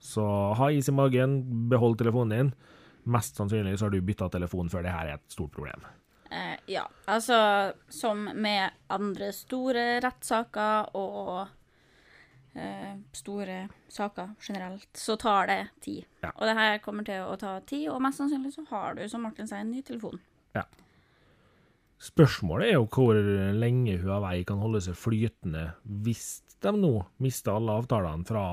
Så 0.00 0.24
ha 0.56 0.70
is 0.72 0.88
i 0.88 0.96
magen, 0.96 1.40
behold 1.68 1.98
telefonen 2.00 2.36
din. 2.36 2.52
Mest 3.12 3.36
sannsynlig 3.36 3.78
så 3.78 3.86
har 3.86 3.94
du 3.94 4.00
bytta 4.04 4.28
telefon 4.32 4.70
før 4.72 4.84
det 4.84 4.94
her 4.94 5.12
er 5.12 5.18
et 5.18 5.32
stort 5.32 5.52
problem. 5.52 5.84
Eh, 6.30 6.56
ja, 6.70 6.84
altså 7.10 7.36
som 7.88 8.28
med 8.34 8.70
andre 8.92 9.32
store 9.34 9.84
rettssaker 10.04 10.92
og 10.96 11.48
eh, 12.54 12.94
store 13.12 13.64
saker 13.90 14.36
generelt, 14.40 14.88
så 14.94 15.16
tar 15.20 15.50
det 15.50 15.60
tid. 15.82 16.04
Ja. 16.22 16.30
Og 16.36 16.46
det 16.46 16.54
her 16.58 16.78
kommer 16.84 17.06
til 17.06 17.24
å 17.26 17.34
ta 17.40 17.58
tid, 17.66 17.88
og 17.90 18.00
mest 18.04 18.22
sannsynlig 18.22 18.54
så 18.54 18.64
har 18.70 18.94
du, 18.96 19.04
som 19.10 19.26
Martin 19.26 19.50
sier, 19.50 19.64
en 19.64 19.74
ny 19.74 19.82
telefon. 19.86 20.22
Ja. 20.54 20.64
Spørsmålet 22.00 22.70
er 22.70 22.78
jo 22.78 22.86
hvor 22.88 23.18
lenge 23.60 23.98
Huawei 24.00 24.40
kan 24.48 24.62
holde 24.62 24.80
seg 24.86 24.96
flytende 24.96 25.66
hvis 25.84 26.40
de 26.62 26.72
nå 26.72 26.94
mister 27.20 27.58
alle 27.58 27.74
avtalene 27.76 28.24
fra 28.28 28.44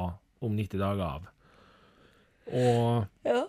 om 0.43 0.57
90 0.57 0.81
dager 0.81 1.05
av. 1.07 1.29
Og 2.53 3.07
Ja. 3.27 3.45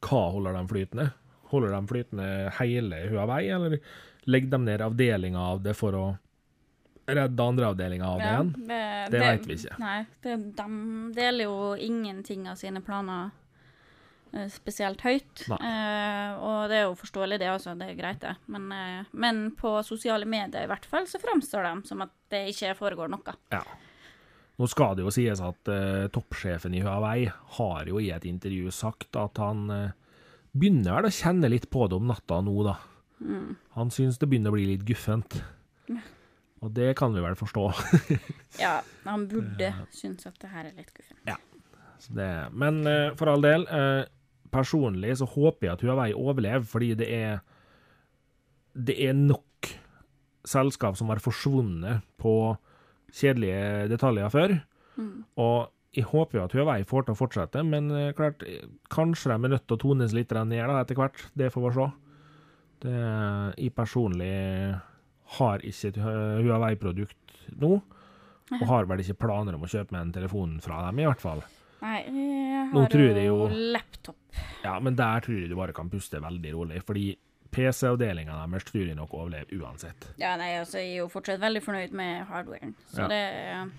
hva 0.00 0.22
holder 0.32 0.52
de 0.56 0.64
flytende? 0.68 1.12
Holder 1.52 1.74
de 1.76 1.86
flytende 1.90 2.26
hele 2.58 3.02
Huawei, 3.10 3.48
eller 3.52 3.78
legger 4.24 4.50
de 4.50 4.58
ned 4.64 4.80
avdelinga 4.80 5.38
av 5.52 5.62
det 5.62 5.74
for 5.76 5.92
å 5.98 6.06
redde 7.06 7.42
andre 7.44 7.66
avdelinga 7.72 8.06
av 8.08 8.18
det 8.22 8.30
igjen? 8.30 8.50
det, 8.68 8.80
Det 9.10 9.20
vet 9.20 9.46
vi 9.46 9.54
ikke. 9.58 9.78
Nei, 9.82 10.00
det, 10.22 10.36
de 10.56 11.12
deler 11.16 11.44
jo 11.44 11.74
ingenting 11.76 12.48
av 12.48 12.56
sine 12.56 12.80
planer 12.80 13.30
eh, 14.32 14.48
spesielt 14.48 15.02
høyt. 15.04 15.44
Eh, 15.50 16.30
og 16.40 16.70
det 16.70 16.78
er 16.78 16.86
jo 16.86 16.94
forståelig, 16.96 17.38
det 17.42 17.50
også. 17.52 17.74
Det 17.78 17.90
er 17.90 17.98
greit, 17.98 18.20
det. 18.22 18.36
Men, 18.46 18.70
eh, 18.72 19.04
men 19.12 19.50
på 19.58 19.74
sosiale 19.84 20.24
medier 20.24 20.64
i 20.64 20.70
hvert 20.70 20.86
fall 20.88 21.04
så 21.10 21.20
framstår 21.20 21.68
de 21.68 21.88
som 21.90 22.00
at 22.06 22.14
det 22.32 22.46
ikke 22.54 22.72
foregår 22.78 23.12
noe. 23.12 23.34
Ja. 23.52 23.60
Nå 24.60 24.68
skal 24.68 24.96
det 24.96 25.06
jo 25.06 25.12
sies 25.14 25.40
at 25.42 25.70
eh, 25.72 26.08
toppsjefen 26.12 26.74
i 26.76 26.82
Huawei 26.84 27.26
har 27.56 27.88
jo 27.88 28.00
i 28.02 28.10
et 28.14 28.26
intervju 28.28 28.72
sagt 28.74 29.16
at 29.18 29.40
han 29.40 29.64
eh, 29.72 29.94
begynner 30.52 30.98
vel 30.98 31.08
å 31.08 31.14
kjenne 31.16 31.50
litt 31.50 31.70
på 31.72 31.86
det 31.88 31.96
om 31.98 32.10
natta 32.10 32.42
nå, 32.44 32.56
da. 32.66 32.76
Han 33.78 33.92
syns 33.94 34.18
det 34.18 34.28
begynner 34.28 34.52
å 34.52 34.56
bli 34.56 34.66
litt 34.72 34.84
guffent. 34.86 35.38
Og 36.62 36.70
det 36.74 36.92
kan 36.98 37.14
vi 37.14 37.22
vel 37.24 37.38
forstå. 37.38 37.68
Ja, 38.62 38.80
han 39.06 39.24
burde 39.30 39.70
synes 39.94 40.26
at 40.28 40.36
det 40.42 40.50
her 40.52 40.68
er 40.68 40.76
litt 40.76 40.92
guffent. 40.94 41.48
Så 42.02 42.12
det, 42.18 42.28
men 42.58 42.82
eh, 42.90 43.12
for 43.18 43.30
all 43.30 43.44
del, 43.44 43.64
eh, 43.70 44.02
personlig 44.52 45.14
så 45.20 45.28
håper 45.30 45.68
jeg 45.68 45.76
at 45.76 45.84
Huawei 45.86 46.10
overlever, 46.12 46.66
fordi 46.66 46.92
det 46.98 47.08
er 47.14 47.40
det 48.72 48.96
er 49.04 49.14
nok 49.14 49.68
selskap 50.48 50.96
som 50.98 51.12
har 51.12 51.20
forsvunnet 51.22 52.02
på 52.20 52.56
kjedelige 53.12 53.88
detaljer 53.92 54.32
før. 54.32 54.54
Og 55.40 55.70
jeg 55.96 56.06
håper 56.08 56.38
jo 56.38 56.44
at 56.46 56.54
Huawei 56.56 56.84
får 56.88 57.04
til 57.06 57.12
å 57.14 57.18
fortsette, 57.18 57.62
men 57.68 57.90
eh, 57.92 58.12
klart, 58.16 58.40
kanskje 58.92 59.28
de 59.28 59.36
er 59.36 59.52
nødt 59.52 59.66
til 59.68 59.76
å 59.76 59.82
tones 59.82 60.14
litt 60.16 60.32
ned 60.32 60.62
da, 60.64 60.78
etter 60.80 60.96
hvert. 60.96 61.20
Det 61.36 61.50
får 61.52 61.66
vi 61.66 61.72
se. 61.76 61.88
Det, 62.82 62.94
jeg 63.60 63.74
personlig 63.76 64.32
har 65.38 65.62
ikke 65.64 65.90
et 65.92 65.98
Huawei-produkt 66.02 67.36
nå, 67.60 67.74
og 68.52 68.64
har 68.68 68.88
vel 68.90 69.00
ikke 69.04 69.20
planer 69.22 69.56
om 69.56 69.64
å 69.64 69.70
kjøpe 69.70 69.94
meg 69.94 70.06
en 70.08 70.14
telefon 70.16 70.56
fra 70.64 70.80
dem, 70.88 70.98
i 71.00 71.06
hvert 71.08 71.22
fall. 71.22 71.44
Nei, 71.82 71.98
jeg 72.06 72.66
har 72.72 72.96
jo 72.96 73.24
jo- 73.26 73.48
laptop. 73.74 74.16
Ja, 74.64 74.76
men 74.80 74.94
der 74.96 75.20
tror 75.24 75.38
jeg 75.40 75.50
du 75.50 75.56
bare 75.58 75.74
kan 75.76 75.90
puste 75.90 76.20
veldig 76.22 76.52
rolig, 76.54 76.82
fordi 76.86 77.06
PC-avdelinga 77.52 78.40
deres 78.46 78.64
tror 78.68 78.86
jeg 78.88 78.96
nok 78.98 79.12
overlever 79.14 79.62
uansett. 79.62 80.08
Ja, 80.20 80.34
nei, 80.40 80.54
altså, 80.58 80.78
jeg 80.80 80.94
er 80.96 81.00
jo 81.04 81.08
fortsatt 81.12 81.40
veldig 81.42 81.62
fornøyd 81.64 81.92
med 81.96 82.26
hardwaren. 82.30 82.74
Så 82.92 83.02
Ja. 83.04 83.08
det 83.08 83.72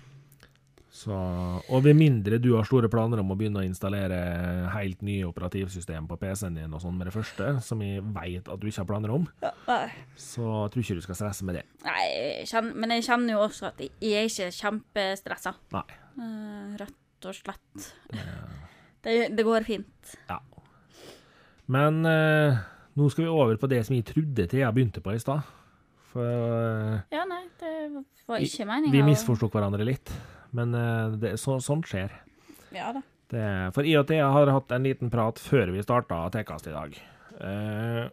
Så, 0.94 1.10
og 1.10 1.80
ved 1.82 1.96
mindre 1.98 2.38
du 2.38 2.52
har 2.54 2.62
store 2.62 2.86
planer 2.88 3.18
om 3.18 3.32
å 3.32 3.36
begynne 3.36 3.58
å 3.58 3.66
installere 3.66 4.70
helt 4.70 5.00
nye 5.02 5.24
operativsystem 5.26 6.06
på 6.06 6.14
PC-en 6.20 6.54
din 6.54 6.72
og 6.72 6.80
sånn 6.84 6.94
med 6.96 7.08
det 7.08 7.14
første, 7.16 7.48
som 7.66 7.80
jeg 7.82 7.98
vet 8.14 8.46
at 8.46 8.60
du 8.62 8.68
ikke 8.68 8.78
har 8.84 8.86
planer 8.86 9.10
om, 9.10 9.24
Nei, 9.42 9.88
så 10.14 10.68
tror 10.70 10.84
ikke 10.84 10.94
du 10.94 11.02
skal 11.02 11.18
stresse 11.18 11.42
med 11.44 11.56
det. 11.58 11.64
jeg 11.82 12.46
kjenner, 12.46 12.74
men 12.78 12.90
jeg 12.94 13.02
kjenner 13.08 13.34
jo 13.34 13.40
også 13.42 13.66
at 13.72 13.82
jeg 13.82 14.14
er 14.14 14.28
ikke 14.30 14.52
kjempestressa. 14.54 15.54
Nei. 15.74 15.82
Eh, 16.14 16.76
rett 16.84 17.26
og 17.26 17.34
slett. 17.34 17.90
Det, 19.02 19.16
det 19.34 19.44
går 19.44 19.66
fint. 19.66 20.14
Ja. 20.30 20.38
Men 21.66 22.04
eh, 22.06 22.58
nå 22.96 23.08
skal 23.10 23.24
vi 23.26 23.30
over 23.32 23.56
på 23.60 23.68
det 23.70 23.80
som 23.86 23.96
jeg 23.96 24.06
trodde 24.08 24.46
Thea 24.50 24.70
begynte 24.74 25.02
på 25.04 25.14
i 25.14 25.18
stad. 25.22 25.42
For 26.12 26.24
eh, 26.24 27.00
Ja, 27.14 27.24
nei, 27.28 27.42
det 27.60 27.72
var 28.28 28.38
ikke 28.44 28.66
meninga. 28.68 28.92
vi 28.94 29.02
misforsto 29.06 29.48
hverandre 29.50 29.84
litt. 29.88 30.12
Men 30.54 30.74
eh, 30.78 31.16
det, 31.18 31.32
så, 31.42 31.56
sånt 31.62 31.88
skjer. 31.90 32.12
Ja 32.74 32.92
da. 32.94 33.02
Det, 33.34 33.44
for 33.74 33.86
i 33.88 33.94
og 33.98 34.06
Thea 34.06 34.28
har 34.30 34.50
hatt 34.52 34.70
en 34.76 34.84
liten 34.86 35.10
prat 35.10 35.40
før 35.42 35.72
vi 35.74 35.82
starta 35.82 36.20
Tekast 36.34 36.68
i 36.70 36.74
dag. 36.74 36.94
Eh, 37.40 38.04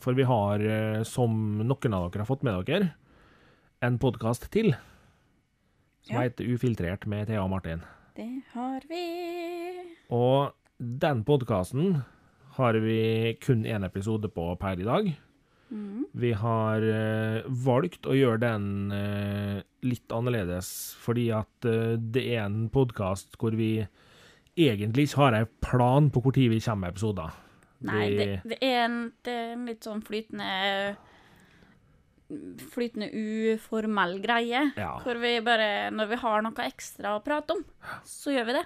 for 0.00 0.16
vi 0.16 0.24
har, 0.24 0.62
som 1.04 1.34
noen 1.60 1.92
av 1.96 2.06
dere 2.08 2.22
har 2.22 2.28
fått 2.30 2.44
med 2.46 2.56
dere, 2.64 2.94
en 3.84 3.98
podkast 4.00 4.46
til. 4.54 4.70
Som 6.06 6.14
Ja. 6.16 6.22
heter 6.24 6.48
Ufiltrert 6.48 7.04
med 7.06 7.26
Thea 7.28 7.42
og 7.44 7.50
Martin. 7.52 7.82
Det 8.16 8.42
har 8.54 8.80
vi. 8.88 9.02
Og 10.08 10.54
den 10.80 11.20
podkasten 11.28 12.00
har 12.60 12.78
vi 12.84 13.34
kun 13.42 13.66
én 13.66 13.84
episode 13.86 14.30
på 14.32 14.52
per 14.60 14.80
i 14.80 14.86
dag. 14.86 15.10
Mm. 15.70 16.06
Vi 16.12 16.32
har 16.34 16.82
uh, 16.82 17.46
valgt 17.46 18.08
å 18.10 18.16
gjøre 18.16 18.42
den 18.42 18.64
uh, 18.90 19.60
litt 19.86 20.14
annerledes, 20.14 20.70
fordi 20.98 21.28
at 21.34 21.68
uh, 21.68 21.94
det 21.94 22.24
er 22.34 22.42
en 22.48 22.64
podkast 22.72 23.38
hvor 23.38 23.54
vi 23.58 23.76
egentlig 24.58 25.06
ikke 25.08 25.22
har 25.22 25.38
en 25.38 25.52
plan 25.62 26.10
på 26.10 26.24
tid 26.34 26.50
vi 26.50 26.58
kommer 26.64 26.88
med 26.88 26.96
episoder. 26.96 27.38
Nei, 27.86 28.08
det, 28.18 28.26
det, 28.50 28.58
er 28.60 28.82
en, 28.88 28.98
det 29.24 29.32
er 29.32 29.54
en 29.54 29.70
litt 29.70 29.86
sånn 29.86 30.02
flytende 30.04 30.50
Flytende 32.70 33.08
uformell 33.10 34.20
greie. 34.22 34.60
Ja. 34.78 34.90
Hvor 35.02 35.18
vi 35.18 35.32
bare 35.42 35.88
Når 35.90 36.10
vi 36.12 36.18
har 36.20 36.44
noe 36.46 36.66
ekstra 36.66 37.16
å 37.16 37.22
prate 37.24 37.56
om, 37.56 37.64
så 38.06 38.30
gjør 38.30 38.46
vi 38.46 38.54
det. 38.60 38.62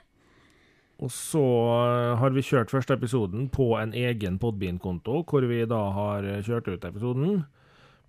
Og 1.03 1.11
så 1.11 1.43
eh, 1.43 2.15
har 2.21 2.31
vi 2.35 2.43
kjørt 2.45 2.71
første 2.71 2.95
episoden 2.95 3.49
på 3.53 3.73
en 3.81 3.93
egen 3.99 4.39
Podbean-konto, 4.43 5.25
hvor 5.27 5.43
vi 5.51 5.65
da 5.71 5.81
har 5.97 6.27
eh, 6.29 6.43
kjørt 6.47 6.69
ut 6.71 6.87
episoden. 6.87 7.43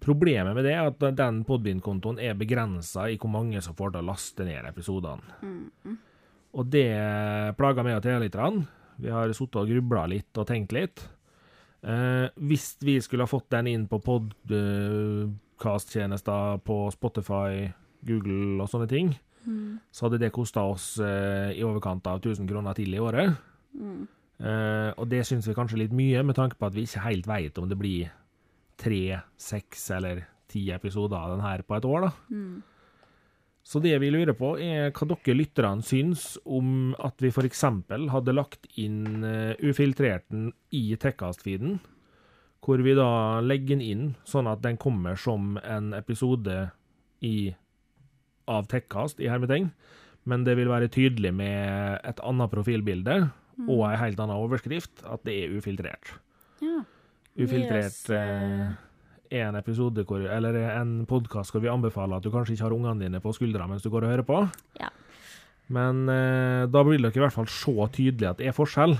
Problemet 0.06 0.54
med 0.54 0.64
det 0.68 0.74
er 0.76 0.92
at 0.92 1.02
den 1.18 1.44
Podbean-kontoen 1.48 2.20
er 2.22 2.38
begrensa 2.38 3.08
i 3.10 3.18
hvor 3.18 3.32
mange 3.34 3.62
som 3.64 3.78
får 3.78 3.90
til 3.96 4.04
å 4.04 4.10
laste 4.12 4.42
ned 4.46 4.62
episodene. 4.70 5.26
Og 6.56 6.64
det 6.72 6.92
plager 7.58 7.84
meg 7.84 7.98
og 7.98 8.04
Thea 8.06 8.20
litt. 8.22 8.38
Vi 9.02 9.10
har 9.12 9.34
sittet 9.34 9.60
og 9.60 9.70
grubla 9.72 10.06
litt 10.12 10.38
og 10.40 10.48
tenkt 10.48 10.72
litt. 10.76 10.98
Eh, 11.86 12.26
hvis 12.38 12.78
vi 12.86 13.02
skulle 13.04 13.24
ha 13.26 13.30
fått 13.30 13.50
den 13.54 13.68
inn 13.72 13.88
på 13.90 13.98
podkast-tjenester 14.06 16.58
på 16.66 16.92
Spotify, 16.94 17.52
Google 18.06 18.64
og 18.64 18.70
sånne 18.72 18.88
ting, 18.90 19.08
så 19.91 20.06
hadde 20.06 20.22
det 20.22 20.34
kosta 20.36 20.66
oss 20.68 20.96
eh, 21.04 21.56
i 21.56 21.64
overkant 21.66 22.08
av 22.12 22.22
1000 22.22 22.48
kroner 22.50 22.78
til 22.78 22.93
i 22.93 23.02
året. 23.02 23.36
Eh, 24.39 24.91
og 24.98 25.08
det 25.12 25.24
syns 25.28 25.48
vi 25.48 25.56
kanskje 25.58 25.80
litt 25.84 25.96
mye, 25.96 26.24
med 26.24 26.38
tanke 26.38 26.60
på 26.60 26.70
at 26.70 26.76
vi 26.76 26.86
ikke 26.88 27.06
helt 27.08 27.28
veit 27.30 27.60
om 27.62 27.70
det 27.72 27.80
blir 27.80 28.14
tre, 28.80 29.22
seks 29.39 29.89
eller 29.96 30.26
ti 30.52 30.68
episoder 30.76 31.18
av 31.18 31.36
den 31.36 31.46
her 31.46 31.64
på 31.66 31.78
et 31.78 31.88
år, 31.88 32.08
da. 32.08 32.12
Så 33.66 33.80
det 33.82 33.96
vi 33.98 34.12
lurer 34.14 34.36
på, 34.38 34.52
er 34.62 34.91
hva 34.93 35.08
dere 35.10 35.34
lytterne 35.39 35.82
syns 35.82 36.36
om 36.46 36.93
at 37.02 37.18
vi 37.24 37.32
f.eks. 37.34 37.64
hadde 38.14 38.36
lagt 38.36 38.68
inn 38.78 39.26
uh, 39.26 39.58
ufiltrerten 39.58 40.52
i 40.70 40.84
Tekkast-feeden, 41.02 41.80
hvor 42.62 42.84
vi 42.86 42.93
da 42.98 43.41
legger 43.41 43.74
den 43.74 43.82
inn 43.82 44.06
sånn 44.26 44.46
at 44.52 44.62
den 44.62 44.78
kommer 44.82 45.18
som 45.18 45.58
en 45.64 45.96
episode 45.98 46.68
i 47.26 47.56
av 48.52 48.68
Tekkast 48.72 49.22
i 49.22 49.30
hermetegn, 49.32 49.72
men 50.26 50.46
det 50.46 50.56
vil 50.58 50.72
være 50.72 50.89
tydelig 50.91 51.32
med 51.36 52.00
et 52.06 52.22
annet 52.26 52.52
profilbilde 52.52 53.18
og 53.64 53.86
ei 53.88 53.96
helt 54.00 54.20
annen 54.20 54.41
overskrift 54.41 55.06
at 55.08 55.24
det 55.28 55.36
er 55.43 55.54
ufiltrert. 55.56 56.16
Ja. 56.64 56.82
Ufiltrert 57.36 57.91
Yes, 57.91 58.10
eh, 58.10 58.66
eh, 58.66 59.39
er 59.39 59.48
en 59.50 59.58
episode 59.60 60.06
hvor, 60.08 60.22
eller 60.22 60.58
en 60.76 60.98
podkast 61.10 61.54
hvor 61.54 61.64
vi 61.64 61.72
anbefaler 61.72 62.20
at 62.20 62.26
du 62.26 62.32
kanskje 62.34 62.56
ikke 62.56 62.68
har 62.68 62.76
ungene 62.76 63.04
dine 63.04 63.22
på 63.24 63.34
skuldra 63.36 63.68
mens 63.68 63.84
du 63.84 63.89
går 63.93 64.08
og 64.08 64.14
hører 64.14 64.28
på. 64.28 64.39
Ja. 64.80 64.91
Men 65.68 66.06
eh, 66.12 66.66
da 66.70 66.84
vil 66.86 67.08
dere 67.08 67.18
i 67.18 67.26
hvert 67.26 67.36
fall 67.36 67.50
se 67.52 67.76
tydelig 67.98 68.30
at 68.30 68.41
det 68.41 68.50
er 68.52 68.56
forskjell. 68.56 68.96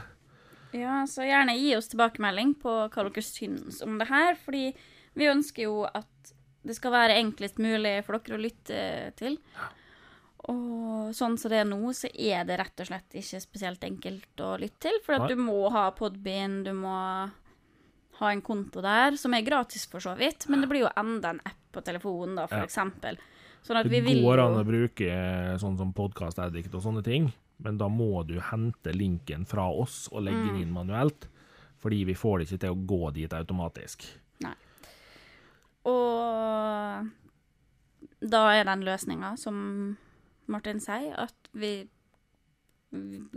Ja, 0.76 1.04
så 1.08 1.24
gjerne 1.24 1.56
gi 1.56 1.76
oss 1.78 1.88
tilbakemelding 1.92 2.56
på 2.60 2.74
hva 2.92 3.06
dere 3.08 3.24
syns 3.24 3.80
om 3.86 4.00
det 4.02 4.10
her, 4.10 4.36
fordi 4.36 4.72
vi 5.16 5.30
ønsker 5.32 5.70
jo 5.70 5.86
at 5.88 6.35
det 6.66 6.76
skal 6.76 6.92
være 6.96 7.18
enklest 7.22 7.60
mulig 7.62 8.00
for 8.06 8.18
dere 8.20 8.38
å 8.40 8.42
lytte 8.42 8.80
til. 9.20 9.38
Og 10.46 11.10
sånn 11.18 11.38
som 11.42 11.50
det 11.50 11.62
er 11.64 11.66
nå, 11.70 11.80
så 11.98 12.10
er 12.14 12.44
det 12.46 12.60
rett 12.62 12.82
og 12.84 12.90
slett 12.92 13.16
ikke 13.18 13.40
spesielt 13.42 13.86
enkelt 13.88 14.42
å 14.46 14.52
lytte 14.62 14.86
til, 14.90 15.00
for 15.06 15.18
at 15.18 15.32
du 15.32 15.40
må 15.42 15.70
ha 15.74 15.88
Podbean, 15.98 16.60
du 16.68 16.72
må 16.78 16.94
ha 18.20 18.30
en 18.32 18.44
konto 18.46 18.84
der, 18.86 19.18
som 19.20 19.34
er 19.36 19.42
gratis 19.46 19.88
for 19.90 20.04
så 20.04 20.14
vidt, 20.18 20.46
men 20.48 20.62
det 20.62 20.70
blir 20.72 20.86
jo 20.86 20.92
enda 21.02 21.34
en 21.34 21.42
app 21.50 21.64
på 21.76 21.82
telefonen, 21.84 22.36
da, 22.38 22.46
for 22.48 22.62
Ja. 22.62 22.68
eksempel. 22.70 23.18
Sånn 23.66 23.82
Det 23.90 24.04
går 24.22 24.40
an 24.40 24.60
å 24.62 24.66
bruke 24.66 25.10
eh, 25.10 25.58
sånn 25.58 25.76
som 25.78 25.92
Podcast 25.92 26.38
Addict 26.40 26.74
og 26.76 26.84
sånne 26.84 27.04
ting, 27.04 27.34
men 27.60 27.78
da 27.78 27.88
må 27.90 28.24
du 28.28 28.40
hente 28.40 28.94
linken 28.94 29.46
fra 29.46 29.66
oss 29.72 30.08
og 30.12 30.22
legge 30.24 30.38
Mm. 30.46 30.48
den 30.54 30.62
inn 30.62 30.72
manuelt, 30.74 31.28
fordi 31.82 32.06
vi 32.06 32.14
får 32.14 32.40
det 32.40 32.48
ikke 32.48 32.60
til 32.60 32.70
å 32.76 32.86
gå 32.86 33.14
dit 33.14 33.34
automatisk. 33.34 34.06
Og 35.86 37.10
da 38.26 38.42
er 38.58 38.64
den 38.68 38.84
løsninga, 38.88 39.36
som 39.38 39.98
Martin 40.48 40.80
sier, 40.82 41.14
at 41.26 41.50
vi 41.54 41.88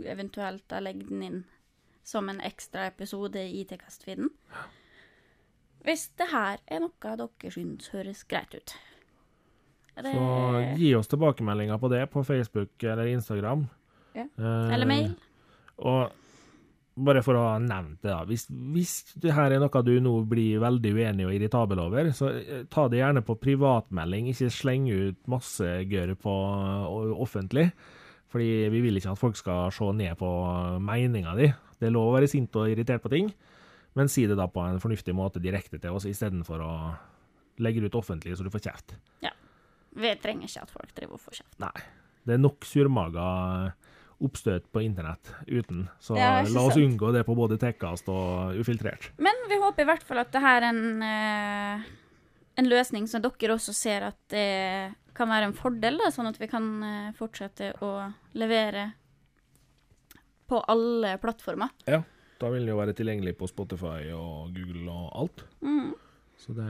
eventuelt 0.09 0.71
legger 0.81 1.09
den 1.09 1.23
inn 1.25 1.39
som 2.03 2.29
en 2.31 2.39
ekstra 2.41 2.87
episode 2.89 3.41
i 3.43 3.63
Tekast-feeden. 3.69 4.29
hvis 5.83 6.07
det 6.19 6.27
her 6.31 6.57
er 6.67 6.79
noe 6.83 6.91
dere 7.17 7.51
syns 7.51 7.87
høres 7.93 8.23
greit 8.27 8.53
ut. 8.55 8.73
Det- 9.99 10.13
Så 10.15 10.77
gi 10.77 10.93
oss 10.95 11.07
tilbakemeldinger 11.07 11.77
på 11.77 11.89
det 11.89 12.09
på 12.09 12.23
Facebook 12.23 12.83
eller 12.83 13.05
Instagram. 13.07 13.67
Ja. 14.15 14.21
Eh, 14.37 14.73
Eller 14.73 14.85
mail. 14.85 15.15
Og 15.77 16.11
bare 17.05 17.21
for 17.25 17.37
å 17.37 17.45
ha 17.45 17.59
nevnt 17.63 18.01
det, 18.03 18.11
da. 18.11 18.23
Hvis, 18.27 18.45
hvis 18.49 18.93
det 19.23 19.35
her 19.35 19.53
er 19.55 19.61
noe 19.61 19.83
du 19.85 19.93
nå 20.03 20.13
blir 20.29 20.61
veldig 20.63 20.91
uenig 20.97 21.27
og 21.27 21.35
irritabel 21.35 21.81
over, 21.83 22.11
så 22.15 22.31
eh, 22.35 22.65
ta 22.71 22.87
det 22.91 23.01
gjerne 23.01 23.23
på 23.25 23.37
privatmelding. 23.41 24.29
Ikke 24.31 24.51
sleng 24.53 24.89
ut 24.91 25.19
masse 25.31 25.69
gørr 25.89 26.15
på 26.19 26.35
offentlig. 27.19 27.69
Fordi 28.29 28.69
vi 28.69 28.81
vil 28.83 28.99
ikke 28.99 29.15
at 29.15 29.21
folk 29.21 29.37
skal 29.39 29.71
se 29.73 29.87
ned 29.97 30.17
på 30.19 30.29
meninga 30.85 31.33
di. 31.39 31.49
Det 31.79 31.87
er 31.89 31.95
lov 31.95 32.11
å 32.11 32.17
være 32.17 32.29
sint 32.29 32.55
og 32.59 32.69
irritert 32.69 33.01
på 33.01 33.11
ting, 33.13 33.31
men 33.97 34.11
si 34.11 34.25
det 34.29 34.37
da 34.37 34.45
på 34.51 34.61
en 34.61 34.81
fornuftig 34.83 35.15
måte 35.17 35.41
direkte 35.41 35.79
til 35.81 35.95
oss, 35.95 36.05
istedenfor 36.05 36.61
å 36.61 36.73
legge 37.63 37.81
det 37.81 37.89
ut 37.89 37.97
offentlig 37.99 38.35
så 38.37 38.45
du 38.45 38.51
får 38.53 38.67
kjeft. 38.67 38.93
Ja. 39.23 39.31
Vi 39.99 40.11
trenger 40.21 40.45
ikke 40.45 40.65
at 40.67 40.73
folk 40.75 40.91
driver 40.95 41.17
og 41.17 41.23
får 41.23 41.39
kjeft. 41.39 41.55
Nei. 41.63 41.87
Det 42.27 42.35
er 42.35 42.41
nok 42.43 42.67
surmaga 42.67 43.25
oppstøt 44.19 44.65
på 44.73 44.81
internett 44.83 45.31
uten, 45.47 45.87
så 46.03 46.17
la 46.17 46.41
oss 46.43 46.75
sant. 46.75 46.83
unngå 46.83 47.11
det 47.15 47.23
på 47.27 47.35
både 47.37 47.57
Tekkast 47.61 48.09
og 48.11 48.57
Ufiltrert. 48.59 49.11
Men 49.17 49.45
vi 49.49 49.59
håper 49.61 49.85
i 49.85 49.89
hvert 49.89 50.03
fall 50.03 50.21
at 50.23 50.31
det 50.33 50.41
her 50.43 50.61
er 50.61 50.69
en, 50.73 51.03
eh, 51.03 51.89
en 52.59 52.69
løsning 52.69 53.07
som 53.07 53.23
dere 53.23 53.55
også 53.55 53.75
ser 53.75 54.09
at 54.09 54.19
det 54.33 54.95
kan 55.15 55.29
være 55.31 55.49
en 55.49 55.55
fordel, 55.57 55.99
da, 55.99 56.11
sånn 56.11 56.29
at 56.29 56.39
vi 56.39 56.47
kan 56.51 56.67
eh, 56.83 57.11
fortsette 57.17 57.73
å 57.83 57.93
levere 58.39 58.91
på 60.49 60.59
alle 60.67 61.17
plattformer. 61.21 61.69
Ja, 61.87 62.03
Da 62.39 62.47
vil 62.53 62.63
det 62.63 62.71
jo 62.71 62.79
være 62.79 62.93
tilgjengelig 62.95 63.33
på 63.35 63.49
Spotify 63.51 64.13
og 64.15 64.53
Google 64.55 64.87
og 64.93 65.09
alt. 65.21 65.41
Mm. 65.59 65.89
Så 66.39 66.53
det 66.55 66.67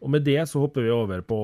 Og 0.00 0.10
med 0.10 0.24
det 0.24 0.48
så 0.48 0.62
hopper 0.64 0.82
vi 0.82 0.90
over 0.90 1.20
på 1.20 1.36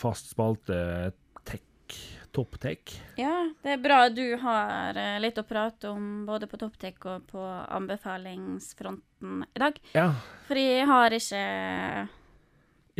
fast 0.00 0.32
spalte 0.32 1.12
tech, 1.44 1.98
Top 2.32 2.58
Tech. 2.62 2.78
Ja, 3.18 3.48
det 3.64 3.70
er 3.74 3.82
bra 3.82 4.04
du 4.12 4.36
har 4.42 4.96
eh, 4.98 5.18
litt 5.22 5.38
å 5.40 5.44
prate 5.46 5.90
om 5.90 6.26
både 6.28 6.46
på 6.50 6.56
Topptek 6.60 7.04
og 7.10 7.26
på 7.32 7.42
anbefalingsfronten 7.42 9.42
i 9.48 9.62
dag. 9.62 9.74
Ja, 9.96 10.12
For 10.46 10.54
jeg 10.60 10.86
har 10.90 11.16
ikke 11.16 11.44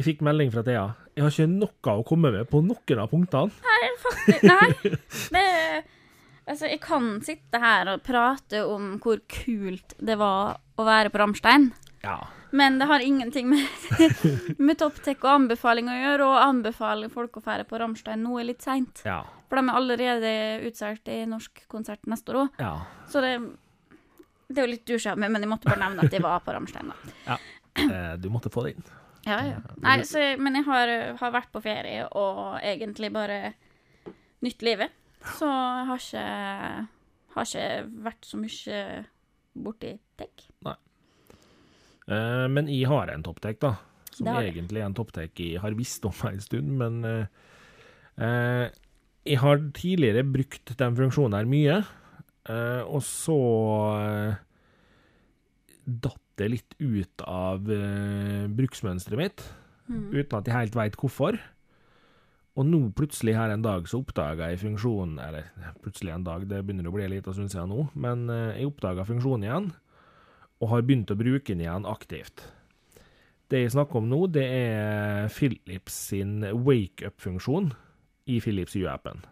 jeg 0.01 0.07
fikk 0.07 0.20
melding 0.24 0.49
fra 0.55 0.62
Thea. 0.64 0.85
Jeg 1.12 1.26
har 1.26 1.33
ikke 1.35 1.51
noe 1.51 1.95
å 2.01 2.05
komme 2.07 2.31
med 2.33 2.47
på 2.49 2.62
noen 2.64 3.01
av 3.03 3.11
punktene. 3.11 3.53
Nei, 3.66 3.89
faktisk 4.01 4.47
Nei. 4.49 4.68
Det 5.37 5.43
Altså, 6.51 6.66
jeg 6.66 6.81
kan 6.83 7.20
sitte 7.22 7.61
her 7.62 7.87
og 7.93 8.01
prate 8.03 8.64
om 8.66 8.97
hvor 9.03 9.20
kult 9.31 9.93
det 10.03 10.16
var 10.18 10.57
å 10.81 10.87
være 10.87 11.12
på 11.12 11.20
Ramstein. 11.20 11.68
Ja. 12.03 12.16
Men 12.53 12.78
det 12.80 12.86
har 12.90 13.01
ingenting 13.05 13.48
med, 13.51 13.66
med 14.59 14.78
topptek 14.80 15.22
og 15.24 15.30
anbefaling 15.36 15.88
å 15.90 15.94
gjøre, 15.96 16.26
og 16.26 16.40
anbefaler 16.42 17.12
folk 17.12 17.36
å 17.38 17.42
fære 17.44 17.66
på 17.68 17.78
Ramstein 17.78 18.24
nå 18.26 18.38
er 18.40 18.48
litt 18.48 18.62
seint. 18.66 19.03
Ja. 19.07 19.20
For 19.51 19.59
de 19.61 19.66
er 19.70 19.78
allerede 19.78 20.32
utsolgt 20.68 21.09
i 21.11 21.20
norsk 21.30 21.64
konsert 21.70 22.07
neste 22.11 22.32
år 22.34 22.40
òg. 22.44 22.59
ja. 22.62 22.72
Så 23.11 23.22
det, 23.22 23.32
det 24.51 24.59
er 24.62 24.66
jo 24.66 24.72
litt 24.72 24.86
dusja 24.86 25.16
men 25.18 25.34
jeg 25.38 25.51
måtte 25.51 25.70
bare 25.70 25.82
nevne 25.82 26.05
at 26.07 26.12
jeg 26.14 26.22
var 26.22 26.42
på 26.46 26.55
Ramstein, 26.57 26.90
da. 26.92 27.38
Eh, 27.80 28.16
Du 28.18 28.26
måtte 28.34 28.51
få 28.51 28.64
det 28.66 28.72
inn. 28.74 28.86
Ja, 29.24 29.36
ja. 29.46 29.59
Nei, 29.84 30.01
så, 30.05 30.18
men 30.42 30.57
jeg 30.59 30.64
har, 30.66 30.90
har 31.20 31.30
vært 31.32 31.53
på 31.55 31.61
ferie 31.62 32.03
og 32.18 32.57
egentlig 32.66 33.12
bare 33.14 33.53
nytt 34.42 34.64
livet. 34.66 34.90
Så 35.38 35.46
jeg 35.46 35.86
har 35.86 36.03
ikke, 36.03 36.24
har 37.36 37.46
ikke 37.46 37.68
vært 38.09 38.26
så 38.26 38.40
mye 38.42 38.80
borti 39.55 39.92
tech. 40.18 40.48
Eh, 40.66 40.74
Men 42.51 42.67
jeg 42.69 42.89
har 42.91 43.11
en 43.13 43.23
topptek, 43.23 43.61
da. 43.63 43.75
Som 44.11 44.27
Det 44.27 44.35
det. 44.35 44.49
egentlig 44.53 44.81
er 44.83 44.87
en 44.89 44.95
topptek 44.99 45.39
jeg 45.39 45.61
har 45.63 45.77
visst 45.79 46.05
om 46.05 46.13
en 46.27 46.41
stund, 46.43 46.67
men 46.81 47.05
eh, 47.05 47.27
eh, 48.19 48.71
Jeg 49.27 49.39
har 49.39 49.59
tidligere 49.77 50.25
brukt 50.27 50.73
den 50.81 50.97
funksjonen 50.97 51.37
her 51.39 51.47
mye, 51.47 51.77
eh, 52.49 52.83
og 52.89 53.03
så 53.07 53.37
eh, 54.01 54.35
datt 55.87 56.21
det 56.41 56.49
litt 56.55 56.75
ut 56.81 57.23
av 57.29 57.69
eh, 57.71 58.47
bruksmønsteret 58.49 59.19
mitt, 59.21 59.47
Mm. 59.91 60.13
uten 60.15 60.39
at 60.39 60.47
jeg 60.47 60.55
helt 60.55 60.77
veit 60.79 60.95
hvorfor. 61.01 61.35
Og 62.55 62.65
nå 62.65 62.93
plutselig 62.95 63.33
her 63.35 63.51
en 63.51 63.63
dag 63.65 63.89
så 63.91 63.99
oppdaga 64.05 64.51
jeg 64.53 64.61
funksjonen 64.61 65.19
Eller 65.19 65.49
plutselig 65.83 66.13
en 66.15 66.23
dag, 66.23 66.45
det 66.47 66.61
begynner 66.65 66.87
å 66.87 66.93
bli 66.95 67.09
litt 67.09 67.25
liten 67.27 67.35
stund 67.35 67.51
siden 67.51 67.69
nå, 67.73 67.89
men 67.99 68.31
eh, 68.31 68.61
jeg 68.61 68.69
oppdaga 68.71 69.03
funksjonen 69.09 69.43
igjen 69.49 69.67
og 70.61 70.73
har 70.75 70.85
begynt 70.87 71.11
å 71.13 71.19
bruke 71.19 71.53
den 71.53 71.65
igjen 71.65 71.89
aktivt. 71.89 72.45
Det 73.51 73.65
jeg 73.65 73.73
snakker 73.75 73.99
om 73.99 74.09
nå, 74.11 74.27
det 74.31 74.45
er 74.47 75.31
Philips 75.35 75.97
sin 76.13 76.45
wake-up-funksjon 76.45 77.73
i 78.31 78.39
Philips 78.45 78.77
U-appen. 78.79 79.25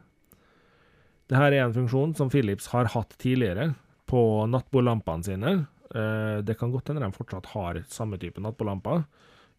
Dette 1.29 1.45
er 1.45 1.61
en 1.61 1.76
funksjon 1.76 2.16
som 2.18 2.31
Philips 2.33 2.70
har 2.72 2.89
hatt 2.95 3.12
tidligere 3.20 3.74
på 4.09 4.20
nattbordlampene 4.49 5.26
sine. 5.26 5.53
Eh, 5.95 6.41
Det 6.43 6.57
kan 6.59 6.72
godt 6.72 6.89
hende 6.89 7.05
de 7.05 7.12
fortsatt 7.12 7.53
har 7.53 7.83
samme 7.87 8.18
type 8.18 8.41
nattbordlamper, 8.41 9.05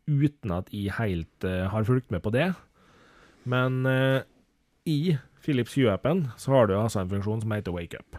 uten 0.09 0.51
at 0.51 0.73
jeg 0.73 0.97
helt 0.97 1.45
eh, 1.45 1.69
har 1.69 1.85
fulgt 1.85 2.09
med 2.11 2.23
på 2.25 2.33
det. 2.33 2.49
Men 3.45 3.85
eh, 3.85 4.25
i 4.89 5.15
Philips 5.45 5.77
U-appen 5.77 6.31
så 6.37 6.51
har 6.51 6.67
du 6.67 6.75
altså 6.75 7.03
en 7.03 7.13
funksjon 7.13 7.45
som 7.45 7.51
heter 7.51 7.71
wake 7.71 7.95
up. 8.01 8.17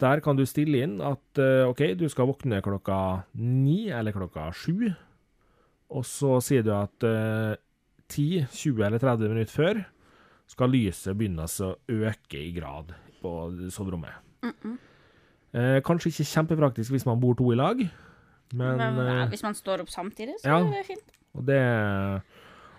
Der 0.00 0.22
kan 0.24 0.38
du 0.38 0.46
stille 0.48 0.82
inn 0.84 0.98
at 1.04 1.40
eh, 1.40 1.68
OK, 1.68 1.82
du 2.00 2.06
skal 2.08 2.28
våkne 2.30 2.62
klokka 2.64 2.98
ni 3.36 3.90
eller 3.92 4.14
klokka 4.16 4.48
sju. 4.56 4.88
Og 5.90 6.06
så 6.06 6.38
sier 6.44 6.64
du 6.64 6.72
at 6.76 7.06
eh, 7.06 7.58
10, 8.10 8.46
20 8.50 8.86
eller 8.86 9.02
30 9.02 9.32
minutter 9.32 9.54
før 9.54 9.82
skal 10.50 10.72
lyset 10.72 11.18
begynne 11.18 11.46
å 11.46 11.74
øke 11.76 12.40
i 12.40 12.52
grad 12.56 12.94
på 13.20 13.34
soverommet. 13.70 14.16
Mm 14.42 14.54
-mm. 14.62 14.78
Eh, 15.50 15.80
kanskje 15.82 16.12
ikke 16.12 16.30
kjempepraktisk 16.30 16.90
hvis 16.94 17.06
man 17.06 17.20
bor 17.20 17.34
to 17.34 17.50
i 17.52 17.56
lag, 17.56 17.78
men, 18.52 18.76
Men, 18.76 18.96
ja, 18.96 19.22
eh, 19.22 19.28
hvis 19.28 19.42
man 19.42 19.54
står 19.54 19.80
opp 19.80 19.90
samtidig, 19.90 20.34
så 20.38 20.48
ja. 20.48 20.58
er 20.58 20.70
det 20.70 20.86
fint. 20.86 21.10
og 21.34 21.46
det 21.46 22.22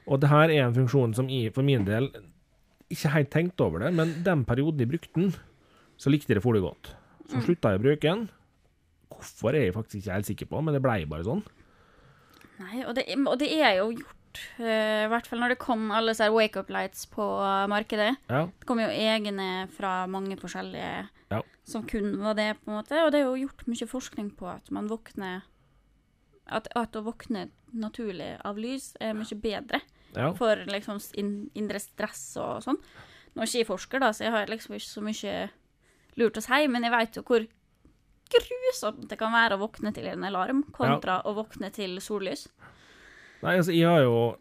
Og 0.08 0.22
det 0.22 0.30
her 0.30 0.50
er 0.50 0.68
en 0.68 0.74
funksjon 0.74 1.14
som 1.14 1.30
jeg 1.30 1.54
for 1.54 1.62
min 1.62 1.86
del 1.86 2.10
ikke 2.90 3.10
helt 3.10 3.30
tenkte 3.30 3.64
over 3.64 3.80
det, 3.80 3.94
men 3.94 4.24
den 4.24 4.46
perioden 4.46 4.80
jeg 4.80 4.88
brukte 4.88 5.14
den, 5.16 5.36
så 5.98 6.10
likte 6.10 6.32
jeg 6.32 6.36
det 6.36 6.44
for 6.44 6.54
det 6.54 6.62
godt. 6.62 6.96
Så 7.30 7.38
Mm. 7.38 7.44
slutta 7.46 7.72
jeg 7.72 7.80
å 7.80 7.84
bruke 7.84 8.02
den. 8.02 8.30
Hvorfor 9.12 9.54
er 9.56 9.66
jeg 9.68 9.74
faktisk 9.76 10.02
ikke 10.02 10.14
helt 10.16 10.26
sikker 10.26 10.46
på, 10.50 10.62
men 10.64 10.74
det 10.74 10.82
blei 10.82 11.06
bare 11.06 11.24
sånn. 11.28 11.44
Nei, 12.62 12.84
og 12.86 12.96
det, 12.96 13.06
og 13.28 13.38
det 13.40 13.50
er 13.62 13.78
jo 13.80 13.92
gjort, 13.92 14.42
eh, 14.60 15.06
i 15.06 15.10
hvert 15.12 15.28
fall 15.28 15.40
når 15.42 15.50
det 15.56 15.60
kom 15.60 15.90
alle 15.92 16.12
disse 16.14 16.28
wake 16.32 16.58
up 16.62 16.70
lights 16.70 17.06
på 17.10 17.22
eh, 17.42 17.68
markedet. 17.68 18.18
Ja. 18.30 18.46
Det 18.48 18.66
kom 18.70 18.80
jo 18.80 18.88
egne 18.88 19.68
fra 19.74 20.06
mange 20.08 20.38
forskjellige 20.38 21.10
Ja. 21.32 21.42
som 21.66 21.84
kun 21.88 22.18
var 22.22 22.34
det, 22.36 22.58
på 22.64 22.70
en 22.72 22.78
måte. 22.84 23.06
Og 23.06 23.12
det 23.12 23.22
er 23.22 23.26
jo 23.30 23.48
gjort 23.48 23.66
mye 23.68 23.88
forskning 23.88 24.32
på 24.38 24.48
at 24.56 24.70
man 24.72 24.88
våkner 24.90 25.44
At, 26.52 26.68
at 26.76 26.92
å 26.98 27.04
våkne 27.06 27.50
naturlig 27.74 28.38
av 28.44 28.58
lys 28.58 28.98
er 29.00 29.14
mye 29.14 29.36
bedre 29.40 29.80
ja. 30.16 30.34
for 30.34 30.56
liksom 30.68 30.98
in, 31.16 31.50
indre 31.56 31.80
stress 31.80 32.36
og 32.36 32.64
sånn. 32.66 32.80
Nå 33.36 33.42
er 33.42 33.48
ikke 33.48 33.60
jeg 33.62 33.68
forsker, 33.70 34.00
da, 34.02 34.10
så 34.12 34.26
jeg 34.26 34.32
har 34.34 34.48
liksom 34.48 34.76
ikke 34.76 34.90
så 34.90 35.02
mye 35.06 35.50
lurt 36.20 36.40
å 36.40 36.44
si, 36.44 36.62
men 36.72 36.86
jeg 36.86 36.94
veit 36.94 37.18
jo 37.18 37.24
hvor 37.28 37.48
grusomt 38.32 39.08
det 39.12 39.18
kan 39.20 39.34
være 39.34 39.58
å 39.58 39.62
våkne 39.66 39.92
til 39.96 40.08
en 40.12 40.24
alarm 40.28 40.64
kontra 40.76 41.20
å 41.28 41.36
våkne 41.36 41.72
til 41.76 41.98
sollys. 42.04 42.48
Nei, 43.42 43.58
altså, 43.58 43.74
jeg 43.74 43.90
har 43.90 44.04
jo 44.06 44.38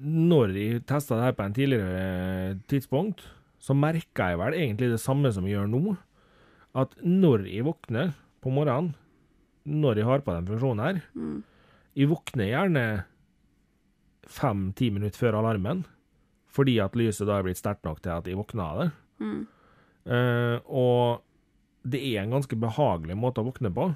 Når 0.00 0.54
jeg 0.56 0.84
testa 0.88 1.18
det 1.18 1.24
her 1.26 1.34
på 1.36 1.44
en 1.44 1.54
tidligere 1.54 2.54
tidspunkt, 2.72 3.20
så 3.60 3.74
merka 3.76 4.30
jeg 4.30 4.38
vel 4.40 4.54
egentlig 4.56 4.88
det 4.94 5.00
samme 5.02 5.28
som 5.28 5.44
jeg 5.44 5.58
gjør 5.58 5.68
nå. 5.68 5.92
At 6.72 6.94
når 7.04 7.44
jeg 7.50 7.66
våkner 7.66 8.14
på 8.40 8.48
morgenen, 8.54 8.94
når 9.68 10.00
jeg 10.00 10.08
har 10.08 10.24
på 10.24 10.32
den 10.32 10.48
funksjonen 10.48 10.84
her 10.86 11.02
Mm. 11.12 11.42
Jeg 11.98 12.08
våkner 12.08 12.48
gjerne 12.48 12.84
fem-ti 14.24 14.90
minutter 14.94 15.18
før 15.18 15.40
alarmen, 15.40 15.84
fordi 16.48 16.78
at 16.80 16.96
lyset 16.96 17.26
da 17.26 17.38
er 17.38 17.42
blitt 17.44 17.58
sterkt 17.58 17.84
nok 17.84 18.00
til 18.00 18.14
at 18.14 18.26
jeg 18.30 18.38
våkner 18.38 18.62
av 18.64 18.78
det. 18.80 18.90
Mm. 19.20 19.46
Eh, 20.06 20.58
og 20.66 21.22
det 21.84 22.00
er 22.14 22.22
en 22.22 22.30
ganske 22.36 22.56
behagelig 22.60 23.16
måte 23.16 23.40
å 23.42 23.48
våkne 23.50 23.72
på. 23.74 23.90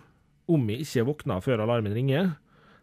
Om 0.48 0.68
jeg 0.70 0.84
ikke 0.84 1.07
våkner 1.09 1.40
før 1.44 1.62
alarmen 1.64 1.94
ringer, 1.96 2.34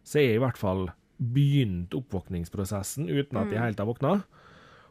så 0.04 0.18
er 0.20 0.28
jeg 0.32 0.40
i 0.40 0.44
hvert 0.46 0.58
fall 0.58 0.88
begynt 1.22 1.94
oppvåkningsprosessen 1.94 3.06
uten 3.10 3.38
at 3.38 3.52
jeg 3.52 3.60
Mm. 3.60 3.66
helt 3.66 3.78
har 3.80 3.86
våkna. 3.86 4.24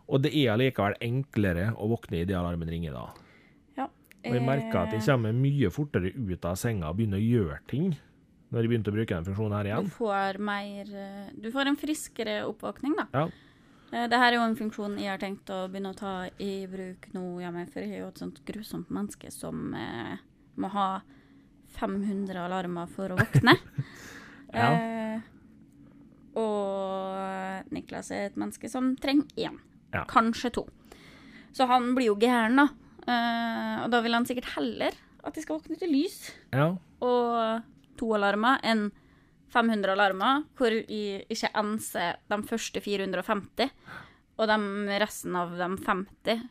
Og 0.08 0.22
det 0.22 0.32
er 0.34 0.52
allikevel 0.54 0.94
enklere 1.00 1.72
å 1.74 1.88
våkne 1.90 2.22
idet 2.22 2.36
alarmen 2.36 2.68
ringer 2.70 2.92
da. 2.92 3.08
Og 4.22 4.34
jeg 4.34 4.42
merker 4.44 4.76
at 4.82 4.90
jeg 4.92 5.00
kommer 5.06 5.32
mye 5.32 5.70
fortere 5.72 6.10
ut 6.12 6.44
av 6.44 6.54
senga 6.60 6.90
og 6.90 6.96
begynner 6.98 7.16
å 7.16 7.24
gjøre 7.24 7.58
ting 7.66 7.96
når 8.52 8.60
jeg 8.60 8.68
begynte 8.68 8.90
å 8.90 8.92
bruke 8.92 9.14
den 9.16 9.24
funksjonen 9.24 9.54
her 9.56 9.62
Du 9.64 9.70
igjen. 9.70 9.86
får 9.96 10.38
mer 10.38 10.90
eh, 10.92 11.30
Du 11.40 11.50
får 11.50 11.66
en 11.70 11.76
friskere 11.80 12.34
oppvåkning, 12.44 12.96
da. 12.98 13.06
Ja. 13.14 13.28
Eh, 13.92 14.06
Det 14.08 14.18
her 14.18 14.32
er 14.32 14.36
jo 14.38 14.44
en 14.46 14.56
funksjon 14.56 14.98
jeg 15.00 15.10
har 15.10 15.18
tenkt 15.22 15.50
å 15.50 15.64
begynne 15.70 15.90
å 15.94 15.98
ta 15.98 16.12
i 16.38 16.66
bruk 16.70 17.08
nå, 17.14 17.40
ja, 17.42 17.50
for 17.66 17.80
jeg 17.82 17.90
er 17.96 18.02
jo 18.04 18.08
et 18.12 18.18
sånt 18.22 18.40
grusomt 18.46 18.90
menneske 18.90 19.30
som 19.34 19.74
eh, 19.74 20.16
må 20.56 20.70
ha 20.70 21.00
500 21.78 22.34
alarmer 22.44 22.86
for 22.90 23.10
å 23.14 23.18
våkne. 23.20 23.56
Ja. 24.50 24.72
Eh, 24.74 25.20
og 26.34 27.68
Niklas 27.70 28.08
er 28.10 28.24
et 28.30 28.38
menneske 28.40 28.66
som 28.70 28.96
trenger 28.98 29.28
én. 29.38 29.58
Ja. 29.94 30.02
Kanskje 30.10 30.50
to. 30.56 30.64
Så 31.54 31.66
han 31.70 31.92
blir 31.94 32.08
jo 32.10 32.16
gæren, 32.18 32.58
da. 32.58 32.64
Eh, 33.06 33.76
og 33.84 33.92
da 33.94 34.00
vil 34.02 34.16
han 34.18 34.26
sikkert 34.26 34.50
heller 34.56 34.96
at 35.22 35.34
de 35.38 35.44
skal 35.44 35.60
våkne 35.60 35.78
til 35.78 35.92
lys 35.94 36.32
Ja. 36.52 36.72
og 37.00 37.62
to 38.00 38.10
alarmer 38.16 38.58
enn 38.66 38.88
500 39.52 39.92
alarmer, 39.94 40.44
hvor 40.58 40.72
jeg 40.74 41.24
ikke 41.30 41.50
enser 41.60 42.20
de 42.30 42.38
første 42.48 42.82
450, 42.84 43.72
og 44.40 44.48
de 44.48 44.98
resten 45.02 45.36
av 45.36 45.56
de 45.58 45.68
50 45.86 46.44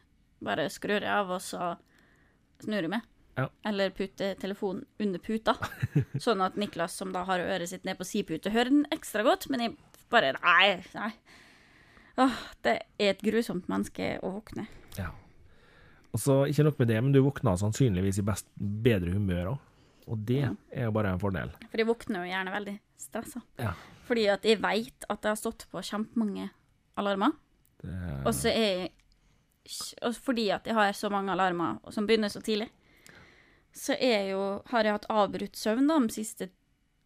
bare 0.46 0.68
skrur 0.72 1.02
jeg 1.04 1.12
av, 1.12 1.32
og 1.36 1.42
så 1.44 1.74
snur 2.64 2.86
jeg 2.86 2.92
meg. 2.94 3.08
Ja. 3.40 3.48
Eller 3.70 3.94
putter 3.96 4.36
telefonen 4.40 4.84
under 5.00 5.22
puta, 5.24 5.56
sånn 6.26 6.44
at 6.44 6.58
Niklas, 6.60 6.98
som 7.00 7.14
da 7.16 7.24
har 7.28 7.40
øret 7.44 7.72
sitt 7.72 7.86
ned 7.88 8.00
på 8.00 8.08
si 8.08 8.24
pute, 8.28 8.52
hører 8.52 8.72
den 8.74 8.86
ekstra 8.96 9.24
godt, 9.28 9.48
men 9.52 9.64
jeg 9.64 9.78
bare 10.12 10.34
Nei, 10.40 10.80
nei. 10.96 11.12
Åh, 12.20 12.38
det 12.66 12.76
er 13.00 13.14
et 13.14 13.22
grusomt 13.24 13.70
menneske 13.72 14.18
å 14.26 14.36
våkne. 14.40 14.68
ja. 15.00 15.12
Og 16.10 16.18
så 16.18 16.40
ikke 16.50 16.64
nok 16.66 16.80
med 16.82 16.88
det, 16.90 16.96
men 17.06 17.12
du 17.14 17.20
våkna 17.22 17.52
sannsynligvis 17.62 18.18
i 18.18 18.24
best, 18.26 18.48
bedre 18.58 19.12
humør 19.14 19.52
òg. 19.52 19.60
Og 20.10 20.22
det 20.26 20.42
er 20.48 20.88
jo 20.88 20.94
bare 20.96 21.14
en 21.14 21.22
fordel. 21.22 21.52
For 21.70 21.82
jeg 21.82 21.88
våkner 21.90 22.24
jo 22.26 22.32
gjerne 22.32 22.54
veldig 22.56 22.76
stressa. 23.00 23.42
Ja. 23.62 23.74
Fordi 24.10 24.26
at 24.34 24.48
jeg 24.48 24.62
veit 24.64 25.06
at 25.06 25.22
jeg 25.22 25.36
har 25.36 25.40
stått 25.40 25.68
på 25.70 25.84
kjempemange 25.86 26.50
alarmer. 27.00 27.36
Det, 27.80 27.94
Og 28.26 28.34
så 28.34 28.50
er 28.52 28.72
jeg 28.74 28.90
og 30.02 30.16
fordi 30.18 30.48
at 30.50 30.66
jeg 30.66 30.74
har 30.74 30.94
så 30.98 31.12
mange 31.14 31.30
alarmer 31.30 31.78
som 31.94 32.08
begynner 32.10 32.32
så 32.34 32.42
tidlig, 32.42 32.72
så 33.76 33.94
er 34.02 34.32
jo, 34.32 34.40
har 34.72 34.88
jeg 34.88 34.96
hatt 34.96 35.06
avbrutt 35.14 35.60
søvn 35.60 35.86
da, 35.92 36.00
de 36.02 36.16
siste 36.16 36.48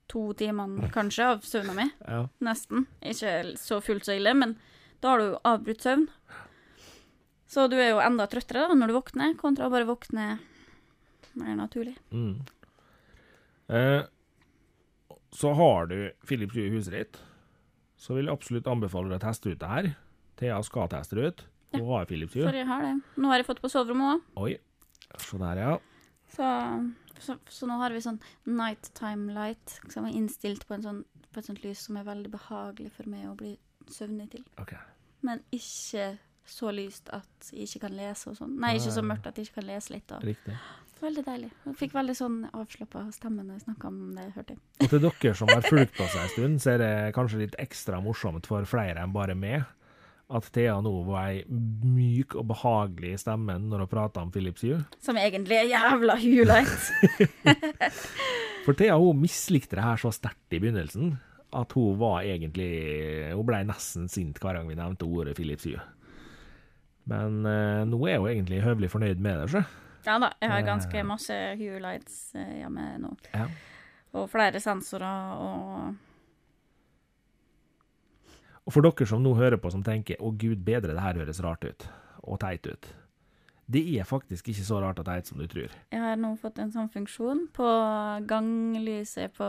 to 0.08 0.30
timene 0.40 0.88
kanskje 0.94 1.28
av 1.34 1.44
søvna 1.48 1.76
mi. 1.76 1.90
ja. 2.08 2.22
Nesten. 2.44 2.88
Ikke 3.04 3.34
så 3.60 3.82
fullt 3.84 4.08
så 4.08 4.16
ille, 4.16 4.32
men 4.38 4.56
da 5.04 5.12
har 5.12 5.20
du 5.20 5.26
jo 5.34 5.42
avbrutt 5.44 5.84
søvn. 5.84 6.08
Så 7.52 7.68
du 7.68 7.76
er 7.78 7.92
jo 7.92 8.02
enda 8.02 8.26
trøttere 8.32 8.64
da 8.70 8.78
når 8.78 8.90
du 8.90 8.96
våkner, 8.96 9.36
kontra 9.38 9.68
å 9.68 9.74
bare 9.74 9.88
våkne 9.90 10.28
mer 11.38 11.56
naturlig. 11.60 11.98
Mm. 12.16 12.40
Eh, 13.70 14.02
så 15.34 15.54
har 15.58 15.88
du 15.90 15.98
Philips 16.28 16.56
Hue 16.56 16.70
husreit, 16.74 17.18
så 17.98 18.18
vil 18.18 18.28
jeg 18.28 18.36
absolutt 18.36 18.68
anbefale 18.70 19.10
deg 19.10 19.22
å 19.22 19.26
teste 19.26 19.54
ut 19.54 19.62
det 19.62 19.70
her. 19.72 19.90
Thea 20.40 20.60
skal 20.66 20.92
teste 20.92 21.18
det 21.18 21.30
ut. 21.30 21.46
Hun 21.74 21.88
har 21.90 22.06
Philips 22.10 22.36
Hue. 22.36 22.46
For 22.46 22.58
jeg 22.58 22.68
har 22.70 22.84
det. 22.86 22.94
Nå 23.18 23.32
har 23.32 23.42
jeg 23.42 23.48
fått 23.48 23.64
på 23.64 23.72
soverommet 23.72 24.22
òg. 24.36 24.44
Oi. 24.44 24.54
Se 25.22 25.40
der, 25.42 25.62
ja. 25.62 25.74
Så, 26.34 26.50
så, 27.22 27.38
så 27.50 27.70
nå 27.70 27.78
har 27.82 27.94
vi 27.94 28.02
sånn 28.04 28.20
nighttime 28.50 29.34
light 29.36 29.78
som 29.94 30.08
er 30.08 30.18
innstilt 30.18 30.68
på, 30.68 30.78
en 30.78 30.86
sånn, 30.86 31.02
på 31.32 31.42
et 31.42 31.50
sånt 31.50 31.64
lys 31.66 31.86
som 31.88 31.98
er 32.00 32.08
veldig 32.08 32.32
behagelig 32.34 32.94
for 32.96 33.10
meg 33.10 33.26
å 33.30 33.36
bli 33.38 33.56
søvnig 33.94 34.30
til. 34.34 34.46
Okay. 34.62 34.82
Men 35.26 35.44
ikke 35.54 36.14
så 36.46 36.74
lyst 36.76 37.10
at 37.16 37.52
jeg 37.54 37.70
ikke 37.70 37.86
kan 37.86 37.96
lese 37.96 38.32
og 38.32 38.38
sånn. 38.38 38.58
Nei, 38.60 38.76
ikke 38.78 38.92
så 38.96 39.04
mørkt 39.06 39.30
at 39.30 39.38
jeg 39.40 39.48
ikke 39.48 39.62
kan 39.62 39.70
lese 39.70 39.94
litt. 39.94 40.12
Og. 40.12 40.26
Riktig. 40.28 40.58
Veldig 41.04 41.24
deilig. 41.26 41.50
Jeg 41.68 41.76
fikk 41.82 41.96
veldig 41.98 42.14
sånn 42.16 42.36
avslappa 42.56 43.02
stemme 43.12 43.44
når 43.44 43.58
jeg 43.58 43.66
snakka 43.66 43.90
om 43.90 44.02
det, 44.16 44.30
hørte 44.38 44.56
jeg. 44.56 44.62
Og 44.80 44.92
til 44.94 45.02
dere 45.04 45.34
som 45.36 45.50
har 45.52 45.66
fulgt 45.68 46.00
oss 46.00 46.16
en 46.16 46.30
stund, 46.32 46.60
så 46.64 46.74
er 46.74 46.84
det 46.84 46.92
kanskje 47.18 47.42
litt 47.42 47.58
ekstra 47.60 48.00
morsomt 48.04 48.48
for 48.48 48.68
flere 48.70 49.04
enn 49.04 49.16
bare 49.16 49.36
meg 49.36 49.66
at 50.34 50.48
Thea 50.56 50.78
nå 50.82 50.94
var 51.06 51.34
ei 51.34 51.44
myk 51.50 52.38
og 52.40 52.48
behagelig 52.54 53.18
stemme 53.22 53.58
når 53.60 53.84
hun 53.84 53.92
prata 53.92 54.24
om 54.24 54.32
Philips 54.34 54.64
Hue. 54.64 54.80
Som 55.04 55.20
egentlig 55.20 55.60
er 55.60 55.70
jævla 55.74 56.16
hulight. 56.24 56.88
For 58.64 58.80
Thea 58.80 58.96
hun 58.98 59.20
mislikte 59.20 59.78
det 59.78 59.84
her 59.84 60.00
så 60.00 60.14
sterkt 60.16 60.56
i 60.56 60.62
begynnelsen 60.64 61.18
at 61.54 61.76
hun 61.78 62.00
var 62.00 62.24
egentlig 62.26 62.72
Hun 63.36 63.46
ble 63.46 63.60
nesten 63.68 64.08
sint 64.10 64.40
hver 64.42 64.56
gang 64.58 64.72
vi 64.72 64.80
nevnte 64.80 65.06
ordet 65.06 65.36
Philips 65.38 65.68
Hue. 65.68 65.84
Men 67.12 67.44
eh, 67.46 67.84
nå 67.86 68.00
er 68.08 68.24
hun 68.24 68.32
egentlig 68.32 68.64
høvelig 68.64 68.94
fornøyd 68.96 69.22
med 69.22 69.44
det, 69.44 69.52
sjø. 69.52 69.66
Ja 70.06 70.18
da, 70.20 70.34
jeg 70.42 70.50
har 70.52 70.62
ganske 70.68 71.04
masse 71.08 71.36
Hue 71.58 71.80
Lights 71.80 72.34
hjemme 72.36 72.98
nå. 73.00 73.14
Ja. 73.34 73.48
Og 74.14 74.30
flere 74.30 74.60
sensorer 74.60 75.38
og 75.40 75.96
Og 78.66 78.72
for 78.72 78.86
dere 78.86 79.06
som 79.10 79.24
nå 79.24 79.34
hører 79.36 79.58
på 79.60 79.72
som 79.72 79.84
tenker 79.84 80.16
'Å 80.20 80.38
gud 80.38 80.64
bedre, 80.64 80.94
det 80.94 81.02
her 81.02 81.14
høres 81.20 81.42
rart 81.44 81.66
ut', 81.68 81.88
og 82.24 82.40
teit 82.40 82.66
ut. 82.68 82.94
Det 83.70 83.82
er 84.00 84.04
faktisk 84.04 84.48
ikke 84.48 84.64
så 84.64 84.80
rart 84.82 85.00
og 85.00 85.06
teit 85.06 85.26
som 85.28 85.38
du 85.38 85.48
tror. 85.48 85.70
Jeg 85.92 86.00
har 86.00 86.16
nå 86.16 86.38
fått 86.40 86.60
en 86.60 86.72
sånn 86.72 86.90
funksjon 86.92 87.48
på 87.52 87.68
ganglyset 88.28 89.34
på 89.34 89.44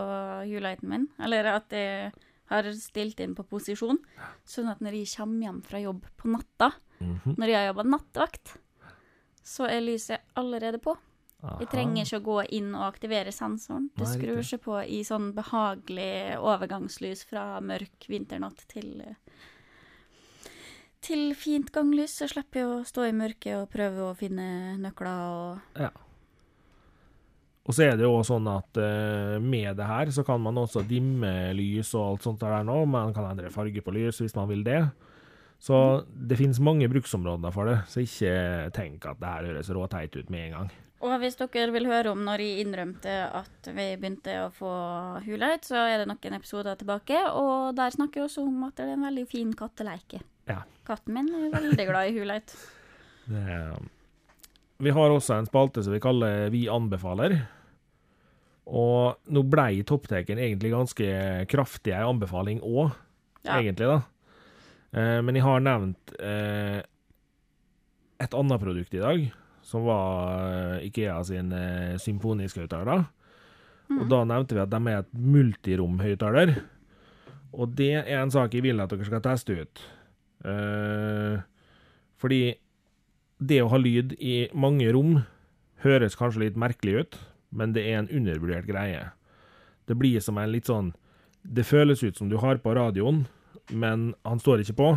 Hue-lighten 0.47 0.89
min. 0.89 1.07
Eller 1.19 1.45
at 1.45 1.69
jeg 1.69 2.11
har 2.49 2.63
stilt 2.73 3.19
inn 3.19 3.35
på 3.35 3.43
posisjon, 3.47 3.97
sånn 4.45 4.69
at 4.69 4.79
når 4.79 4.91
jeg 4.99 5.15
kommer 5.17 5.45
hjem 5.47 5.61
fra 5.63 5.79
jobb 5.79 6.05
på 6.17 6.29
natta, 6.31 6.73
Mhm. 7.01 7.35
når 7.37 7.47
jeg 7.47 7.55
har 7.55 7.73
jobba 7.73 7.83
nattevakt, 7.89 8.57
så 9.45 9.67
er 9.69 9.83
lyset 9.85 10.37
allerede 10.39 10.81
på. 10.81 10.95
Jeg 11.45 11.67
trenger 11.69 12.07
ikke 12.07 12.17
å 12.17 12.25
gå 12.25 12.37
inn 12.57 12.71
og 12.73 12.87
aktivere 12.87 13.31
sensoren. 13.35 13.91
Det 13.93 14.07
skrur 14.09 14.41
seg 14.45 14.63
på 14.63 14.79
i 14.81 15.03
sånn 15.05 15.29
behagelig 15.35 16.39
overgangslys 16.41 17.21
fra 17.29 17.59
mørk 17.61 18.07
vinternatt 18.09 18.65
til 18.71 19.03
til 21.05 21.35
fint 21.37 21.69
ganglys, 21.69 22.15
så 22.17 22.25
slipper 22.29 22.63
jeg 22.63 22.71
å 22.71 22.85
stå 22.87 23.03
i 23.05 23.13
mørket 23.13 23.59
og 23.59 23.69
prøve 23.69 24.07
å 24.07 24.17
finne 24.17 24.73
nøkler 24.81 25.27
og 25.29 25.83
Ja. 25.83 25.91
Og 27.65 27.73
så 27.73 27.87
er 27.87 27.95
det 27.97 28.05
jo 28.05 28.19
sånn 28.21 28.45
at 28.45 28.77
uh, 28.77 29.41
med 29.41 29.71
det 29.77 29.85
her 29.89 30.09
så 30.13 30.21
kan 30.25 30.41
man 30.41 30.57
også 30.61 30.83
dimme 30.85 31.31
lys 31.57 31.95
og 31.97 32.11
alt 32.11 32.27
sånt 32.27 32.43
der 32.43 32.61
nå. 32.65 32.83
Man 32.85 33.13
kan 33.13 33.25
endre 33.31 33.49
farge 33.49 33.81
på 33.81 33.93
lys 33.95 34.21
hvis 34.21 34.35
man 34.37 34.51
vil 34.51 34.61
det. 34.65 34.83
Så 35.65 35.77
det 36.13 36.37
finnes 36.37 36.59
mange 36.61 36.85
bruksområder 36.91 37.53
for 37.55 37.65
det, 37.71 37.79
så 37.89 38.03
ikke 38.03 38.33
tenk 38.75 39.05
at 39.09 39.17
det 39.21 39.31
her 39.31 39.47
høres 39.49 39.71
råteit 39.73 40.13
ut 40.19 40.29
med 40.29 40.43
en 40.49 40.57
gang. 40.59 40.73
Og 41.05 41.15
hvis 41.21 41.35
dere 41.37 41.73
vil 41.73 41.87
høre 41.89 42.11
om 42.13 42.21
når 42.25 42.41
jeg 42.41 42.61
innrømte 42.65 43.15
at 43.41 43.67
vi 43.73 43.87
begynte 43.99 44.35
å 44.45 44.51
få 44.53 44.69
huleit, 45.25 45.65
så 45.67 45.81
er 45.89 46.01
det 46.01 46.07
noen 46.09 46.37
episoder 46.37 46.77
tilbake, 46.79 47.17
og 47.33 47.73
der 47.77 47.93
snakker 47.93 48.21
vi 48.21 48.27
også 48.27 48.45
om 48.45 48.63
at 48.69 48.77
det 48.77 48.85
er 48.87 48.93
en 48.95 49.05
veldig 49.05 49.25
fin 49.29 49.51
katteleike. 49.57 50.21
Ja. 50.49 50.61
Katten 50.85 51.17
min 51.17 51.29
er 51.33 51.49
veldig 51.53 51.87
glad 51.89 52.09
i 52.11 52.15
huleit. 52.19 52.55
Vi 54.77 54.91
har 54.91 55.09
også 55.09 55.37
en 55.39 55.47
spalte 55.47 55.81
som 55.85 55.93
vi 55.95 56.01
kaller 56.03 56.49
Vi 56.53 56.65
anbefaler. 56.69 57.37
Og 58.67 59.15
nå 59.31 59.43
blei 59.47 59.85
toppteken 59.87 60.41
egentlig 60.41 60.73
ganske 60.73 61.07
kraftig 61.49 61.93
ei 61.95 62.03
anbefaling 62.03 62.59
òg, 62.65 62.91
Ja. 63.45 63.59
egentlig, 63.61 63.87
da. 63.87 64.01
Eh, 64.95 65.19
men 65.25 65.35
jeg 65.35 65.43
har 65.45 65.63
nevnt 65.63 66.15
eh, 66.19 66.79
et 68.23 68.37
annet 68.39 68.61
produkt 68.61 68.95
i 68.95 69.03
dag, 69.03 69.25
som 69.65 69.83
var 69.87 70.45
eh, 70.47 70.87
Ikea 70.87 71.17
sin 71.27 71.51
symfoniske 72.01 72.63
høyttaler. 72.63 73.03
Og 73.95 74.07
da 74.09 74.23
nevnte 74.25 74.55
vi 74.57 74.63
at 74.63 74.71
de 74.71 74.79
er 74.89 75.03
et 75.03 75.11
multirom-høyttaler. 75.13 76.55
Og 77.55 77.75
det 77.77 77.93
er 78.01 78.23
en 78.23 78.33
sak 78.33 78.55
jeg 78.55 78.65
vil 78.65 78.81
at 78.81 78.91
dere 78.91 79.07
skal 79.07 79.23
teste 79.23 79.59
ut. 79.61 79.83
Eh, 80.45 81.37
fordi 82.19 82.41
det 83.39 83.61
å 83.61 83.69
ha 83.71 83.79
lyd 83.79 84.15
i 84.19 84.47
mange 84.55 84.87
rom 84.95 85.19
høres 85.85 86.17
kanskje 86.17 86.47
litt 86.47 86.59
merkelig 86.59 87.03
ut, 87.03 87.17
men 87.55 87.75
det 87.75 87.85
er 87.85 88.01
en 88.01 88.11
undervurdert 88.11 88.67
greie. 88.67 89.09
Det 89.85 89.97
blir 89.99 90.23
som 90.23 90.39
en 90.41 90.49
litt 90.49 90.65
sånn 90.65 90.95
Det 91.45 91.61
føles 91.61 92.01
ut 92.01 92.17
som 92.17 92.25
du 92.25 92.39
har 92.41 92.57
på 92.57 92.71
radioen, 92.73 93.27
men 93.69 94.13
han 94.25 94.41
står 94.41 94.63
ikke 94.63 94.79
på. 94.79 94.89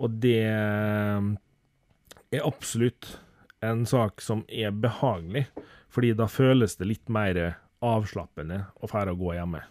Og 0.00 0.10
det 0.22 0.46
er 0.46 2.46
absolutt 2.46 3.18
en 3.60 3.84
sak 3.86 4.22
som 4.24 4.44
er 4.48 4.72
behagelig, 4.72 5.46
fordi 5.92 6.14
da 6.16 6.26
føles 6.30 6.76
det 6.78 6.88
litt 6.88 7.08
mer 7.12 7.58
avslappende 7.84 8.62
å 8.80 8.88
fære 8.88 9.12
og 9.14 9.24
gå 9.24 9.34
hjemme. 9.36 9.62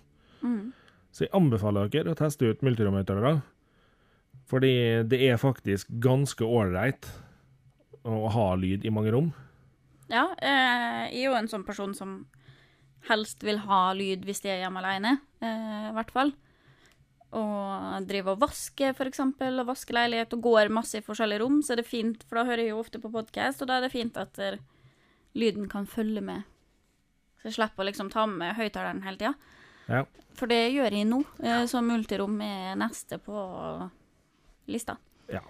Mm. 0.42 0.72
Så 1.12 1.26
jeg 1.26 1.34
anbefaler 1.38 1.90
dere 1.92 2.14
å 2.14 2.20
teste 2.20 2.50
ut 2.50 2.64
multiromhøyttalere, 2.66 3.40
fordi 4.50 4.74
det 5.10 5.22
er 5.30 5.42
faktisk 5.42 5.90
ganske 6.02 6.46
ålreit 6.46 7.10
å 8.08 8.30
ha 8.34 8.50
lyd 8.58 8.86
i 8.86 8.94
mange 8.94 9.14
rom. 9.14 9.32
Ja, 10.10 10.28
eh, 10.42 11.10
jeg 11.14 11.24
er 11.24 11.28
jo 11.28 11.38
en 11.38 11.50
sånn 11.52 11.66
person 11.66 11.94
som 11.98 12.24
helst 13.10 13.44
vil 13.46 13.62
ha 13.66 13.90
lyd 13.96 14.26
hvis 14.28 14.42
de 14.44 14.54
er 14.54 14.64
hjemme 14.64 14.82
alene, 14.82 15.20
eh, 15.42 15.90
i 15.90 15.96
hvert 15.98 16.14
fall. 16.14 16.34
Og 17.38 18.08
driver 18.10 18.34
og 18.34 18.42
vasker, 18.42 18.96
eksempel, 19.06 19.60
og 19.62 19.68
vasker 19.70 19.94
leilighet 19.94 20.34
og 20.34 20.46
går 20.48 20.72
masse 20.74 20.98
i 20.98 21.06
forskjellige 21.06 21.44
rom, 21.44 21.60
så 21.62 21.76
er 21.76 21.84
det 21.84 21.90
fint, 21.90 22.24
for 22.26 22.40
da 22.40 22.48
hører 22.48 22.64
jeg 22.64 22.72
jo 22.74 22.80
ofte 22.82 23.02
på 23.04 23.12
podkast, 23.14 23.62
og 23.62 23.70
da 23.70 23.78
er 23.78 23.86
det 23.86 23.94
fint 23.94 24.18
at 24.18 24.40
lyden 25.38 25.70
kan 25.70 25.86
følge 25.86 26.24
med. 26.26 26.48
Så 27.40 27.50
jeg 27.50 27.60
slipper 27.60 27.86
å 27.86 27.88
liksom 27.88 28.10
ta 28.12 28.26
med 28.28 28.58
høyttaleren 28.58 29.04
hele 29.06 29.20
tida. 29.22 29.34
Ja. 29.90 30.04
For 30.38 30.52
det 30.52 30.70
gjør 30.74 30.96
jeg 30.96 31.08
nå, 31.10 31.22
eh, 31.44 31.64
så 31.68 31.82
multirom 31.84 32.38
er 32.44 32.78
neste 32.80 33.20
på 33.24 33.36
lista. 34.70 34.98
Ja. 35.32 35.42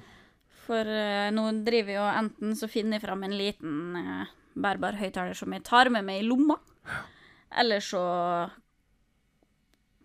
For 0.66 0.86
eh, 0.86 1.30
nå 1.34 1.48
driver 1.66 1.94
jeg 1.94 2.00
jo 2.00 2.08
enten 2.22 2.56
så 2.58 2.70
finner 2.72 2.98
jeg 2.98 3.06
fram 3.06 3.26
en 3.26 3.36
liten 3.38 4.00
eh, 4.00 4.32
bærbar 4.60 5.00
høyttaler 5.00 5.38
som 5.38 5.54
jeg 5.54 5.66
tar 5.68 5.92
med 5.94 6.08
meg 6.08 6.22
i 6.22 6.28
lomma, 6.28 6.60
eller 7.60 7.84
så 7.84 8.04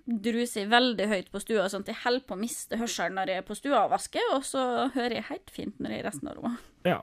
druser 0.05 0.69
veldig 0.69 1.07
høyt 1.09 1.31
på 1.33 1.41
stua, 1.41 1.67
sånn 1.73 1.85
at 1.87 1.93
jeg 1.95 2.03
holder 2.03 2.25
på 2.29 2.37
å 2.37 2.41
miste 2.41 2.79
hørselen 2.81 3.17
når 3.17 3.33
jeg 3.33 3.41
er 3.41 3.47
på 3.49 3.57
stua 3.57 3.85
og 3.87 3.93
vasker, 3.95 4.33
og 4.37 4.45
så 4.45 4.65
hører 4.95 5.19
jeg 5.19 5.29
helt 5.31 5.53
fint 5.53 5.79
når 5.81 5.95
jeg 5.95 6.03
er 6.03 6.05
i 6.05 6.09
resten 6.09 6.31
av 6.31 6.39
rommet. 6.39 6.67
Ja. 6.85 7.01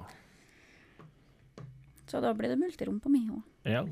Så 2.12 2.22
da 2.22 2.34
blir 2.38 2.52
det 2.52 2.60
multirom 2.62 3.00
på 3.02 3.12
meg 3.14 3.30
òg. 3.34 3.44
ja. 3.70 3.86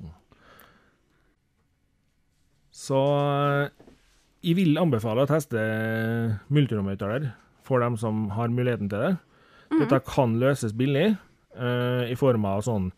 Så 2.80 3.00
jeg 4.46 4.56
vil 4.56 4.78
anbefale 4.80 5.26
å 5.26 5.28
teste 5.28 5.60
multiromhøyttaler 6.48 7.26
for 7.68 7.84
dem 7.84 7.98
som 8.00 8.30
har 8.38 8.54
muligheten 8.54 8.88
til 8.92 9.04
det. 9.04 9.12
Dette 9.82 10.00
kan 10.08 10.38
løses 10.40 10.72
billig, 10.78 11.10
uh, 11.60 12.06
i 12.08 12.16
form 12.20 12.48
av 12.50 12.64
sånn 12.68 12.92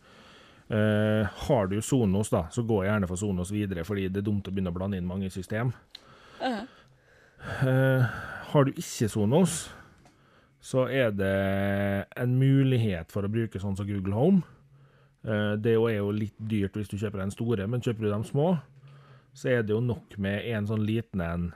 Uh, 0.72 1.26
Har 1.26 1.66
du 1.68 1.82
Sonos, 1.84 2.30
da, 2.32 2.46
så 2.48 2.62
gå 2.64 2.78
gjerne 2.86 3.04
for 3.04 3.20
Sonos 3.20 3.50
videre, 3.52 3.82
fordi 3.84 4.06
det 4.08 4.22
er 4.22 4.24
dumt 4.24 4.46
å 4.48 4.52
begynne 4.54 4.70
å 4.72 4.76
blande 4.78 4.96
inn 4.96 5.04
mange 5.04 5.28
system. 5.28 5.74
Eh, 6.42 8.18
har 8.52 8.66
du 8.66 8.72
ikke 8.74 9.08
Sonos, 9.10 9.70
så 10.62 10.86
er 10.90 11.10
det 11.14 11.36
en 12.18 12.36
mulighet 12.38 13.10
for 13.14 13.26
å 13.26 13.30
bruke 13.32 13.60
sånn 13.62 13.76
som 13.78 13.88
Google 13.88 14.14
Home. 14.14 14.44
Eh, 15.22 15.54
det 15.62 15.74
er 15.74 15.98
jo 15.98 16.12
litt 16.14 16.36
dyrt 16.38 16.76
hvis 16.78 16.90
du 16.90 16.98
kjøper 16.98 17.22
den 17.22 17.34
store, 17.34 17.66
men 17.70 17.82
kjøper 17.82 18.06
du 18.06 18.12
de 18.12 18.20
små, 18.28 18.52
så 19.34 19.54
er 19.54 19.66
det 19.66 19.74
jo 19.74 19.82
nok 19.82 20.18
med 20.22 20.46
en 20.52 20.68
sånn 20.68 20.84
liten 20.86 21.22
en 21.24 21.50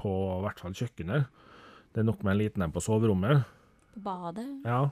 på 0.00 0.10
i 0.10 0.42
hvert 0.46 0.62
fall 0.62 0.74
kjøkkenet. 0.74 1.28
Det 1.92 2.02
er 2.02 2.08
nok 2.08 2.22
med 2.24 2.34
en 2.34 2.40
liten 2.40 2.64
en 2.64 2.74
på 2.74 2.82
soverommet. 2.82 3.44
På 3.94 4.04
badet. 4.06 4.48
Ja. 4.66 4.86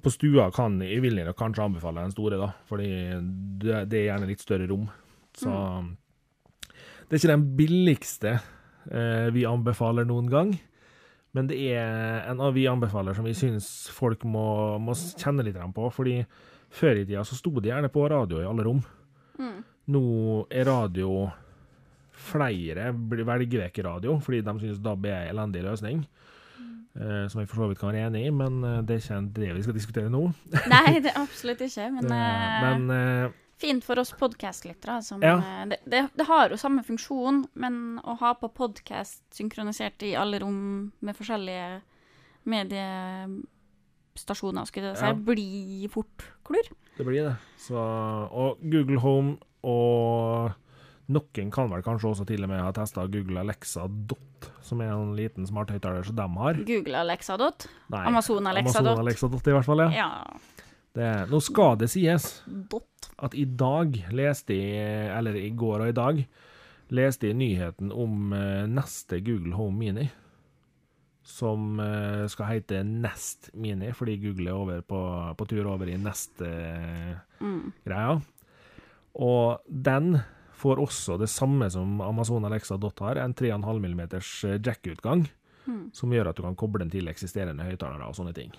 På 0.00 0.12
stua 0.14 0.46
kan 0.54 0.78
jeg 0.84 1.02
vil 1.02 1.18
jeg 1.18 1.34
kanskje 1.36 1.66
anbefale 1.66 2.04
den 2.06 2.14
store, 2.14 2.38
da, 2.40 2.52
fordi 2.68 2.90
det, 3.60 3.82
det 3.90 4.04
er 4.04 4.06
gjerne 4.12 4.30
litt 4.30 4.44
større 4.44 4.68
rom. 4.70 4.86
Så 5.36 5.50
det 7.10 7.16
er 7.16 7.18
ikke 7.18 7.32
den 7.32 7.46
billigste 7.58 8.32
eh, 8.38 9.28
vi 9.34 9.42
anbefaler 9.48 10.06
noen 10.06 10.30
gang, 10.30 10.52
men 11.34 11.50
det 11.50 11.58
er 11.74 12.22
en 12.30 12.42
av 12.42 12.54
vi 12.54 12.68
anbefaler 12.70 13.18
som 13.18 13.26
vi 13.26 13.34
syns 13.34 13.66
folk 13.94 14.22
må, 14.22 14.78
må 14.78 14.94
kjenne 14.94 15.42
litt 15.46 15.58
på, 15.74 15.90
fordi 15.94 16.20
før 16.70 17.00
i 17.00 17.04
tida 17.04 17.26
så 17.26 17.34
sto 17.34 17.52
det 17.58 17.72
gjerne 17.72 17.90
på 17.90 18.06
radio 18.10 18.38
i 18.38 18.46
alle 18.46 18.66
rom. 18.66 18.82
Nå 19.90 20.06
er 20.52 20.68
radio 20.68 21.28
Flere 22.20 22.90
velger 22.92 23.62
vekk 23.62 23.78
radio 23.86 24.18
fordi 24.20 24.42
de 24.44 24.52
syns 24.60 24.80
DAB 24.84 25.06
er 25.08 25.22
en 25.22 25.30
elendig 25.32 25.62
løsning. 25.64 26.02
Uh, 26.90 27.24
som 27.30 27.40
jeg 27.40 27.48
for 27.48 27.62
så 27.62 27.68
vidt 27.70 27.78
kan 27.80 27.94
være 27.94 28.08
enig 28.10 28.24
i, 28.26 28.30
men 28.34 28.64
eh, 28.66 28.80
det 28.82 28.96
er 28.96 29.04
ikke 29.04 29.18
det 29.36 29.50
vi 29.54 29.62
skal 29.62 29.76
diskutere 29.76 30.10
nå. 30.10 30.24
Nei, 30.68 30.98
det 30.98 31.12
er 31.14 31.20
absolutt 31.24 31.62
ikke, 31.62 31.86
men, 31.94 32.08
Det, 32.10 32.18
eh, 32.18 32.64
men 32.66 33.30
fint 33.60 33.84
for 33.84 33.98
oss 34.00 34.12
podkastlyttere. 34.18 35.02
som, 35.04 35.20
Ja. 35.22 35.36
eh, 35.38 35.66
Det, 35.68 35.78
det, 35.86 36.02
det 36.16 36.26
har 36.26 36.48
jo 36.50 36.56
samme 36.60 36.82
funksjon, 36.86 37.44
men 37.54 38.00
å 38.04 38.16
ha 38.20 38.34
på 38.34 38.48
podkast 38.52 39.22
synkronisert 39.36 40.02
i 40.02 40.14
alle 40.16 40.38
rom 40.40 40.92
med 41.00 41.16
forskjellige 41.16 41.80
mediestasjoner, 44.16 44.64
skulle 44.68 44.86
jeg 44.94 44.96
si, 44.96 45.04
Ja. 45.04 45.12
blir 45.14 45.88
fort 45.90 46.24
klur. 46.44 46.66
det 46.96 47.06
blir 47.06 47.22
det. 47.28 47.36
Så, 47.58 47.74
og 47.76 48.58
Google 48.62 48.98
Home 49.00 49.38
og 49.62 50.52
noen 51.10 51.50
kan 51.50 51.68
vel 51.70 51.82
kanskje 51.82 52.10
også 52.10 52.24
til 52.26 52.42
og 52.44 52.48
med 52.48 52.60
ha 52.62 52.70
testa 52.72 53.06
Google 53.10 53.40
Alexa 53.40 53.86
Dot, 53.88 54.50
som 54.62 54.80
er 54.80 54.90
en 54.92 55.14
liten 55.16 55.46
smarthøyttaler 55.46 56.04
som 56.06 56.16
de 56.16 56.22
har. 56.38 56.54
Google 56.64 56.96
Alexa 57.00 57.36
dot. 57.36 57.66
Nei, 57.90 58.04
Amazon 58.06 58.46
Alexa 58.46 58.78
Amazon 58.78 58.84
dot. 58.84 58.98
Alexa 58.98 59.28
Dot 59.28 59.46
i 59.46 59.50
hvert 59.56 59.64
fall, 59.64 59.78
ja. 59.78 59.90
Ja, 59.90 60.24
Det, 60.92 61.08
nå 61.30 61.40
skal 61.40 61.76
det 61.78 61.88
sies 61.90 62.42
dot. 62.46 62.99
At 63.22 63.34
i 63.36 63.44
dag 63.44 63.96
leste 64.16 64.54
jeg, 64.56 65.10
eller 65.18 65.36
i 65.36 65.50
går 65.56 65.84
og 65.84 65.88
i 65.92 65.96
dag, 65.96 66.22
leste 66.90 67.28
jeg 67.30 67.36
nyheten 67.38 67.92
om 67.92 68.32
eh, 68.34 68.64
neste 68.70 69.20
Google 69.24 69.54
Home 69.58 69.78
Mini. 69.78 70.08
Som 71.30 71.78
eh, 71.84 72.24
skal 72.32 72.48
hete 72.48 72.80
Nest 72.86 73.50
Mini, 73.54 73.92
fordi 73.94 74.16
Google 74.22 74.50
er 74.50 74.56
over 74.56 74.80
på, 74.82 75.00
på 75.38 75.46
tur 75.50 75.68
over 75.70 75.90
i 75.92 75.98
neste 76.00 76.48
eh, 76.48 77.16
Mm. 77.40 77.72
greia. 77.86 78.18
Og 79.16 79.62
den 79.66 80.18
får 80.60 80.76
også 80.82 81.14
det 81.18 81.30
samme 81.32 81.70
som 81.72 82.00
Amazon 82.04 82.44
Alexa 82.44 82.76
Dot 82.76 82.98
har, 83.00 83.16
en 83.16 83.32
3,5 83.34 83.80
mm 83.80 84.02
jack-utgang, 84.64 85.28
Mm. 85.66 85.90
som 85.92 86.10
gjør 86.12 86.28
at 86.30 86.36
du 86.36 86.42
kan 86.42 86.56
koble 86.56 86.80
den 86.82 86.90
til 86.90 87.08
eksisterende 87.08 87.64
høyttalere 87.64 88.06
og 88.08 88.14
sånne 88.16 88.32
ting. 88.34 88.50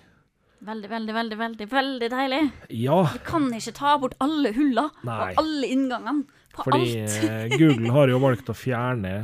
Veldig, 0.62 0.88
veldig, 0.92 1.14
veldig, 1.16 1.36
veldig 1.40 1.66
veldig 1.72 2.08
deilig. 2.12 2.40
Ja, 2.78 3.00
Vi 3.12 3.18
kan 3.26 3.48
ikke 3.56 3.72
ta 3.74 3.96
bort 3.98 4.14
alle 4.22 4.52
huller 4.54 4.90
og 5.02 5.40
alle 5.42 5.66
inngangene 5.74 6.22
på 6.54 6.62
fordi 6.68 6.84
alt. 7.02 7.16
Fordi 7.18 7.58
Google 7.58 7.90
har 7.96 8.12
jo 8.12 8.20
valgt 8.22 8.52
å 8.52 8.54
fjerne 8.54 9.14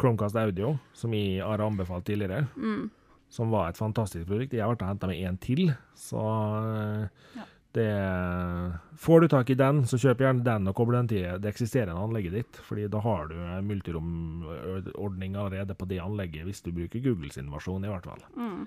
Chromecast 0.00 0.36
Audio, 0.40 0.78
som 0.96 1.12
jeg 1.12 1.42
har 1.44 1.60
anbefalt 1.60 2.06
tidligere, 2.08 2.46
Mm. 2.56 2.88
som 3.28 3.50
var 3.52 3.68
et 3.68 3.76
fantastisk 3.76 4.24
produkt. 4.26 4.52
Jeg 4.56 4.62
har 4.64 4.72
vært 4.72 4.82
og 4.86 4.88
henta 4.88 5.06
med 5.10 5.20
en 5.28 5.36
til, 5.36 5.74
så 5.94 6.22
eh, 6.64 7.08
Ja. 7.36 7.44
det 7.74 8.78
Får 8.96 9.20
du 9.20 9.28
tak 9.28 9.50
i 9.50 9.54
den, 9.54 9.82
så 9.84 9.96
kjøp 10.00 10.18
gjerne 10.24 10.42
den 10.44 10.66
og 10.68 10.74
kobl 10.76 10.92
den 10.96 11.08
til 11.08 11.38
det 11.40 11.52
eksisterende 11.54 12.00
anlegget 12.00 12.32
ditt, 12.32 12.56
fordi 12.64 12.88
da 12.88 13.00
har 13.00 13.28
du 13.28 13.34
multiromordning 13.68 15.36
allerede 15.36 15.74
på 15.76 15.86
det 15.88 16.00
anlegget, 16.00 16.44
hvis 16.48 16.62
du 16.64 16.72
bruker 16.72 17.00
Googles 17.04 17.36
versjon, 17.36 17.84
i 17.84 17.88
hvert 17.88 18.04
fall. 18.08 18.24
Mm. 18.36 18.66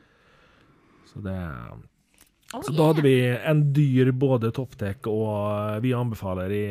Så 1.06 1.22
det 1.22 1.38
Oh, 2.54 2.62
Så 2.62 2.74
da 2.78 2.86
hadde 2.92 3.02
vi 3.06 3.16
en 3.34 3.64
dyr 3.74 4.12
både 4.14 4.52
topptek 4.54 5.08
og 5.10 5.80
vi 5.82 5.94
anbefaler 5.98 6.52
i, 6.54 6.64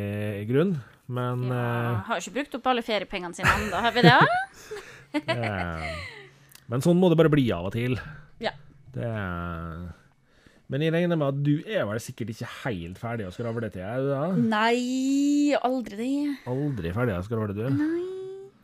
i 0.42 0.44
grunn, 0.46 0.76
men 1.12 1.42
ja, 1.50 1.56
eh, 1.58 2.02
Har 2.06 2.20
ikke 2.22 2.36
brukt 2.36 2.54
opp 2.60 2.68
alle 2.70 2.84
feriepengene 2.86 3.34
sine 3.34 3.50
ennå, 3.58 3.80
har 3.82 3.94
vi 3.96 4.04
det? 4.06 4.18
Eh, 5.12 5.88
Men 6.72 6.80
sånn 6.80 6.96
må 6.96 7.10
det 7.12 7.18
bare 7.20 7.28
bli 7.28 7.42
av 7.52 7.66
og 7.68 7.74
til. 7.74 7.98
Ja. 8.40 8.54
Det 8.94 9.08
Men 10.72 10.80
jeg 10.86 10.94
regner 10.94 11.18
med 11.20 11.26
at 11.34 11.40
du 11.44 11.58
er 11.68 11.84
vel 11.90 12.00
sikkert 12.00 12.30
ikke 12.32 12.48
helt 12.62 12.96
ferdig 13.02 13.26
å 13.28 13.34
skravle 13.34 13.68
til, 13.74 13.82
er 13.84 14.00
du 14.00 14.08
da? 14.08 14.22
Nei, 14.38 15.52
aldri 15.60 15.98
det. 15.98 16.36
Aldri 16.48 16.94
ferdig 16.96 17.18
å 17.18 17.26
skravle, 17.26 17.52
du? 17.58 17.66
Nei, 17.76 18.06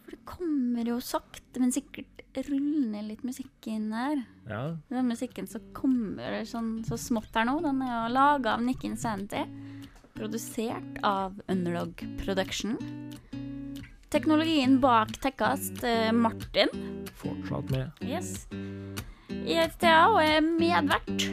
for 0.07 0.17
det 0.17 0.23
kommer 0.31 0.89
jo 0.95 0.97
sakte, 1.05 1.61
men 1.61 1.75
sikkert 1.75 2.18
rullende 2.37 3.03
litt 3.07 3.25
musikk 3.27 3.69
inn 3.71 3.93
her. 3.95 4.23
Ja. 4.49 4.63
Den 4.91 5.09
musikken 5.11 5.49
som 5.51 5.65
kommer 5.77 6.41
sånn 6.49 6.83
så 6.89 6.99
smått 7.01 7.35
her 7.37 7.49
nå, 7.49 7.59
den 7.65 7.83
er 7.85 7.95
jo 7.95 8.15
laga 8.15 8.57
av 8.57 8.65
Nick 8.65 8.85
Insanity. 8.89 9.45
Produsert 10.19 10.99
av 11.07 11.37
Underdog 11.49 12.03
Production. 12.21 12.77
Teknologien 14.11 14.79
bak 14.81 15.13
Tekkast, 15.23 15.85
eh, 15.85 16.11
Martin. 16.13 16.73
Fortsatt 17.21 17.71
med. 17.71 17.91
Yes. 18.03 18.47
I 19.29 19.61
sted 19.75 20.09
og 20.09 20.23
er 20.25 20.41
medvert. 20.41 21.29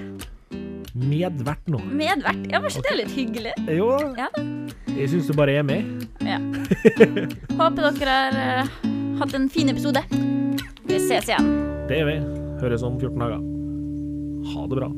Medvert 0.95 1.71
nå. 1.71 1.79
Medvert? 1.91 2.45
Ja, 2.51 2.59
var 2.59 2.71
ikke 2.71 2.89
det 2.89 2.99
litt 3.03 3.15
hyggelig? 3.15 3.55
Jo, 3.71 3.91
Ja 4.19 4.29
jeg 4.95 5.11
syns 5.11 5.27
du 5.27 5.35
bare 5.35 5.57
er 5.59 5.65
med. 5.67 6.05
Ja. 6.23 6.39
Håper 7.59 7.91
dere 7.99 8.15
har 8.15 8.39
eh, 8.39 8.71
hatt 9.19 9.35
en 9.35 9.49
fin 9.51 9.69
episode. 9.71 10.05
Vi 10.87 10.99
ses 11.01 11.29
igjen. 11.29 11.47
Det 11.89 11.97
gjør 11.99 12.09
vi. 12.11 12.17
Høres 12.61 12.83
om 12.85 12.99
14 12.99 13.19
dager. 13.19 13.41
Ha 14.53 14.67
det 14.69 14.77
bra. 14.79 14.89